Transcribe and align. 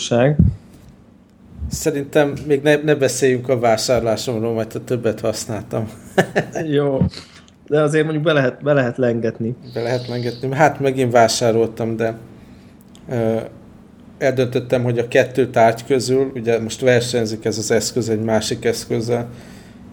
tanulság. 0.00 0.36
Szerintem 1.68 2.32
még 2.46 2.62
ne, 2.62 2.76
ne 2.76 2.94
beszéljünk 2.94 3.48
a 3.48 3.58
vásárlásomról, 3.58 4.54
mert 4.54 4.74
a 4.74 4.84
többet 4.84 5.20
használtam. 5.20 5.90
Jó. 6.76 6.98
De 7.66 7.80
azért 7.80 8.04
mondjuk 8.04 8.24
be 8.24 8.32
lehet, 8.32 8.62
be 8.62 8.72
lehet 8.72 8.96
lengetni. 8.96 9.54
Be 9.74 9.82
lehet 9.82 10.08
lengetni. 10.08 10.54
Hát 10.54 10.80
megint 10.80 11.12
vásároltam, 11.12 11.96
de 11.96 12.16
ö, 13.08 13.40
eldöntöttem, 14.18 14.82
hogy 14.82 14.98
a 14.98 15.08
kettő 15.08 15.50
tárgy 15.50 15.84
közül, 15.84 16.30
ugye 16.34 16.60
most 16.60 16.80
versenyzik 16.80 17.44
ez 17.44 17.58
az 17.58 17.70
eszköz 17.70 18.08
egy 18.08 18.22
másik 18.22 18.64
eszközzel, 18.64 19.28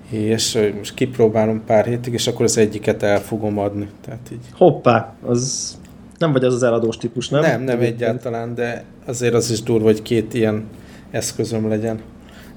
és 0.09 0.71
most 0.77 0.93
kipróbálom 0.93 1.63
pár 1.65 1.85
hétig, 1.85 2.13
és 2.13 2.27
akkor 2.27 2.45
az 2.45 2.57
egyiket 2.57 3.03
el 3.03 3.19
fogom 3.19 3.57
adni. 3.57 3.87
Tehát 4.05 4.29
így. 4.31 4.45
Hoppá, 4.53 5.15
az 5.25 5.77
nem 6.17 6.31
vagy 6.31 6.43
az 6.43 6.53
az 6.53 6.63
eladós 6.63 6.97
típus, 6.97 7.29
nem? 7.29 7.41
Nem, 7.41 7.61
nem 7.61 7.79
egyáltalán, 7.79 8.55
de 8.55 8.83
azért 9.05 9.33
az 9.33 9.51
is 9.51 9.61
durva, 9.61 9.85
hogy 9.85 10.01
két 10.01 10.33
ilyen 10.33 10.65
eszközöm 11.11 11.69
legyen. 11.69 11.99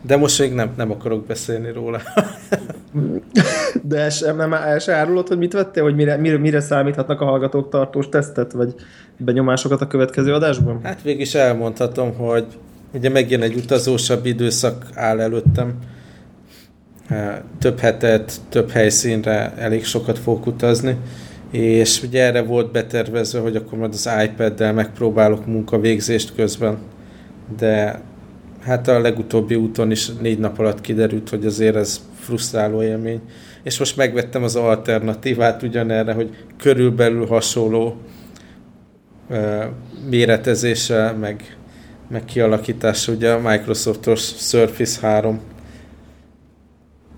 De 0.02 0.16
most 0.16 0.38
még 0.38 0.52
nem, 0.52 0.70
nem 0.76 0.90
akarok 0.90 1.26
beszélni 1.26 1.72
róla. 1.72 2.00
De 3.82 3.98
el, 3.98 4.10
sem, 4.10 4.36
nem, 4.36 4.52
el 4.52 4.78
se 4.78 4.94
árulod, 4.94 5.28
hogy 5.28 5.38
mit 5.38 5.52
vettél, 5.52 5.82
hogy 5.82 5.94
mire, 5.94 6.16
mire, 6.16 6.38
mire 6.38 6.60
számíthatnak 6.60 7.20
a 7.20 7.24
hallgatók 7.24 7.68
tartós 7.68 8.08
tesztet, 8.08 8.52
vagy 8.52 8.74
benyomásokat 9.16 9.80
a 9.80 9.86
következő 9.86 10.34
adásban? 10.34 10.80
Hát 10.82 11.02
végig 11.02 11.20
is 11.20 11.34
elmondhatom, 11.34 12.14
hogy 12.14 12.46
ugye 12.94 13.08
megjön 13.08 13.42
egy 13.42 13.54
utazósabb 13.54 14.26
időszak 14.26 14.84
áll 14.94 15.20
előttem. 15.20 15.74
Több 17.58 17.78
hetet, 17.78 18.32
több 18.48 18.70
helyszínre 18.70 19.52
elég 19.56 19.84
sokat 19.84 20.18
fogok 20.18 20.46
utazni, 20.46 20.96
és 21.50 22.02
ugye 22.02 22.22
erre 22.22 22.42
volt 22.42 22.72
betervezve, 22.72 23.40
hogy 23.40 23.56
akkor 23.56 23.78
majd 23.78 23.92
az 23.92 24.08
iPad-del 24.24 24.72
megpróbálok 24.72 25.46
munkavégzést 25.46 26.34
közben, 26.34 26.78
de 27.58 28.00
hát 28.62 28.88
a 28.88 29.00
legutóbbi 29.00 29.54
úton 29.54 29.90
is 29.90 30.08
négy 30.20 30.38
nap 30.38 30.58
alatt 30.58 30.80
kiderült, 30.80 31.28
hogy 31.28 31.46
azért 31.46 31.76
ez 31.76 32.00
frusztráló 32.18 32.82
élmény. 32.82 33.20
És 33.62 33.78
most 33.78 33.96
megvettem 33.96 34.42
az 34.42 34.56
alternatívát 34.56 35.62
ugyanerre, 35.62 36.12
hogy 36.12 36.30
körülbelül 36.58 37.26
hasonló 37.26 37.96
uh, 39.28 39.64
méretezése, 40.10 41.12
meg, 41.12 41.56
meg 42.08 42.24
kialakítása, 42.24 43.12
ugye 43.12 43.32
a 43.32 43.40
Microsoftos 43.48 44.20
Surface 44.20 45.06
3. 45.06 45.40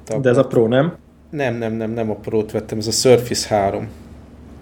Tablet. 0.04 0.24
De 0.24 0.30
ez 0.30 0.36
a 0.36 0.46
Pro, 0.46 0.66
nem? 0.66 0.96
Nem, 1.30 1.54
nem, 1.54 1.72
nem, 1.72 1.90
nem 1.90 2.10
a 2.10 2.14
Pro-t 2.14 2.52
vettem, 2.52 2.78
ez 2.78 2.86
a 2.86 2.90
Surface 2.90 3.54
3. 3.54 3.88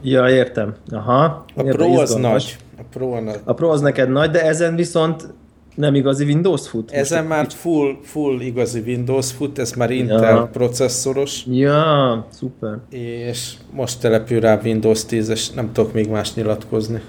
Ja, 0.03 0.29
értem. 0.29 0.75
Aha. 0.91 1.45
A 1.55 1.63
Pro 1.63 2.01
az 2.01 2.15
nagy. 2.15 2.57
A 2.79 2.83
Pro, 2.93 3.13
a, 3.13 3.23
a 3.45 3.53
Pro 3.53 3.69
az 3.69 3.81
neked 3.81 4.11
nagy, 4.11 4.31
de 4.31 4.43
ezen 4.43 4.77
viszont 4.77 5.29
nem 5.75 5.95
igazi 5.95 6.25
Windows 6.25 6.69
fut? 6.69 6.91
Ezen 6.91 7.25
már 7.25 7.47
full, 7.49 7.97
full 8.03 8.41
igazi 8.41 8.81
Windows 8.87 9.33
fut, 9.33 9.59
ez 9.59 9.73
már 9.73 9.91
Intel 9.91 10.35
ja. 10.35 10.49
processzoros. 10.53 11.45
Ja, 11.51 12.27
szuper. 12.29 12.79
És 12.91 13.55
most 13.73 14.01
települ 14.01 14.41
rá 14.41 14.61
Windows 14.65 15.05
10, 15.05 15.29
és 15.29 15.51
nem 15.51 15.73
tudok 15.73 15.93
még 15.93 16.09
más 16.09 16.35
nyilatkozni. 16.35 17.01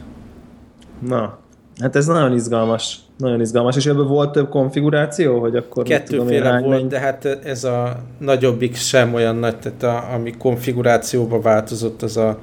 Na, 1.07 1.37
hát 1.79 1.95
ez 1.95 2.05
nagyon 2.05 2.33
izgalmas. 2.33 2.99
Nagyon 3.17 3.41
izgalmas. 3.41 3.75
És 3.75 3.85
ebből 3.85 4.07
volt 4.07 4.31
több 4.31 4.49
konfiguráció, 4.49 5.39
hogy 5.39 5.55
akkor... 5.55 5.83
Kettőféle 5.83 6.59
volt, 6.59 6.77
menj... 6.77 6.87
de 6.87 6.99
hát 6.99 7.25
ez 7.25 7.63
a 7.63 7.99
nagyobbik 8.17 8.75
sem 8.75 9.13
olyan 9.13 9.35
nagy, 9.35 9.57
tehát 9.57 9.83
a, 9.83 10.13
ami 10.13 10.31
konfigurációba 10.37 11.41
változott, 11.41 12.01
az 12.01 12.17
a 12.17 12.39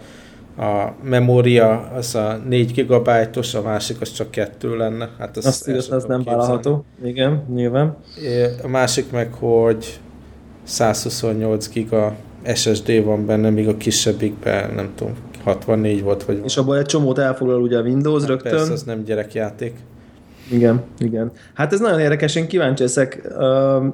a 0.59 0.95
memória 1.03 1.91
az 1.97 2.15
a 2.15 2.41
4 2.49 2.73
gigabájtos, 2.73 3.55
a 3.55 3.63
másik 3.63 4.01
az 4.01 4.13
csak 4.13 4.31
kettő 4.31 4.77
lenne. 4.77 5.09
Hát 5.19 5.37
az 5.37 5.47
Azt 5.47 5.69
igaz, 5.69 5.91
az 5.91 6.05
nem 6.05 6.23
vállalható. 6.23 6.85
Igen, 7.05 7.45
nyilván. 7.55 7.97
A 8.63 8.69
másik 8.69 9.11
meg, 9.11 9.33
hogy 9.33 10.01
128 10.63 11.69
giga 11.69 12.15
SSD 12.55 13.05
van 13.05 13.27
benne, 13.27 13.51
míg 13.51 13.69
a 13.69 13.77
kisebbikben 13.77 14.75
nem 14.75 14.91
tudom, 14.95 15.13
64 15.45 16.03
volt. 16.03 16.25
Vagy 16.25 16.41
És 16.45 16.57
abból 16.57 16.79
egy 16.79 16.87
csomót 16.87 17.19
elfoglal 17.19 17.63
ugye 17.63 17.79
a 17.79 17.83
Windows 17.83 18.21
hát 18.21 18.31
rögtön. 18.31 18.53
Persze, 18.53 18.73
az 18.73 18.83
nem 18.83 19.05
gyerekjáték. 19.05 19.77
Igen, 20.51 20.83
igen. 20.99 21.31
Hát 21.55 21.73
ez 21.73 21.81
nagyon 21.81 22.01
érdekes, 22.01 22.35
én 22.35 22.47
kíváncsi 22.47 22.83
leszek. 22.83 23.29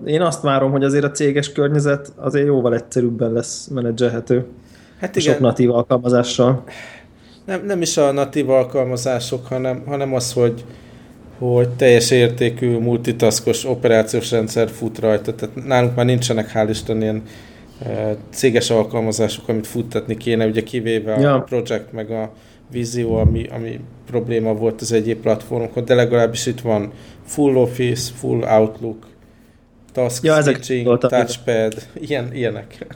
Én 0.05 0.21
azt 0.21 0.43
várom, 0.43 0.71
hogy 0.71 0.85
azért 0.85 1.05
a 1.05 1.11
céges 1.11 1.53
környezet 1.53 2.13
azért 2.17 2.47
jóval 2.47 2.75
egyszerűbben 2.75 3.33
lesz 3.33 3.67
menedzselhető. 3.67 4.47
Hát 5.01 5.17
igen. 5.17 5.33
Sok 5.33 5.43
natív 5.43 5.71
alkalmazással. 5.71 6.65
Nem, 7.45 7.65
nem 7.67 7.83
is 7.83 7.97
a 7.97 8.13
natív 8.13 8.51
alkalmazások, 8.51 9.47
hanem, 9.47 9.83
hanem 9.87 10.15
az, 10.15 10.33
hogy, 10.33 10.65
hogy 11.39 11.69
teljes 11.69 12.11
értékű 12.11 12.79
multitaskos 12.79 13.65
operációs 13.65 14.31
rendszer 14.31 14.69
fut 14.69 14.99
rajta. 14.99 15.35
Tehát 15.35 15.65
nálunk 15.65 15.95
már 15.95 16.05
nincsenek 16.05 16.51
hál' 16.55 16.67
Isten 16.71 17.03
ilyen 17.03 17.23
e, 17.83 18.17
céges 18.31 18.71
alkalmazások, 18.71 19.49
amit 19.49 19.67
futtatni 19.67 20.17
kéne, 20.17 20.47
ugye 20.47 20.63
kivéve 20.63 21.21
ja. 21.21 21.35
a 21.35 21.41
Project 21.41 21.93
meg 21.93 22.11
a 22.11 22.33
Visio, 22.71 23.15
ami, 23.15 23.47
ami 23.51 23.81
probléma 24.07 24.55
volt 24.55 24.81
az 24.81 24.93
egyéb 24.93 25.21
platformokon, 25.21 25.85
de 25.85 25.95
legalábbis 25.95 26.47
itt 26.47 26.61
van 26.61 26.93
Full 27.25 27.55
Office, 27.55 28.13
Full 28.15 28.43
Outlook, 28.43 29.07
Task 29.93 30.25
ja, 30.25 30.43
Switching, 30.43 30.99
Touchpad, 30.99 31.75
ilyen, 31.95 32.35
ilyenek. 32.35 32.87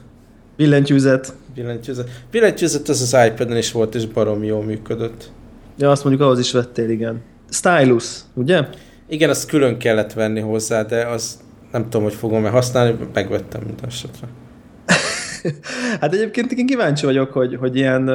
Billentyűzet. 0.59 1.33
Billentyűzet. 1.55 2.09
Billentyűzet 2.31 2.89
az 2.89 3.01
az 3.01 3.17
iPad-en 3.27 3.57
is 3.57 3.73
volt, 3.73 3.95
és 3.95 4.07
barom 4.07 4.45
jól 4.45 4.63
működött. 4.63 5.31
Ja, 5.77 5.91
azt 5.91 6.05
mondjuk 6.05 6.25
ahhoz 6.25 6.39
is 6.39 6.53
vettél, 6.53 6.91
igen. 6.91 7.23
Stylus, 7.51 8.21
ugye? 8.35 8.63
Igen, 9.09 9.31
azt 9.31 9.49
külön 9.49 9.79
kellett 9.79 10.13
venni 10.13 10.41
hozzá, 10.41 10.83
de 10.83 11.07
az 11.07 11.39
nem 11.73 11.83
tudom, 11.83 12.03
hogy 12.03 12.15
fogom-e 12.15 12.49
használni, 12.49 12.99
megvettem 13.15 13.63
minden 13.67 13.85
esetre. 13.87 14.27
hát 16.01 16.15
egyébként 16.15 16.53
én 16.53 16.67
kíváncsi 16.67 17.05
vagyok, 17.05 17.33
hogy, 17.33 17.57
hogy 17.57 17.77
ilyen 17.77 18.09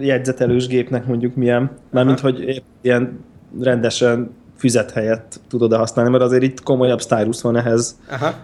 jegyzetelős 0.00 0.66
gépnek 0.66 1.06
mondjuk 1.06 1.34
milyen, 1.34 1.70
mármint, 1.90 2.20
hogy 2.20 2.62
ilyen 2.80 3.24
rendesen 3.60 4.30
füzet 4.56 4.90
helyett 4.90 5.40
tudod-e 5.48 5.76
használni, 5.76 6.10
mert 6.10 6.22
azért 6.22 6.42
itt 6.42 6.62
komolyabb 6.62 7.00
stylus 7.00 7.42
van 7.42 7.56
ehhez. 7.56 7.98
Aha. 8.10 8.34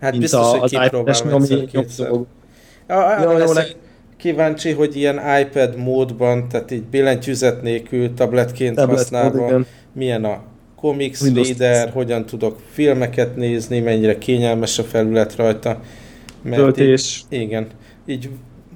Hát 0.00 0.18
biztos, 0.18 0.40
a, 0.40 0.58
hogy 0.58 0.78
kipróbálom 0.78 2.26
egyszer, 2.86 3.56
Ja, 3.56 3.62
jó, 3.62 3.70
kíváncsi, 4.16 4.72
hogy 4.72 4.96
ilyen 4.96 5.20
iPad 5.40 5.76
módban, 5.76 6.48
tehát 6.48 6.70
így 6.70 6.82
billentyűzet 6.82 7.62
nélkül, 7.62 8.14
tabletként 8.14 8.76
Tablet 8.76 8.98
használva, 8.98 9.50
mód, 9.50 9.66
milyen 9.92 10.24
a 10.24 10.42
comics 10.76 11.20
Windows 11.20 11.48
reader, 11.48 11.84
10. 11.84 11.94
hogyan 11.94 12.26
tudok 12.26 12.60
filmeket 12.70 13.36
nézni, 13.36 13.80
mennyire 13.80 14.18
kényelmes 14.18 14.78
a 14.78 14.82
felület 14.82 15.36
rajta. 15.36 15.80
Mert 16.42 16.78
Így, 17.28 17.40
igen. 17.40 17.66
Így 18.06 18.28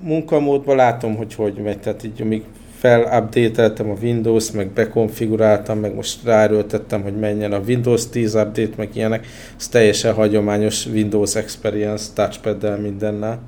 munkamódban 0.02 0.76
látom, 0.76 1.16
hogy 1.16 1.34
hogy 1.34 1.54
megy, 1.54 1.78
tehát 1.78 2.04
így 2.04 2.22
amíg 2.22 2.42
felupdateltem 2.78 3.90
a 3.90 3.96
Windows, 4.02 4.50
meg 4.50 4.70
bekonfiguráltam, 4.70 5.78
meg 5.78 5.94
most 5.94 6.24
ráerőltettem, 6.24 7.02
hogy 7.02 7.18
menjen 7.18 7.52
a 7.52 7.60
Windows 7.66 8.08
10 8.08 8.34
update, 8.34 8.72
meg 8.76 8.88
ilyenek. 8.92 9.26
Ez 9.58 9.68
teljesen 9.68 10.14
hagyományos 10.14 10.86
Windows 10.86 11.34
Experience 11.34 12.04
touchpad-del 12.14 12.76
mindennel. 12.76 13.40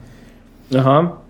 Aha. 0.70 1.22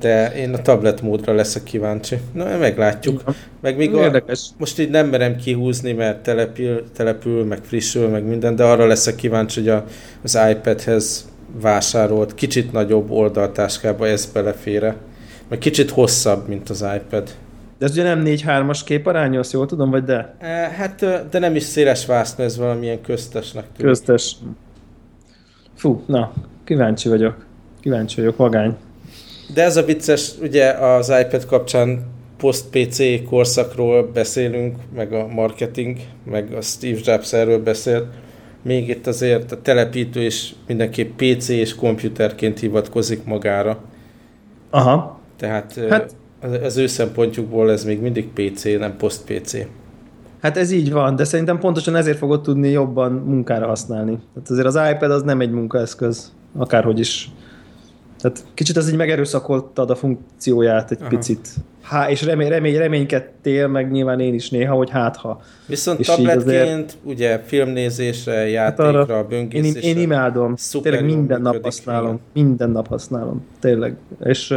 De 0.00 0.34
én 0.36 0.54
a 0.54 0.62
tablet 0.62 1.02
módra 1.02 1.32
leszek 1.32 1.62
kíváncsi. 1.62 2.18
Na, 2.32 2.56
meglátjuk. 2.58 3.22
Ja. 3.26 3.34
Meg 3.60 3.76
még 3.76 3.94
a, 3.94 4.22
most 4.58 4.78
így 4.78 4.90
nem 4.90 5.08
merem 5.08 5.36
kihúzni, 5.36 5.92
mert 5.92 6.22
települ, 6.22 6.84
települ, 6.92 7.44
meg 7.44 7.58
frissül, 7.62 8.08
meg 8.08 8.24
minden, 8.24 8.56
de 8.56 8.64
arra 8.64 8.86
leszek 8.86 9.14
kíváncsi, 9.14 9.60
hogy 9.60 9.68
a, 9.68 9.84
az 10.22 10.38
iPadhez 10.50 11.28
vásárolt 11.60 12.34
kicsit 12.34 12.72
nagyobb 12.72 13.10
oldaltáskába 13.10 14.06
ez 14.06 14.26
belefére. 14.32 14.96
Meg 15.48 15.58
kicsit 15.58 15.90
hosszabb, 15.90 16.48
mint 16.48 16.68
az 16.68 16.84
iPad. 16.96 17.30
De 17.78 17.84
ez 17.84 17.90
ugye 17.90 18.02
nem 18.02 18.22
4-3-as 18.24 18.80
képarány, 18.84 19.36
azt 19.36 19.52
jól 19.52 19.66
tudom, 19.66 19.90
vagy 19.90 20.04
de? 20.04 20.34
E, 20.38 20.48
hát, 20.48 21.28
de 21.30 21.38
nem 21.38 21.54
is 21.54 21.62
széles 21.62 22.06
vászna, 22.06 22.44
ez 22.44 22.56
valamilyen 22.56 23.00
köztesnek 23.00 23.64
tűnik. 23.76 23.92
Köztes. 23.92 24.36
Fú, 25.74 26.02
na, 26.06 26.32
kíváncsi 26.64 27.08
vagyok. 27.08 27.45
Kíváncsi 27.86 28.20
vagyok, 28.20 28.36
vagány. 28.36 28.76
De 29.54 29.62
ez 29.62 29.76
a 29.76 29.82
vicces, 29.82 30.32
ugye 30.40 30.70
az 30.70 31.12
iPad 31.20 31.44
kapcsán 31.46 32.06
post-PC 32.36 33.24
korszakról 33.28 34.10
beszélünk, 34.12 34.76
meg 34.94 35.12
a 35.12 35.26
marketing, 35.26 35.96
meg 36.24 36.52
a 36.52 36.60
Steve 36.60 36.98
Jobs 37.04 37.32
erről 37.32 37.62
beszélt. 37.62 38.06
Még 38.62 38.88
itt 38.88 39.06
azért 39.06 39.52
a 39.52 39.62
telepítő 39.62 40.22
is 40.22 40.54
mindenképp 40.66 41.22
PC 41.22 41.48
és 41.48 41.74
komputerként 41.74 42.58
hivatkozik 42.58 43.24
magára. 43.24 43.78
Aha. 44.70 45.20
Tehát 45.38 45.80
hát, 45.88 46.14
az 46.62 46.76
ő 46.76 46.86
szempontjukból 46.86 47.70
ez 47.70 47.84
még 47.84 48.00
mindig 48.00 48.28
PC, 48.28 48.64
nem 48.64 48.96
post-PC. 48.96 49.56
Hát 50.40 50.56
ez 50.56 50.70
így 50.70 50.92
van, 50.92 51.16
de 51.16 51.24
szerintem 51.24 51.58
pontosan 51.58 51.96
ezért 51.96 52.18
fogod 52.18 52.42
tudni 52.42 52.68
jobban 52.68 53.12
munkára 53.12 53.66
használni. 53.66 54.18
Tehát 54.34 54.50
azért 54.50 54.66
az 54.66 54.78
iPad 54.92 55.10
az 55.10 55.22
nem 55.22 55.40
egy 55.40 55.50
munkaeszköz, 55.50 56.32
akárhogy 56.56 56.98
is 56.98 57.30
tehát 58.20 58.44
kicsit 58.54 58.76
ez 58.76 58.88
így 58.88 58.96
megerőszakoltad 58.96 59.90
a 59.90 59.94
funkcióját 59.94 60.90
egy 60.90 61.00
Aha. 61.00 61.08
picit. 61.08 61.48
há, 61.82 62.10
és 62.10 62.22
remény, 62.22 62.48
remény, 62.48 62.76
reménykedtél, 62.76 63.66
meg 63.66 63.90
nyilván 63.90 64.20
én 64.20 64.34
is 64.34 64.50
néha, 64.50 64.74
hogy 64.74 64.90
hát 64.90 65.16
ha. 65.16 65.40
Viszont 65.66 65.98
és 65.98 66.06
tabletként, 66.06 66.46
azért, 66.46 66.96
ugye 67.02 67.38
filmnézésre, 67.38 68.34
hát 68.34 68.48
játékra, 68.48 68.84
hát 68.84 68.94
arra, 69.10 69.26
böngészésre. 69.26 69.80
Én, 69.80 69.96
én 69.96 70.02
imádom, 70.02 70.54
tényleg 70.82 71.04
minden 71.04 71.40
nap 71.40 71.62
használom, 71.62 72.20
igen. 72.32 72.46
minden 72.46 72.70
nap 72.70 72.88
használom, 72.88 73.44
tényleg, 73.60 73.96
és, 74.24 74.54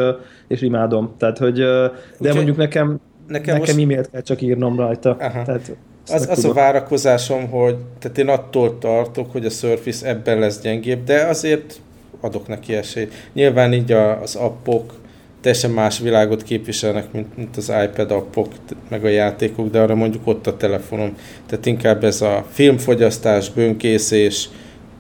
és 0.48 0.62
imádom, 0.62 1.14
tehát 1.18 1.38
hogy, 1.38 1.58
de 1.58 1.92
Úgy 2.18 2.34
mondjuk 2.34 2.58
nekem, 2.58 3.00
nekem, 3.28 3.56
nekem 3.56 3.58
most... 3.58 3.72
e-mailt 3.72 4.10
kell 4.10 4.22
csak 4.22 4.42
írnom 4.42 4.78
rajta. 4.78 5.10
Aha. 5.20 5.44
Tehát, 5.44 5.76
az, 6.12 6.28
az 6.30 6.46
a 6.46 6.54
várakozásom, 6.54 7.50
hogy 7.50 7.76
tehát 8.00 8.18
én 8.18 8.28
attól 8.28 8.78
tartok, 8.78 9.32
hogy 9.32 9.46
a 9.46 9.50
Surface 9.50 10.08
ebben 10.08 10.40
lesz 10.40 10.62
gyengébb, 10.62 11.04
de 11.04 11.26
azért 11.26 11.82
adok 12.22 12.48
neki 12.48 12.74
esélyt. 12.74 13.14
Nyilván 13.34 13.74
így 13.74 13.92
a, 13.92 14.22
az 14.22 14.36
appok 14.36 14.94
teljesen 15.42 15.72
más 15.72 16.00
világot 16.00 16.44
képviselnek, 16.44 17.12
mint, 17.12 17.38
mint 17.38 17.58
az 17.58 17.72
iPad 17.84 18.12
appok, 18.12 18.48
meg 18.90 19.06
a 19.06 19.08
játékok, 19.08 19.70
de 19.70 19.80
arra 19.80 19.96
mondjuk 19.96 20.28
ott 20.28 20.48
a 20.48 20.58
telefonom. 20.58 21.16
Tehát 21.46 21.66
inkább 21.66 22.04
ez 22.04 22.22
a 22.22 22.46
filmfogyasztás, 22.50 23.52
bőnkészés, 23.52 24.50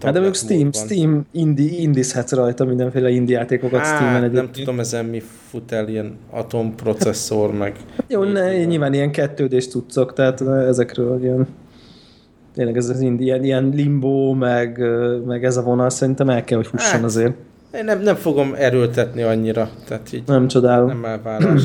Hát 0.01 0.13
de 0.13 0.19
mondjuk 0.19 0.43
Steam, 0.43 0.71
Steam 0.71 1.25
indi, 1.31 1.81
indizhetsz 1.81 2.31
rajta 2.31 2.65
mindenféle 2.65 3.09
indie 3.09 3.37
játékokat 3.37 3.79
Á, 3.79 3.95
Steam-en 3.95 4.23
egyébként. 4.23 4.43
Nem 4.43 4.51
tudom 4.51 4.79
ezen 4.79 5.05
mi 5.05 5.21
fut 5.49 5.71
el, 5.71 5.87
ilyen 5.87 6.17
atomprocesszor, 6.29 7.53
meg... 7.53 7.75
Jó, 8.07 8.23
ne, 8.23 8.63
nyilván 8.63 8.93
ilyen 8.93 9.11
kettődés 9.11 9.67
tudszok, 9.67 10.13
tehát 10.13 10.41
ezekről 10.41 11.23
ilyen 11.23 11.47
tényleg 12.59 12.77
ez 12.77 12.89
az 12.89 13.01
indie, 13.01 13.25
ilyen, 13.25 13.43
ilyen 13.43 13.69
limbo, 13.75 14.33
meg, 14.33 14.83
meg 15.25 15.45
ez 15.45 15.57
a 15.57 15.61
vonal 15.61 15.89
szerintem 15.89 16.29
el 16.29 16.43
kell, 16.43 16.57
hogy 16.57 16.67
husson 16.67 16.91
hát, 16.91 17.03
azért. 17.03 17.33
Én 17.73 17.83
nem, 17.83 18.01
nem 18.01 18.15
fogom 18.15 18.53
erőltetni 18.57 19.21
annyira, 19.21 19.69
tehát 19.87 20.13
így 20.13 20.23
nem 20.25 20.47
csodálom. 20.47 20.87
Nem 20.87 21.05
elvárás. 21.05 21.63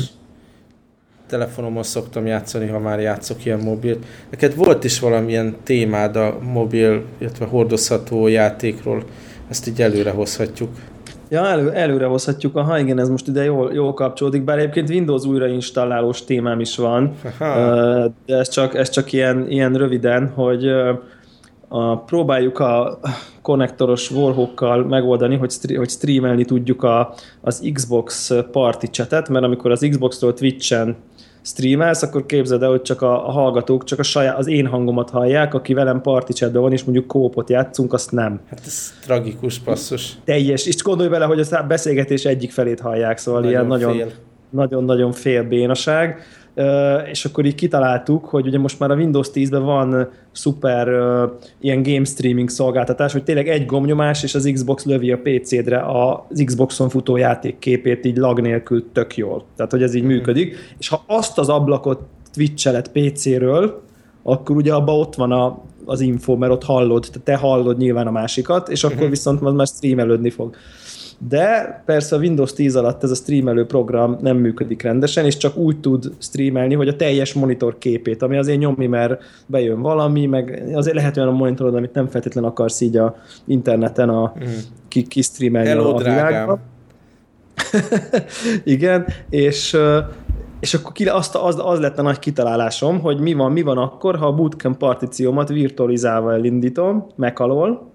Telefonomon 1.29 1.83
szoktam 1.83 2.25
játszani, 2.25 2.67
ha 2.67 2.79
már 2.79 2.99
játszok 2.99 3.45
ilyen 3.45 3.59
mobilt. 3.59 4.05
Neked 4.29 4.55
volt 4.55 4.83
is 4.83 4.99
valamilyen 4.99 5.55
témád 5.63 6.15
a 6.15 6.37
mobil, 6.41 7.03
illetve 7.17 7.45
hordozható 7.45 8.27
játékról, 8.27 9.03
ezt 9.49 9.67
így 9.67 9.81
előre 9.81 10.09
hozhatjuk. 10.09 10.69
Ja, 11.29 11.47
elő, 11.47 11.71
előre 11.71 12.05
hozhatjuk. 12.05 12.55
Aha, 12.55 12.79
igen, 12.79 12.99
ez 12.99 13.09
most 13.09 13.27
ide 13.27 13.43
jól, 13.43 13.73
jól 13.73 13.93
kapcsolódik, 13.93 14.43
bár 14.43 14.57
egyébként 14.57 14.89
Windows 14.89 15.25
újrainstalálós 15.25 16.23
témám 16.23 16.59
is 16.59 16.77
van, 16.77 17.13
Aha. 17.39 18.11
de 18.25 18.35
ez 18.35 18.49
csak, 18.49 18.75
ez 18.75 18.89
csak 18.89 19.11
ilyen, 19.11 19.49
ilyen 19.49 19.73
röviden, 19.73 20.27
hogy 20.27 20.67
a, 21.67 21.97
próbáljuk 21.97 22.59
a 22.59 22.99
konnektoros 23.41 24.11
warhawkkal 24.11 24.83
megoldani, 24.83 25.35
hogy, 25.35 25.75
hogy 25.75 25.89
streamelni 25.89 26.45
tudjuk 26.45 26.83
a, 26.83 27.13
az 27.41 27.69
Xbox 27.73 28.31
party 28.51 28.85
chatet, 28.85 29.29
mert 29.29 29.45
amikor 29.45 29.71
az 29.71 29.87
Xbox-tól 29.89 30.33
Twitch-en 30.33 30.95
streamelsz, 31.45 32.01
akkor 32.01 32.25
képzeld 32.25 32.63
el, 32.63 32.69
hogy 32.69 32.81
csak 32.81 33.01
a, 33.01 33.27
a 33.27 33.31
hallgatók 33.31 33.83
csak 33.83 33.99
a 33.99 34.03
saját, 34.03 34.37
az 34.37 34.47
én 34.47 34.67
hangomat 34.67 35.09
hallják, 35.09 35.53
aki 35.53 35.73
velem 35.73 36.01
party 36.01 36.33
chatben 36.33 36.61
van, 36.61 36.71
és 36.71 36.83
mondjuk 36.83 37.07
kópot 37.07 37.49
játszunk, 37.49 37.93
azt 37.93 38.11
nem. 38.11 38.39
Hát 38.49 38.61
ez 38.65 38.93
tragikus 39.01 39.59
passzus. 39.59 40.17
Teljes, 40.23 40.65
és 40.65 40.83
gondolj 40.83 41.09
bele, 41.09 41.25
hogy 41.25 41.39
a 41.39 41.63
beszélgetés 41.63 42.25
egyik 42.25 42.51
felét 42.51 42.79
hallják, 42.79 43.17
szóval 43.17 43.41
nagyon 43.41 43.53
ilyen 43.53 43.67
nagyon, 43.67 44.11
nagyon-nagyon 44.49 45.11
fél 45.11 45.43
bénaság 45.43 46.23
és 47.11 47.25
akkor 47.25 47.45
így 47.45 47.55
kitaláltuk, 47.55 48.25
hogy 48.25 48.47
ugye 48.47 48.57
most 48.57 48.79
már 48.79 48.91
a 48.91 48.95
Windows 48.95 49.29
10-ben 49.33 49.63
van 49.63 50.09
szuper 50.31 50.87
ilyen 51.59 51.83
game 51.83 52.03
streaming 52.03 52.49
szolgáltatás, 52.49 53.11
hogy 53.11 53.23
tényleg 53.23 53.47
egy 53.47 53.65
gomnyomás, 53.65 54.23
és 54.23 54.35
az 54.35 54.49
Xbox 54.53 54.85
lövi 54.85 55.11
a 55.11 55.19
PC-dre 55.23 55.83
az 55.85 56.43
Xboxon 56.45 56.89
futó 56.89 57.17
játék 57.17 57.59
képét 57.59 58.05
így 58.05 58.17
lag 58.17 58.41
nélkül 58.41 58.91
tök 58.91 59.17
jól. 59.17 59.43
Tehát, 59.55 59.71
hogy 59.71 59.83
ez 59.83 59.93
így 59.93 60.03
mm. 60.03 60.07
működik. 60.07 60.55
És 60.77 60.87
ha 60.87 61.03
azt 61.07 61.37
az 61.37 61.49
ablakot 61.49 62.01
twitch 62.33 62.81
PC-ről, 62.91 63.81
akkor 64.23 64.55
ugye 64.55 64.73
abban 64.73 64.99
ott 64.99 65.15
van 65.15 65.31
a, 65.31 65.61
az 65.85 66.01
info, 66.01 66.35
mert 66.35 66.51
ott 66.51 66.63
hallod, 66.63 67.05
te 67.23 67.35
hallod 67.35 67.77
nyilván 67.77 68.07
a 68.07 68.11
másikat, 68.11 68.69
és 68.69 68.83
akkor 68.83 68.97
mhm. 68.97 69.09
viszont 69.09 69.55
már 69.55 69.67
streamelődni 69.67 70.29
fog 70.29 70.55
de 71.19 71.81
persze 71.85 72.15
a 72.15 72.19
Windows 72.19 72.53
10 72.53 72.75
alatt 72.75 73.03
ez 73.03 73.11
a 73.11 73.15
streamelő 73.15 73.65
program 73.65 74.17
nem 74.21 74.37
működik 74.37 74.81
rendesen, 74.81 75.25
és 75.25 75.37
csak 75.37 75.57
úgy 75.57 75.79
tud 75.79 76.11
streamelni, 76.19 76.73
hogy 76.73 76.87
a 76.87 76.95
teljes 76.95 77.33
monitor 77.33 77.77
képét, 77.77 78.21
ami 78.21 78.37
azért 78.37 78.59
nyomi, 78.59 78.87
mert 78.87 79.23
bejön 79.45 79.81
valami, 79.81 80.25
meg 80.25 80.63
azért 80.73 80.95
lehet 80.95 81.17
olyan 81.17 81.29
a 81.29 81.31
monitorod, 81.31 81.75
amit 81.75 81.93
nem 81.93 82.07
feltétlenül 82.07 82.49
akarsz 82.49 82.81
így 82.81 82.97
a 82.97 83.15
interneten 83.45 84.09
a, 84.09 84.33
mm. 84.39 84.47
ki, 84.87 85.03
ki 85.03 85.21
streamelni 85.21 85.69
Hello, 85.69 85.95
a 85.95 85.97
világba. 85.97 86.59
Igen, 88.63 89.05
és 89.29 89.77
és 90.59 90.73
akkor 90.73 90.91
ki, 90.91 91.07
azt, 91.07 91.35
az, 91.35 91.59
az 91.59 91.79
lett 91.79 91.99
a 91.99 92.01
nagy 92.01 92.19
kitalálásom, 92.19 92.99
hogy 92.99 93.19
mi 93.19 93.33
van, 93.33 93.51
mi 93.51 93.61
van 93.61 93.77
akkor, 93.77 94.15
ha 94.15 94.25
a 94.25 94.33
bootcamp 94.33 94.77
partíciómat 94.77 95.49
virtualizálva 95.49 96.33
elindítom, 96.33 97.07
Mac 97.15 97.39
alól, 97.39 97.91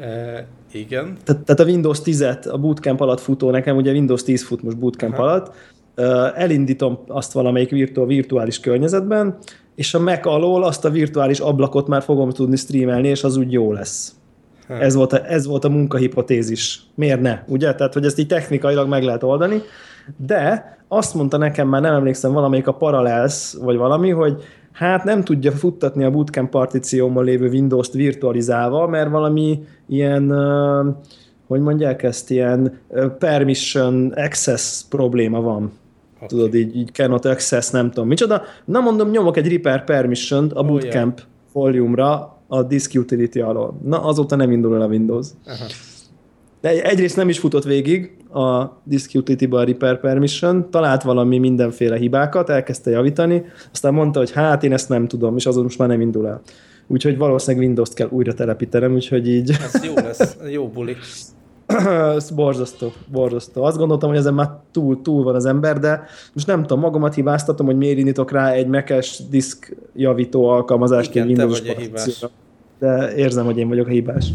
e, 0.00 0.46
igen. 0.72 1.16
Tehát, 1.24 1.42
tehát 1.42 1.60
a 1.60 1.64
Windows 1.64 2.00
10-et 2.04 2.50
a 2.50 2.58
bootcamp 2.58 3.00
alatt 3.00 3.20
futó, 3.20 3.50
nekem 3.50 3.76
ugye 3.76 3.92
Windows 3.92 4.22
10 4.22 4.44
fut 4.44 4.62
most 4.62 4.78
bootcamp 4.78 5.12
Aha. 5.12 5.22
alatt, 5.22 5.52
elindítom 6.34 6.98
azt 7.06 7.32
valamelyik 7.32 7.70
virtu- 7.70 8.06
virtuális 8.06 8.60
környezetben, 8.60 9.36
és 9.74 9.94
a 9.94 10.00
Mac 10.00 10.26
alól 10.26 10.64
azt 10.64 10.84
a 10.84 10.90
virtuális 10.90 11.38
ablakot 11.38 11.88
már 11.88 12.02
fogom 12.02 12.30
tudni 12.30 12.56
streamelni, 12.56 13.08
és 13.08 13.24
az 13.24 13.36
úgy 13.36 13.52
jó 13.52 13.72
lesz. 13.72 14.14
Ez 14.68 14.94
volt, 14.94 15.12
a, 15.12 15.26
ez 15.26 15.46
volt 15.46 15.64
a 15.64 15.68
munkahipotézis. 15.68 16.82
Miért 16.94 17.20
ne? 17.20 17.42
Ugye? 17.46 17.74
Tehát, 17.74 17.92
hogy 17.92 18.04
ezt 18.04 18.18
így 18.18 18.26
technikailag 18.26 18.88
meg 18.88 19.02
lehet 19.02 19.22
oldani. 19.22 19.62
De 20.16 20.76
azt 20.88 21.14
mondta 21.14 21.36
nekem, 21.36 21.68
már 21.68 21.80
nem 21.80 21.94
emlékszem, 21.94 22.32
valamelyik 22.32 22.66
a 22.66 22.74
Parallels, 22.74 23.54
vagy 23.60 23.76
valami, 23.76 24.10
hogy 24.10 24.42
hát 24.72 25.04
nem 25.04 25.24
tudja 25.24 25.52
futtatni 25.52 26.04
a 26.04 26.10
bootcamp 26.10 26.50
partíciómon 26.50 27.24
lévő 27.24 27.48
Windows-t 27.48 27.92
virtualizálva, 27.92 28.86
mert 28.86 29.10
valami 29.10 29.64
ilyen, 29.86 30.32
hogy 31.46 31.60
mondják 31.60 32.02
ezt, 32.02 32.30
ilyen 32.30 32.78
permission 33.18 34.12
access 34.16 34.82
probléma 34.88 35.40
van. 35.40 35.72
Okay. 36.16 36.28
Tudod, 36.28 36.54
így, 36.54 36.76
így 36.76 36.90
cannot 36.92 37.24
access, 37.24 37.70
nem 37.70 37.90
tudom 37.90 38.08
micsoda. 38.08 38.42
Na 38.64 38.80
mondom, 38.80 39.10
nyomok 39.10 39.36
egy 39.36 39.52
repair 39.52 39.84
permission 39.84 40.50
a 40.54 40.62
bootcamp 40.62 41.18
oh, 41.18 41.24
yeah. 41.62 41.72
volume-ra 41.72 42.38
a 42.46 42.62
disk 42.62 42.94
utility 42.94 43.40
alól. 43.40 43.80
Na, 43.84 44.04
azóta 44.04 44.36
nem 44.36 44.50
indul 44.50 44.74
el 44.74 44.80
a 44.80 44.86
Windows. 44.86 45.28
Aha. 45.46 45.64
De 46.60 46.82
egyrészt 46.82 47.16
nem 47.16 47.28
is 47.28 47.38
futott 47.38 47.64
végig 47.64 48.16
a 48.32 48.64
Disk 48.84 49.10
Utility-ba 49.14 49.58
a 49.58 49.64
Repair 49.64 50.00
Permission, 50.00 50.70
talált 50.70 51.02
valami 51.02 51.38
mindenféle 51.38 51.96
hibákat, 51.96 52.50
elkezdte 52.50 52.90
javítani, 52.90 53.44
aztán 53.72 53.94
mondta, 53.94 54.18
hogy 54.18 54.32
hát 54.32 54.64
én 54.64 54.72
ezt 54.72 54.88
nem 54.88 55.08
tudom, 55.08 55.36
és 55.36 55.46
azon 55.46 55.62
most 55.62 55.78
már 55.78 55.88
nem 55.88 56.00
indul 56.00 56.26
el. 56.26 56.40
Úgyhogy 56.86 57.18
valószínűleg 57.18 57.66
Windows-t 57.66 57.94
kell 57.94 58.08
újra 58.10 58.34
telepítenem, 58.34 58.94
úgyhogy 58.94 59.28
így... 59.28 59.50
Ez 59.50 59.84
jó 59.84 59.94
lesz, 59.94 60.36
jó 60.50 60.68
buli. 60.68 60.96
Ez 62.16 62.30
borzasztó, 62.30 62.92
borzasztó. 63.12 63.62
Azt 63.62 63.76
gondoltam, 63.76 64.08
hogy 64.08 64.18
ezen 64.18 64.34
már 64.34 64.50
túl, 64.70 65.02
túl 65.02 65.22
van 65.22 65.34
az 65.34 65.46
ember, 65.46 65.78
de 65.78 66.04
most 66.32 66.46
nem 66.46 66.60
tudom, 66.60 66.80
magamat 66.80 67.14
hibáztatom, 67.14 67.66
hogy 67.66 67.76
miért 67.76 67.98
indítok 67.98 68.30
rá 68.30 68.50
egy 68.50 68.66
mekes 68.66 69.22
disk 69.30 69.76
javító 69.94 70.48
alkalmazást 70.48 71.10
Igen, 71.10 71.22
egy 71.22 71.28
Windows 71.28 71.62
De 72.78 73.14
érzem, 73.14 73.44
hogy 73.44 73.58
én 73.58 73.68
vagyok 73.68 73.86
a 73.86 73.90
hibás. 73.90 74.32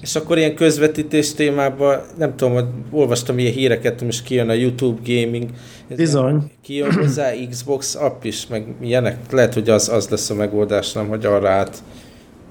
És 0.00 0.14
akkor 0.14 0.38
ilyen 0.38 0.54
közvetítés 0.54 1.34
témában, 1.34 2.00
nem 2.18 2.36
tudom, 2.36 2.54
hogy 2.54 2.66
olvastam 2.90 3.38
ilyen 3.38 3.52
híreket, 3.52 4.02
most 4.02 4.24
kijön 4.24 4.48
a 4.48 4.52
YouTube 4.52 5.00
Gaming. 5.04 5.50
Bizony. 5.96 6.50
Kijön 6.62 6.92
hozzá 6.92 7.30
Xbox 7.50 7.94
app 7.94 8.24
is, 8.24 8.46
meg 8.46 8.74
ilyenek. 8.80 9.16
Lehet, 9.30 9.54
hogy 9.54 9.70
az, 9.70 9.88
az 9.88 10.08
lesz 10.08 10.30
a 10.30 10.34
megoldás, 10.34 10.92
nem, 10.92 11.08
hogy 11.08 11.26
arra 11.26 11.48
át 11.48 11.82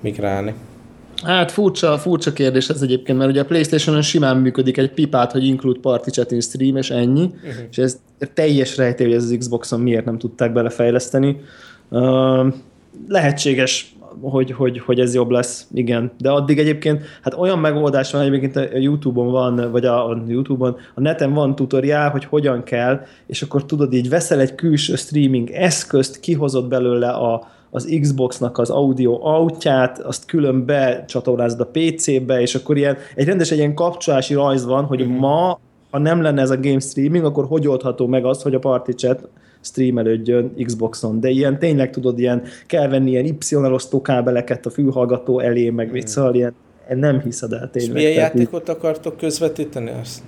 migrálni. 0.01 0.53
Hát 1.23 1.51
furcsa, 1.51 1.97
furcsa 1.97 2.33
kérdés 2.33 2.69
ez 2.69 2.81
egyébként, 2.81 3.17
mert 3.17 3.29
ugye 3.29 3.41
a 3.41 3.45
Playstation-on 3.45 4.01
simán 4.01 4.37
működik 4.37 4.77
egy 4.77 4.91
pipát, 4.91 5.31
hogy 5.31 5.45
include 5.45 5.79
party 5.79 6.09
chat 6.09 6.31
in 6.31 6.41
stream, 6.41 6.75
és 6.75 6.89
ennyi, 6.89 7.23
uh-huh. 7.23 7.53
és 7.71 7.77
ez 7.77 7.99
teljes 8.33 8.77
rejtély, 8.77 9.07
hogy 9.07 9.15
ez 9.15 9.23
az 9.23 9.35
Xboxon 9.39 9.79
miért 9.79 10.05
nem 10.05 10.17
tudták 10.17 10.53
belefejleszteni. 10.53 11.41
Uh, 11.89 12.53
lehetséges 13.07 13.95
hogy, 14.21 14.51
hogy, 14.51 14.79
hogy 14.79 14.99
ez 14.99 15.13
jobb 15.13 15.29
lesz, 15.29 15.67
igen. 15.73 16.11
De 16.17 16.29
addig 16.29 16.59
egyébként, 16.59 17.03
hát 17.21 17.33
olyan 17.33 17.59
megoldás 17.59 18.11
van, 18.11 18.21
egyébként 18.21 18.55
a 18.55 18.77
YouTube-on 18.77 19.31
van, 19.31 19.71
vagy 19.71 19.85
a, 19.85 20.09
a 20.09 20.23
YouTube-on, 20.27 20.75
a 20.95 21.01
neten 21.01 21.33
van 21.33 21.55
tutoriál, 21.55 22.09
hogy 22.09 22.25
hogyan 22.25 22.63
kell, 22.63 23.01
és 23.27 23.41
akkor 23.41 23.65
tudod 23.65 23.93
így, 23.93 24.09
veszel 24.09 24.39
egy 24.39 24.55
külső 24.55 24.95
streaming 24.95 25.49
eszközt, 25.49 26.19
kihozod 26.19 26.67
belőle 26.67 27.09
a, 27.09 27.47
az 27.71 27.97
Xbox-nak 28.01 28.57
az 28.57 28.69
audio 28.69 29.11
outját, 29.11 29.99
azt 29.99 30.25
külön 30.25 30.65
becsatornázod 30.65 31.59
a 31.59 31.69
PC-be, 31.71 32.41
és 32.41 32.55
akkor 32.55 32.77
ilyen, 32.77 32.97
egy 33.15 33.25
rendes 33.25 33.51
egy 33.51 33.57
ilyen 33.57 33.73
kapcsolási 33.73 34.33
rajz 34.33 34.65
van, 34.65 34.83
hogy 34.83 35.03
mm-hmm. 35.03 35.17
ma, 35.17 35.59
ha 35.89 35.97
nem 35.97 36.21
lenne 36.21 36.41
ez 36.41 36.49
a 36.49 36.59
game 36.59 36.79
streaming, 36.79 37.25
akkor 37.25 37.45
hogy 37.45 37.67
oldható 37.67 38.07
meg 38.07 38.25
az, 38.25 38.41
hogy 38.41 38.53
a 38.53 38.59
party 38.59 38.91
chat 38.91 39.29
streamelődjön 39.61 40.53
Xboxon, 40.63 41.19
de 41.19 41.29
ilyen 41.29 41.59
tényleg 41.59 41.89
tudod, 41.89 42.19
ilyen 42.19 42.43
kell 42.65 42.87
venni 42.87 43.09
ilyen 43.09 43.25
Y-elosztó 43.25 44.01
kábeleket 44.01 44.65
a 44.65 44.69
fülhallgató 44.69 45.39
elé, 45.39 45.69
meg 45.69 45.91
mm. 45.91 45.99
szóval 45.99 46.35
ilyen 46.35 46.53
nem 46.95 47.21
hiszed 47.21 47.53
el 47.53 47.69
tényleg. 47.71 47.95
És 47.95 48.01
milyen 48.03 48.11
játékot 48.11 48.69
így... 48.69 48.75
akartok 48.75 49.17
közvetíteni? 49.17 49.91
Azt? 50.01 50.21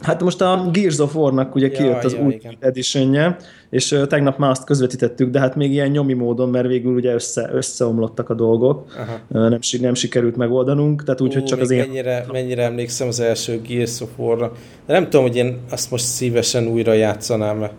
Hát 0.00 0.22
most 0.22 0.40
a 0.40 0.68
Gears 0.72 0.98
of 0.98 1.14
War-nak 1.14 1.54
ugye 1.54 1.66
ja, 1.66 1.72
kijött 1.72 2.04
az 2.04 2.12
ja, 2.12 2.20
új 2.20 2.40
edition 2.60 3.36
és 3.70 3.92
uh, 3.92 4.06
tegnap 4.06 4.38
már 4.38 4.50
azt 4.50 4.64
közvetítettük, 4.64 5.30
de 5.30 5.40
hát 5.40 5.56
még 5.56 5.72
ilyen 5.72 5.90
nyomi 5.90 6.12
módon, 6.12 6.48
mert 6.48 6.66
végül 6.66 6.94
ugye 6.94 7.14
össze, 7.14 7.50
összeomlottak 7.52 8.30
a 8.30 8.34
dolgok, 8.34 8.84
uh, 9.28 9.48
nem, 9.48 9.58
nem 9.80 9.94
sikerült 9.94 10.36
megoldanunk, 10.36 11.04
tehát 11.04 11.20
úgy, 11.20 11.34
hogy 11.34 11.44
csak 11.44 11.60
az 11.60 11.70
én... 11.70 11.78
Mennyire, 11.78 12.26
mennyire 12.32 12.62
emlékszem 12.62 13.08
az 13.08 13.20
első 13.20 13.60
Gears 13.68 14.00
of 14.00 14.08
War-ra, 14.16 14.52
de 14.86 14.92
nem 14.92 15.04
tudom, 15.04 15.22
hogy 15.22 15.36
én 15.36 15.58
azt 15.70 15.90
most 15.90 16.04
szívesen 16.04 16.66
újra 16.66 16.92
játszanám, 16.92 17.58
mert 17.58 17.72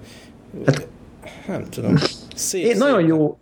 hát, 0.66 0.88
nem 1.48 1.66
tudom. 1.70 1.96
Szép, 2.36 2.64
én 2.64 2.72
szép. 2.72 2.78
nagyon 2.78 3.06
jó, 3.06 3.38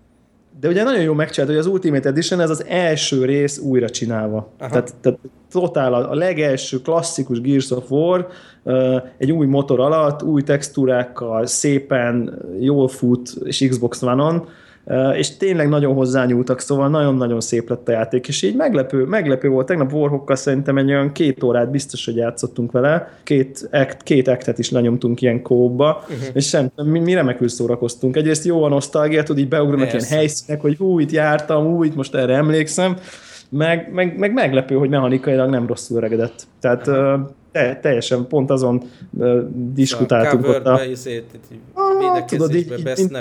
de 0.60 0.68
ugye 0.68 0.84
nagyon 0.84 1.02
jó 1.02 1.14
megcsinált, 1.14 1.52
hogy 1.52 1.60
az 1.60 1.68
Ultimate 1.68 2.10
Edition 2.10 2.40
ez 2.40 2.50
az 2.50 2.66
első 2.68 3.26
rész 3.26 3.58
újra 3.58 3.90
csinálva. 3.90 4.52
Tehát, 4.58 4.94
tehát 5.02 5.20
totál 5.52 5.94
a, 5.94 6.12
a 6.12 6.16
legelső 6.16 6.82
klasszikus 6.82 7.42
Gears 7.42 7.72
of 7.72 7.92
War 7.92 8.28
uh, 8.64 9.02
egy 9.18 9.32
új 9.32 9.46
motor 9.46 9.80
alatt, 9.80 10.24
új 10.24 10.42
textúrákkal, 10.42 11.46
szépen, 11.46 12.40
jól 12.60 12.88
fut, 12.88 13.34
és 13.44 13.66
Xbox 13.70 14.02
One-on, 14.02 14.48
és 15.18 15.38
tényleg 15.38 15.70
nagyon 15.70 15.94
hozzányúltak, 15.94 16.60
szóval 16.60 16.90
nagyon-nagyon 16.90 17.42
szép 17.42 17.70
lett 17.70 17.88
a 17.88 17.92
játék, 17.92 18.28
és 18.28 18.42
így 18.42 18.56
meglepő, 18.56 19.04
meglepő 19.04 19.50
volt. 19.50 19.66
Tegnap 19.66 19.94
Warhawkkal 19.94 20.36
szerintem 20.36 20.78
egy 20.78 20.90
olyan 20.90 21.12
két 21.12 21.44
órát 21.44 21.72
biztos, 21.72 22.06
hogy 22.06 22.16
játszottunk 22.16 22.72
vele, 22.72 23.10
két, 23.24 23.70
act, 23.72 24.04
két 24.04 24.28
actet 24.28 24.60
is 24.60 24.72
lenyomtunk 24.72 25.22
ilyen 25.22 25.42
kóba, 25.42 26.04
uh-huh. 26.04 26.28
és 26.34 26.48
sem, 26.48 26.72
mi, 26.76 27.00
mi 27.00 27.14
remekül 27.14 27.48
szórakoztunk. 27.48 28.16
Egyrészt 28.16 28.46
jó 28.46 28.64
a 28.64 28.68
nosztalgia, 28.68 29.24
tud 29.24 29.38
így 29.38 29.48
beugranak 29.48 29.94
ilyen 29.94 30.06
helyszínek, 30.06 30.62
hogy 30.62 30.78
hú, 30.78 31.00
itt 31.00 31.12
jártam, 31.12 31.66
hú, 31.66 31.84
itt 31.84 31.96
most 31.96 32.16
erre 32.16 32.36
emlékszem, 32.36 32.98
meg, 33.50 33.90
meg, 33.94 34.18
meg 34.18 34.34
meglepő, 34.34 34.76
hogy 34.76 34.90
mechanikailag 34.90 35.50
nem 35.50 35.68
rosszul 35.68 35.98
öregedett. 35.98 36.44
Tehát 36.60 36.88
uh-huh 36.88 37.20
te, 37.56 37.80
teljesen 37.82 38.28
pont 38.28 38.50
azon 38.50 38.82
uh, 39.18 39.40
diskutáltunk 39.74 40.48
ott. 40.48 40.66
A... 40.66 40.84
Izét, 40.84 41.24
ah, 41.74 42.26
tudod, 42.26 42.56
így, 42.56 42.74
így, 42.98 43.12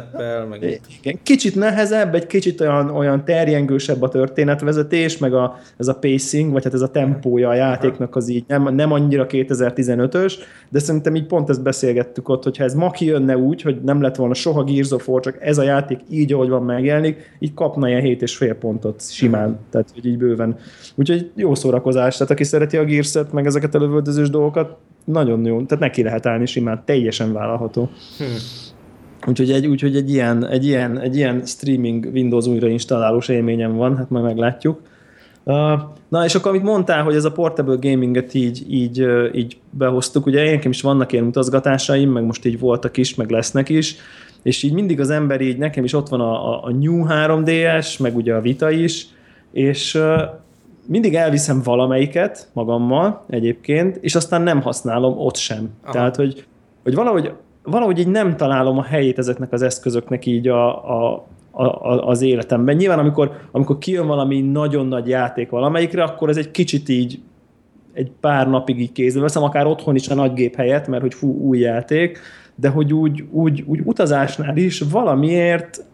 meg 0.49 0.83
igen, 1.03 1.19
kicsit 1.23 1.55
nehezebb, 1.55 2.15
egy 2.15 2.27
kicsit 2.27 2.61
olyan, 2.61 2.91
olyan 2.91 3.25
terjengősebb 3.25 4.03
a 4.03 4.09
történetvezetés, 4.09 5.19
meg 5.19 5.35
a, 5.35 5.59
ez 5.77 5.89
a 5.89 5.95
pacing, 5.95 6.53
vagy 6.53 6.65
hát 6.65 6.75
ez 6.75 6.81
a 6.81 6.89
tempója 6.89 7.49
a 7.49 7.55
játéknak 7.55 8.17
az 8.17 8.29
így 8.29 8.45
nem, 8.47 8.75
nem 8.75 8.93
annyira 8.93 9.27
2015-ös, 9.29 10.35
de 10.69 10.79
szerintem 10.79 11.15
így 11.15 11.27
pont 11.27 11.51
ezt 11.51 11.63
beszélgettük 11.63 12.29
ott, 12.29 12.43
hogyha 12.43 12.65
ez 12.65 12.75
ma 12.75 12.91
kijönne 12.91 13.37
úgy, 13.37 13.63
hogy 13.63 13.83
nem 13.83 14.03
lett 14.03 14.17
volna 14.17 14.35
soha 14.35 14.65
Gears 14.65 14.91
of 14.91 15.09
War, 15.09 15.21
csak 15.21 15.37
ez 15.41 15.59
a 15.59 15.63
játék 15.63 16.01
így, 16.11 16.33
ahogy 16.33 16.49
van 16.49 16.63
megjelenik, 16.63 17.37
így 17.39 17.55
kapna 17.55 17.89
ilyen 17.89 18.03
7,5 18.03 18.57
pontot 18.61 19.11
simán, 19.11 19.59
tehát 19.71 19.89
hogy 19.95 20.07
így 20.07 20.19
bőven. 20.19 20.57
Úgyhogy 20.95 21.31
jó 21.35 21.55
szórakozás, 21.55 22.17
tehát 22.17 22.33
aki 22.33 22.45
szereti 22.45 22.77
a 22.77 22.85
Gears-et, 22.85 23.33
meg 23.33 23.47
ezeket 23.47 23.75
a 23.75 23.79
lövöldöző 23.79 24.24
közös 24.25 24.31
dolgokat, 24.31 24.77
nagyon 25.05 25.45
jó, 25.45 25.63
tehát 25.63 25.85
neki 25.85 26.03
lehet 26.03 26.27
állni 26.27 26.47
simán, 26.47 26.83
teljesen 26.85 27.33
vállalható. 27.33 27.91
Hmm. 28.19 28.37
Úgyhogy 29.27 29.51
egy, 29.51 29.67
úgyhogy 29.67 29.97
egy, 29.97 30.11
ilyen, 30.11 30.47
egy, 30.47 30.67
ilyen, 30.67 31.01
egy 31.01 31.17
ilyen 31.17 31.43
streaming 31.45 32.09
Windows 32.13 32.47
újrainstalálós 32.47 33.29
élményem 33.29 33.77
van, 33.77 33.97
hát 33.97 34.11
majd 34.11 34.25
meglátjuk. 34.25 34.81
Uh, 35.47 35.81
na 36.09 36.25
és 36.25 36.35
akkor 36.35 36.51
amit 36.51 36.63
mondtál, 36.63 37.03
hogy 37.03 37.15
ez 37.15 37.25
a 37.25 37.33
portable 37.33 37.77
gaminget 37.81 38.35
így, 38.35 38.65
így, 38.69 39.03
uh, 39.03 39.29
így 39.33 39.57
behoztuk, 39.71 40.27
ugye 40.27 40.45
én 40.45 40.61
is 40.63 40.83
vannak 40.83 41.13
ilyen 41.13 41.27
utazgatásaim, 41.27 42.11
meg 42.11 42.25
most 42.25 42.45
így 42.45 42.59
voltak 42.59 42.97
is, 42.97 43.15
meg 43.15 43.31
lesznek 43.31 43.69
is, 43.69 43.97
és 44.43 44.63
így 44.63 44.73
mindig 44.73 45.01
az 45.01 45.11
ember 45.11 45.41
így, 45.41 45.59
nekem 45.59 45.85
is 45.85 45.93
ott 45.93 46.09
van 46.09 46.21
a, 46.21 46.53
a, 46.53 46.65
a 46.65 46.71
New 46.71 47.05
3DS, 47.09 48.01
meg 48.01 48.17
ugye 48.17 48.35
a 48.35 48.41
Vita 48.41 48.71
is, 48.71 49.07
és 49.53 49.95
uh, 49.95 50.23
mindig 50.87 51.15
elviszem 51.15 51.63
valamelyiket 51.63 52.49
magammal 52.53 53.25
egyébként, 53.29 53.97
és 53.97 54.15
aztán 54.15 54.43
nem 54.43 54.63
használom 54.63 55.19
ott 55.19 55.37
sem. 55.37 55.71
Aha. 55.83 55.93
Tehát, 55.93 56.17
hogy, 56.17 56.45
hogy 56.83 56.95
valahogy, 56.95 57.33
valahogy 57.63 57.99
így 57.99 58.09
nem 58.09 58.37
találom 58.37 58.79
a 58.79 58.83
helyét 58.83 59.19
ezeknek 59.19 59.53
az 59.53 59.63
eszközöknek 59.63 60.27
így 60.27 60.49
a, 60.49 60.91
a, 60.91 61.27
a, 61.51 62.09
az 62.09 62.23
életemben. 62.23 62.77
Nyilván, 62.77 62.99
amikor, 62.99 63.33
amikor 63.51 63.79
kijön 63.79 64.07
valami 64.07 64.41
nagyon 64.41 64.87
nagy 64.87 65.09
játék 65.09 65.51
valamelyikre, 65.51 66.03
akkor 66.03 66.29
ez 66.29 66.37
egy 66.37 66.51
kicsit 66.51 66.89
így 66.89 67.21
egy 67.93 68.11
pár 68.21 68.49
napig 68.49 68.81
így 68.81 68.93
kézbe 68.93 69.21
veszem, 69.21 69.43
akár 69.43 69.67
otthon 69.67 69.95
is 69.95 70.09
a 70.09 70.15
nagy 70.15 70.33
gép 70.33 70.55
helyett, 70.55 70.87
mert 70.87 71.03
hogy 71.03 71.15
fú, 71.15 71.39
új 71.39 71.59
játék, 71.59 72.19
de 72.55 72.69
hogy 72.69 72.93
úgy, 72.93 73.25
úgy, 73.31 73.65
úgy 73.67 73.81
utazásnál 73.85 74.57
is 74.57 74.81
valamiért 74.81 75.85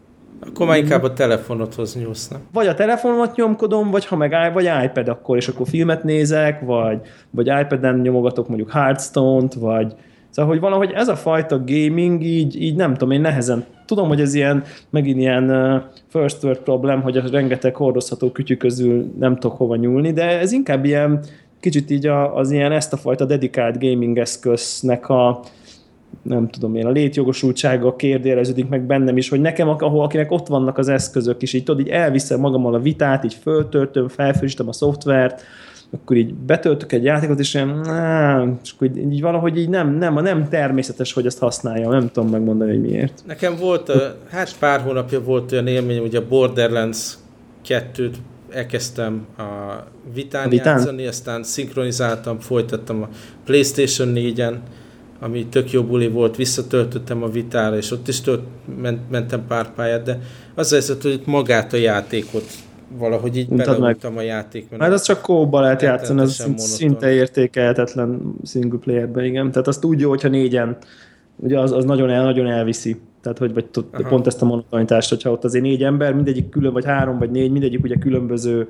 akkor 0.46 0.66
már 0.66 0.78
inkább 0.78 1.02
a 1.02 1.12
telefonodhoz 1.12 1.96
nyúlsz, 1.96 2.28
nem? 2.28 2.40
Vagy 2.52 2.66
a 2.66 2.74
telefonomat 2.74 3.36
nyomkodom, 3.36 3.90
vagy 3.90 4.06
ha 4.06 4.16
meg 4.16 4.52
vagy 4.52 4.70
iPad 4.84 5.08
akkor, 5.08 5.36
és 5.36 5.48
akkor 5.48 5.68
filmet 5.68 6.04
nézek, 6.04 6.60
vagy, 6.60 7.00
vagy 7.30 7.46
iPad-en 7.46 7.98
nyomogatok 7.98 8.48
mondjuk 8.48 8.70
Hearthstone-t, 8.70 9.54
vagy 9.54 9.94
Szóval, 10.30 10.50
hogy 10.50 10.60
valahogy 10.60 10.92
ez 10.94 11.08
a 11.08 11.16
fajta 11.16 11.62
gaming 11.64 12.22
így, 12.22 12.62
így 12.62 12.76
nem 12.76 12.92
tudom, 12.92 13.10
én 13.10 13.20
nehezen 13.20 13.64
tudom, 13.84 14.08
hogy 14.08 14.20
ez 14.20 14.34
ilyen, 14.34 14.64
megint 14.90 15.18
ilyen 15.18 15.84
first 16.08 16.42
world 16.42 16.58
problem, 16.58 17.02
hogy 17.02 17.16
a 17.16 17.22
rengeteg 17.32 17.76
hordozható 17.76 18.30
kütyű 18.30 18.56
közül 18.56 19.12
nem 19.18 19.36
tudok 19.36 19.56
hova 19.56 19.76
nyúlni, 19.76 20.12
de 20.12 20.38
ez 20.38 20.52
inkább 20.52 20.84
ilyen 20.84 21.20
kicsit 21.60 21.90
így 21.90 22.06
az 22.34 22.50
ilyen 22.50 22.72
ezt 22.72 22.92
a 22.92 22.96
fajta 22.96 23.24
dedikált 23.24 23.78
gaming 23.80 24.18
eszköznek 24.18 25.08
a, 25.08 25.40
nem 26.22 26.48
tudom 26.48 26.74
én, 26.74 26.86
a 26.86 26.90
létjogosultsága 26.90 27.96
kérdéreződik 27.96 28.68
meg 28.68 28.82
bennem 28.82 29.16
is, 29.16 29.28
hogy 29.28 29.40
nekem, 29.40 29.68
ahol 29.68 30.02
akinek 30.02 30.30
ott 30.30 30.46
vannak 30.46 30.78
az 30.78 30.88
eszközök, 30.88 31.42
és 31.42 31.52
így 31.52 31.64
tudod, 31.64 31.80
így 31.80 31.92
elviszem 31.92 32.40
magammal 32.40 32.74
a 32.74 32.80
vitát, 32.80 33.24
így 33.24 33.34
föltöltöm, 33.34 34.08
felfrissítem 34.08 34.68
a 34.68 34.72
szoftvert, 34.72 35.42
akkor 35.92 36.16
így 36.16 36.34
betöltök 36.34 36.92
egy 36.92 37.04
játékot, 37.04 37.38
és 37.38 37.54
ilyen, 37.54 37.80
és 38.62 38.72
akkor 38.72 38.86
így, 38.86 39.12
így 39.12 39.20
valahogy 39.20 39.58
így 39.58 39.68
nem, 39.68 39.94
nem, 39.94 40.14
nem 40.14 40.48
természetes, 40.48 41.12
hogy 41.12 41.26
ezt 41.26 41.38
használja, 41.38 41.88
nem 41.88 42.10
tudom 42.12 42.30
megmondani, 42.30 42.70
hogy 42.70 42.80
miért. 42.80 43.22
Nekem 43.26 43.56
volt, 43.56 43.92
hát 44.30 44.58
pár 44.58 44.80
hónapja 44.80 45.22
volt 45.22 45.52
olyan 45.52 45.66
élmény, 45.66 46.00
hogy 46.00 46.16
a 46.16 46.26
Borderlands 46.28 47.14
2-t 47.68 48.14
elkezdtem 48.50 49.26
a 49.38 49.42
vitán, 50.14 50.46
a 50.46 50.48
vitán 50.48 50.76
játszani, 50.76 51.06
aztán 51.06 51.42
szinkronizáltam, 51.42 52.38
folytattam 52.38 53.02
a 53.02 53.08
Playstation 53.44 54.12
4-en, 54.14 54.54
ami 55.20 55.46
tök 55.46 55.72
jó 55.72 55.82
buli 55.82 56.08
volt, 56.08 56.36
visszatöltöttem 56.36 57.22
a 57.22 57.28
vitára, 57.28 57.76
és 57.76 57.90
ott 57.90 58.08
is 58.08 58.20
tölt, 58.20 58.42
ment, 58.80 59.10
mentem 59.10 59.46
pár 59.46 59.74
pályát, 59.74 60.02
de 60.02 60.20
az 60.54 60.72
az 60.72 60.98
hogy 61.02 61.20
magát 61.24 61.72
a 61.72 61.76
játékot 61.76 62.44
valahogy 62.98 63.36
így 63.36 63.48
beleúgtam 63.48 64.16
a 64.16 64.20
játék. 64.20 64.66
Hát 64.78 64.92
az 64.92 65.02
csak 65.02 65.20
kóba 65.20 65.60
lehet 65.60 65.82
játszani, 65.82 66.20
az 66.20 66.48
szinte 66.56 67.12
értékelhetetlen 67.12 68.34
single 68.44 68.78
playerben, 68.78 69.24
igen. 69.24 69.50
Tehát 69.50 69.68
azt 69.68 69.84
úgy 69.84 70.00
jó, 70.00 70.08
hogyha 70.08 70.28
négyen, 70.28 70.76
ugye 71.36 71.60
az, 71.60 71.72
az 71.72 71.84
nagyon, 71.84 72.10
el, 72.10 72.24
nagyon 72.24 72.46
elviszi. 72.46 73.00
Tehát, 73.22 73.38
hogy 73.38 73.54
vagy 73.54 73.64
pont 74.08 74.26
ezt 74.26 74.42
a 74.42 74.44
monotonitást, 74.44 75.08
hogyha 75.08 75.30
ott 75.30 75.44
azért 75.44 75.64
négy 75.64 75.82
ember, 75.82 76.14
mindegyik 76.14 76.48
külön, 76.48 76.72
vagy 76.72 76.84
három, 76.84 77.18
vagy 77.18 77.30
négy, 77.30 77.50
mindegyik 77.50 77.84
ugye 77.84 77.94
különböző 77.94 78.68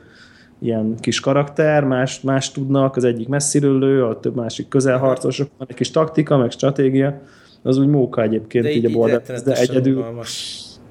ilyen 0.60 0.94
kis 1.00 1.20
karakter, 1.20 1.84
más, 1.84 2.20
más 2.20 2.50
tudnak, 2.50 2.96
az 2.96 3.04
egyik 3.04 3.28
messziről 3.28 3.78
lő, 3.78 4.04
a 4.04 4.20
több 4.20 4.36
másik 4.36 4.68
közelharcosok, 4.68 5.48
van 5.58 5.66
egy 5.70 5.76
kis 5.76 5.90
taktika, 5.90 6.36
meg 6.36 6.50
stratégia, 6.50 7.20
az 7.62 7.78
úgy 7.78 7.88
móka 7.88 8.22
egyébként 8.22 8.64
de 8.64 8.70
így, 8.70 8.76
így 8.76 8.84
a 8.84 8.90
Borderlands, 8.90 9.42
de 9.42 9.54
egyedül 9.54 10.04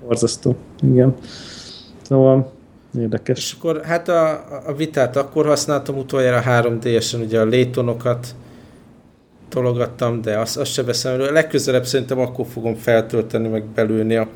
borzasztó. 0.05 0.55
Igen. 0.81 1.15
Szóval 2.01 2.51
érdekes. 2.97 3.37
És 3.37 3.55
akkor 3.57 3.81
hát 3.83 4.07
a, 4.07 4.31
a 4.65 4.73
vitát 4.73 5.15
akkor 5.15 5.45
használtam 5.45 5.97
utoljára 5.97 6.41
3D-esen, 6.45 7.23
ugye 7.25 7.39
a 7.39 7.45
létonokat 7.45 8.35
tologattam, 9.49 10.21
de 10.21 10.37
azt, 10.37 10.57
azt 10.57 10.71
se 10.71 10.83
veszem 10.83 11.13
elő. 11.13 11.31
Legközelebb 11.31 11.85
szerintem 11.85 12.19
akkor 12.19 12.45
fogom 12.45 12.75
feltölteni, 12.75 13.47
meg 13.47 13.65
belülni 13.65 14.15
a 14.15 14.27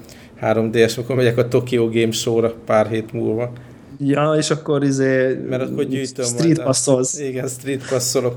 3D-es, 0.42 0.96
amikor 0.96 1.16
megyek 1.16 1.38
a 1.38 1.48
Tokyo 1.48 1.90
Game 1.90 2.12
Show-ra 2.12 2.54
pár 2.66 2.88
hét 2.88 3.12
múlva. 3.12 3.52
Ja, 3.98 4.34
és 4.38 4.50
akkor 4.50 4.84
izé... 4.84 5.40
Mert 5.50 5.70
akkor 5.70 5.84
gyűjtöm 5.84 6.26
Street 6.26 6.64
passzolsz. 6.64 7.20
Igen, 7.20 7.48
street 7.48 7.88
passzolok. 7.90 8.36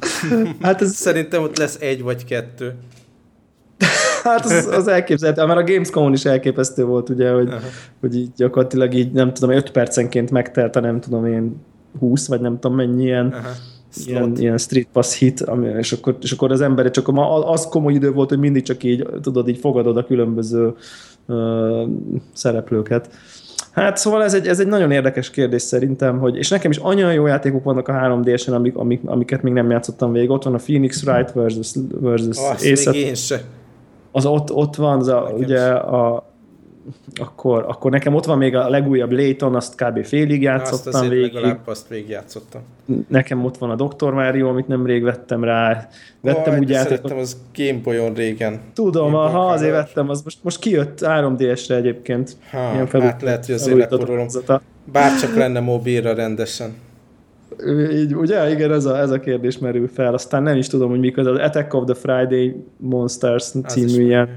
hát 0.60 0.82
ez... 0.82 0.94
Szerintem 0.94 1.42
ott 1.42 1.58
lesz 1.58 1.76
egy 1.80 2.02
vagy 2.02 2.24
kettő. 2.24 2.74
hát 4.22 4.44
az, 4.44 4.66
az 4.66 4.88
elképzelhető, 4.88 5.44
mert 5.44 5.60
a 5.60 5.72
Gamescom-on 5.72 6.12
is 6.12 6.24
elképesztő 6.24 6.84
volt, 6.84 7.08
ugye, 7.08 7.30
hogy, 7.30 7.48
hogy 8.00 8.16
így 8.16 8.30
gyakorlatilag 8.36 8.94
így 8.94 9.12
nem 9.12 9.32
tudom, 9.34 9.50
5 9.50 9.70
percenként 9.70 10.30
megtelt 10.30 10.80
nem 10.80 11.00
tudom 11.00 11.26
én 11.26 11.56
20, 11.98 12.26
vagy 12.26 12.40
nem 12.40 12.58
tudom 12.58 12.76
mennyi 12.76 13.02
ilyen, 13.02 13.26
Aha. 13.26 13.48
ilyen, 14.06 14.36
ilyen 14.36 14.58
street 14.58 14.88
pass 14.92 15.18
hit, 15.18 15.40
ami, 15.40 15.68
és, 15.68 15.92
akkor, 15.92 16.16
és 16.20 16.32
akkor 16.32 16.50
az 16.52 16.60
ember 16.60 16.90
csak 16.90 17.08
az 17.44 17.66
komoly 17.66 17.92
idő 17.92 18.12
volt, 18.12 18.28
hogy 18.28 18.38
mindig 18.38 18.62
csak 18.62 18.82
így, 18.82 19.06
tudod, 19.22 19.48
így 19.48 19.58
fogadod 19.58 19.96
a 19.96 20.04
különböző 20.04 20.74
uh, 21.26 21.88
szereplőket. 22.32 23.10
Hát 23.78 23.96
szóval 23.96 24.24
ez 24.24 24.34
egy, 24.34 24.46
ez 24.46 24.60
egy 24.60 24.66
nagyon 24.66 24.90
érdekes 24.90 25.30
kérdés 25.30 25.62
szerintem, 25.62 26.18
hogy, 26.18 26.36
és 26.36 26.48
nekem 26.48 26.70
is 26.70 26.76
annyira 26.76 27.10
jó 27.10 27.26
játékok 27.26 27.64
vannak 27.64 27.88
a 27.88 27.92
3D-sen, 27.92 28.54
amik, 28.54 28.76
amik, 28.76 29.00
amiket 29.04 29.42
még 29.42 29.52
nem 29.52 29.70
játszottam 29.70 30.12
végig. 30.12 30.30
Ott 30.30 30.42
van 30.44 30.54
a 30.54 30.58
Phoenix 30.58 31.02
Wright 31.02 31.32
versus, 31.32 31.72
versus 32.00 32.36
Azt 32.38 33.26
se. 33.26 33.40
Az 34.12 34.26
ott, 34.26 34.52
ott 34.52 34.76
van, 34.76 34.98
az 34.98 35.08
a, 35.08 35.32
ugye 35.36 35.64
a 35.70 36.27
akkor, 37.14 37.64
akkor 37.68 37.90
nekem 37.90 38.14
ott 38.14 38.24
van 38.24 38.38
még 38.38 38.56
a 38.56 38.68
legújabb 38.68 39.12
Layton, 39.12 39.54
azt 39.54 39.74
kb. 39.74 40.04
félig 40.04 40.42
játszottam 40.42 41.00
azt 41.00 41.08
végig. 41.08 41.32
legalább 41.32 41.60
azt 41.64 41.88
végig 41.88 42.08
játszottam. 42.08 42.60
Nekem 43.08 43.44
ott 43.44 43.58
van 43.58 43.70
a 43.70 43.74
Dr. 43.86 44.12
Mario, 44.12 44.48
amit 44.48 44.68
nemrég 44.68 45.02
vettem 45.02 45.44
rá. 45.44 45.88
Vettem 46.20 46.54
oh, 46.54 46.58
úgy 46.58 46.72
át, 46.72 46.82
szerettem 46.82 47.18
az 47.18 47.36
Game 47.56 47.78
Boy-on 47.82 48.14
régen. 48.14 48.60
Tudom, 48.74 49.12
ha 49.12 49.46
azért 49.46 49.72
vettem, 49.72 50.08
az 50.08 50.22
most, 50.22 50.38
most 50.42 50.58
kijött 50.58 50.98
3DS-re 51.02 51.74
egyébként. 51.74 52.36
Ha, 52.50 52.72
Ilyen 52.72 52.86
felújt, 52.86 53.10
hát 53.10 53.22
lehet, 53.22 53.46
hogy 53.46 53.54
az 53.54 53.72
leporolom. 53.72 54.26
Bárcsak 54.92 55.36
lenne 55.36 55.60
mobilra 55.60 56.14
rendesen. 56.14 56.74
Így, 57.92 58.14
ugye? 58.14 58.50
Igen, 58.50 58.72
ez 58.72 58.84
a, 58.84 58.98
ez 58.98 59.10
a 59.10 59.20
kérdés 59.20 59.58
merül 59.58 59.88
fel. 59.88 60.14
Aztán 60.14 60.42
nem 60.42 60.56
is 60.56 60.66
tudom, 60.66 60.90
hogy 60.90 60.98
mikor 60.98 61.26
az 61.26 61.38
Attack 61.38 61.74
of 61.74 61.84
the 61.84 61.94
Friday 61.94 62.64
Monsters 62.76 63.52
című 63.66 64.04
ilyen. 64.04 64.28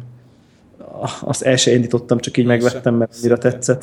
Azt 1.21 1.41
el 1.41 1.55
se 1.55 1.73
indítottam, 1.73 2.17
csak 2.17 2.37
így 2.37 2.45
megvettem, 2.45 2.95
mert 2.95 3.15
annyira 3.19 3.37
tetszett. 3.37 3.81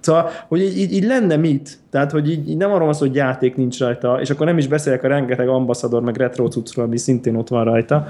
Szóval 0.00 0.30
hogy 0.48 0.60
így, 0.60 0.78
így, 0.78 0.92
így, 0.92 1.04
lenne 1.04 1.36
mit? 1.36 1.78
Tehát, 1.90 2.10
hogy 2.10 2.30
így, 2.30 2.48
így 2.48 2.56
nem 2.56 2.70
arról 2.70 2.84
van 2.84 2.94
szó, 2.94 3.06
hogy 3.06 3.14
játék 3.14 3.56
nincs 3.56 3.78
rajta, 3.78 4.20
és 4.20 4.30
akkor 4.30 4.46
nem 4.46 4.58
is 4.58 4.66
beszélek 4.66 5.02
a 5.02 5.08
rengeteg 5.08 5.48
ambaszador, 5.48 6.02
meg 6.02 6.16
retro 6.16 6.48
cuccról, 6.48 6.84
ami 6.84 6.98
szintén 6.98 7.34
ott 7.34 7.48
van 7.48 7.64
rajta. 7.64 8.06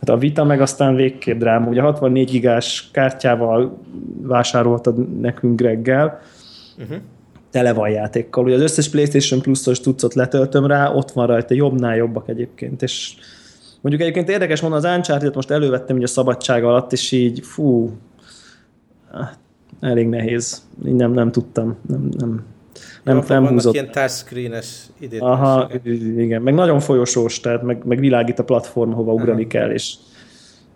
Hát 0.00 0.08
a 0.08 0.16
Vita 0.16 0.44
meg 0.44 0.60
aztán 0.60 0.94
végképp 0.94 1.38
dráma. 1.38 1.68
Ugye 1.68 1.80
64 1.80 2.30
gigás 2.30 2.88
kártyával 2.92 3.78
vásároltad 4.22 5.20
nekünk 5.20 5.60
reggel, 5.60 6.20
uh-huh 6.78 6.96
tele 7.50 7.72
van 7.72 7.90
játékkal. 7.90 8.44
Ugye 8.44 8.54
az 8.54 8.60
összes 8.60 8.88
PlayStation 8.88 9.40
Plus-os 9.40 9.80
tucot 9.80 10.14
letöltöm 10.14 10.66
rá, 10.66 10.90
ott 10.90 11.10
van 11.10 11.26
rajta, 11.26 11.54
jobbnál 11.54 11.96
jobbak 11.96 12.28
egyébként, 12.28 12.82
és 12.82 13.14
mondjuk 13.80 14.02
egyébként 14.02 14.28
érdekes 14.28 14.60
mondani, 14.60 14.86
az 14.86 14.96
uncharted 14.96 15.34
most 15.34 15.50
elővettem 15.50 15.96
így 15.96 16.02
a 16.02 16.06
szabadság 16.06 16.64
alatt, 16.64 16.92
és 16.92 17.12
így 17.12 17.40
fú, 17.46 17.90
elég 19.80 20.08
nehéz. 20.08 20.62
Így 20.86 20.94
nem, 20.94 21.12
nem 21.12 21.32
tudtam, 21.32 21.76
nem, 21.88 22.08
nem, 22.18 22.44
nem, 23.02 23.16
ja, 23.16 23.40
nem 23.40 23.46
húzott. 23.46 23.74
ilyen 23.74 23.90
touchscreen-es 23.90 24.86
Aha, 25.18 25.70
igen, 26.16 26.42
meg 26.42 26.54
nagyon 26.54 26.80
folyosós, 26.80 27.40
tehát 27.40 27.62
meg, 27.62 27.84
meg 27.84 27.98
világít 27.98 28.38
a 28.38 28.44
platform, 28.44 28.92
hova 28.92 29.12
ugrani 29.12 29.40
Aha. 29.40 29.48
kell, 29.48 29.70
és 29.70 29.94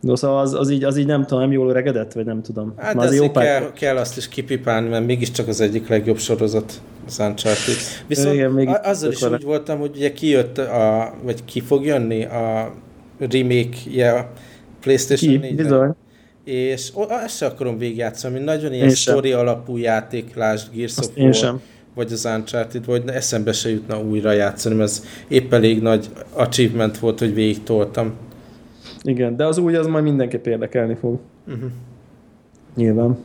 No, 0.05 0.17
szóval 0.17 0.41
az, 0.41 0.55
az, 0.55 0.71
így, 0.71 0.85
az 0.85 0.97
így 0.97 1.07
nem 1.07 1.23
tudom, 1.23 1.43
nem 1.43 1.53
jól 1.53 1.71
öregedett, 1.71 2.13
vagy 2.13 2.25
nem 2.25 2.43
tudom. 2.43 2.75
Hát 2.77 2.97
az 2.97 3.15
jó 3.15 3.31
kell, 3.31 3.73
kell, 3.73 3.97
azt 3.97 4.17
is 4.17 4.29
kipipálni, 4.29 4.89
mert 4.89 5.07
mégiscsak 5.07 5.49
az 5.49 5.61
egyik 5.61 5.89
legjobb 5.89 6.19
sorozat 6.19 6.73
az 7.07 7.19
Uncharted. 7.19 7.75
Viszont 8.07 8.35
Igen, 8.35 8.51
még 8.51 8.69
azzal 8.83 9.11
is 9.11 9.23
úgy 9.23 9.43
voltam, 9.43 9.79
hogy 9.79 9.91
ugye 9.97 10.13
kijött, 10.13 10.59
a, 10.59 11.15
vagy 11.23 11.45
ki 11.45 11.61
fog 11.61 11.85
jönni 11.85 12.25
a 12.25 12.73
remake-je 13.19 14.13
a 14.13 14.31
PlayStation 14.81 15.41
4 15.41 15.55
bizony. 15.55 15.95
És 16.45 16.91
ó, 16.95 17.11
ezt 17.11 17.37
sem 17.37 17.51
akarom 17.51 17.79
végigjátszani, 17.79 18.39
nagyon 18.39 18.73
ilyen 18.73 18.91
story 18.91 19.33
alapú 19.33 19.77
játék, 19.77 20.35
lásd 20.35 20.75
Gears 20.75 20.97
of 20.99 21.11
War, 21.17 21.61
vagy 21.95 22.13
az 22.13 22.25
Uncharted, 22.25 22.85
vagy 22.85 23.03
eszembe 23.07 23.53
se 23.53 23.71
jutna 23.71 24.03
újra 24.03 24.33
játszani, 24.33 24.75
mert 24.75 24.91
ez 24.91 25.05
épp 25.29 25.53
elég 25.53 25.83
nagy 25.83 26.11
achievement 26.33 26.99
volt, 26.99 27.19
hogy 27.19 27.35
végig 27.35 27.63
toltam. 27.63 28.13
Igen, 29.03 29.37
de 29.37 29.47
az 29.47 29.59
új 29.59 29.77
az 29.77 29.87
majd 29.87 30.05
mindenképp 30.05 30.47
érdekelni 30.47 30.95
fog. 30.95 31.19
Uh-huh. 31.47 31.71
Nyilván. 32.77 33.19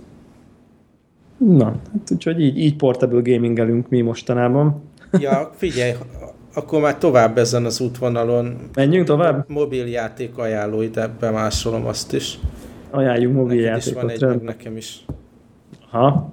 Na, 1.38 1.66
hát 1.66 2.12
úgyhogy 2.12 2.42
így, 2.42 2.58
így 2.58 2.76
portable 2.76 3.22
gamingelünk 3.22 3.90
mi 3.90 4.02
mostanában. 4.02 4.82
Ja, 5.20 5.52
figyelj, 5.56 5.92
akkor 6.60 6.82
már 6.82 6.98
tovább 6.98 7.38
ezen 7.38 7.66
az 7.66 7.80
útvonalon. 7.82 8.56
Menjünk 8.74 9.06
tovább? 9.06 9.46
Mobiljáték 9.48 10.38
ajánló, 10.38 10.82
ide 10.82 11.10
bemásolom 11.20 11.86
azt 11.86 12.14
is. 12.14 12.40
Ajánljunk 12.92 13.36
mobiljátékot. 13.36 14.02
Neked 14.02 14.16
is 14.16 14.22
van 14.22 14.30
egy, 14.32 14.38
meg 14.38 14.48
nekem 14.48 14.78
is. 14.78 15.06
Ha. 15.90 16.30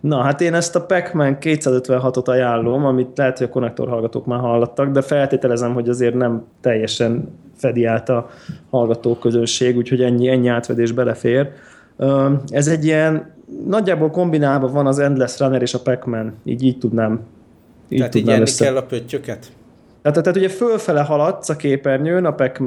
Na, 0.00 0.22
hát 0.22 0.40
én 0.40 0.54
ezt 0.54 0.76
a 0.76 0.86
Pac-Man 0.86 1.36
256-ot 1.40 2.24
ajánlom, 2.24 2.84
amit 2.84 3.16
lehet, 3.16 3.38
hogy 3.38 3.46
a 3.46 3.50
konnektor 3.50 3.88
hallgatók 3.88 4.26
már 4.26 4.40
hallottak, 4.40 4.90
de 4.90 5.02
feltételezem, 5.02 5.74
hogy 5.74 5.88
azért 5.88 6.14
nem 6.14 6.44
teljesen 6.60 7.28
fedi 7.56 7.84
át 7.84 8.08
a 8.08 8.28
hallgatóközönség, 8.70 9.76
úgyhogy 9.76 10.02
ennyi, 10.02 10.28
ennyi 10.28 10.48
átvedés 10.48 10.92
belefér. 10.92 11.48
Ez 12.48 12.68
egy 12.68 12.84
ilyen, 12.84 13.34
nagyjából 13.66 14.10
kombinálva 14.10 14.68
van 14.68 14.86
az 14.86 14.98
Endless 14.98 15.38
Runner 15.38 15.62
és 15.62 15.74
a 15.74 15.80
Pac-Man, 15.80 16.34
így 16.44 16.62
így 16.62 16.78
tudnám 16.78 17.20
így 17.88 17.98
Tehát 17.98 18.14
így 18.14 18.30
össze... 18.30 18.64
kell 18.64 18.76
a 18.76 18.82
pöttyöket? 18.82 19.46
Tehát, 20.02 20.22
tehát 20.22 20.38
ugye 20.38 20.48
fölfele 20.48 21.00
haladsz 21.00 21.48
a 21.48 21.56
képernyőn 21.56 22.24
a 22.24 22.34
pac 22.34 22.58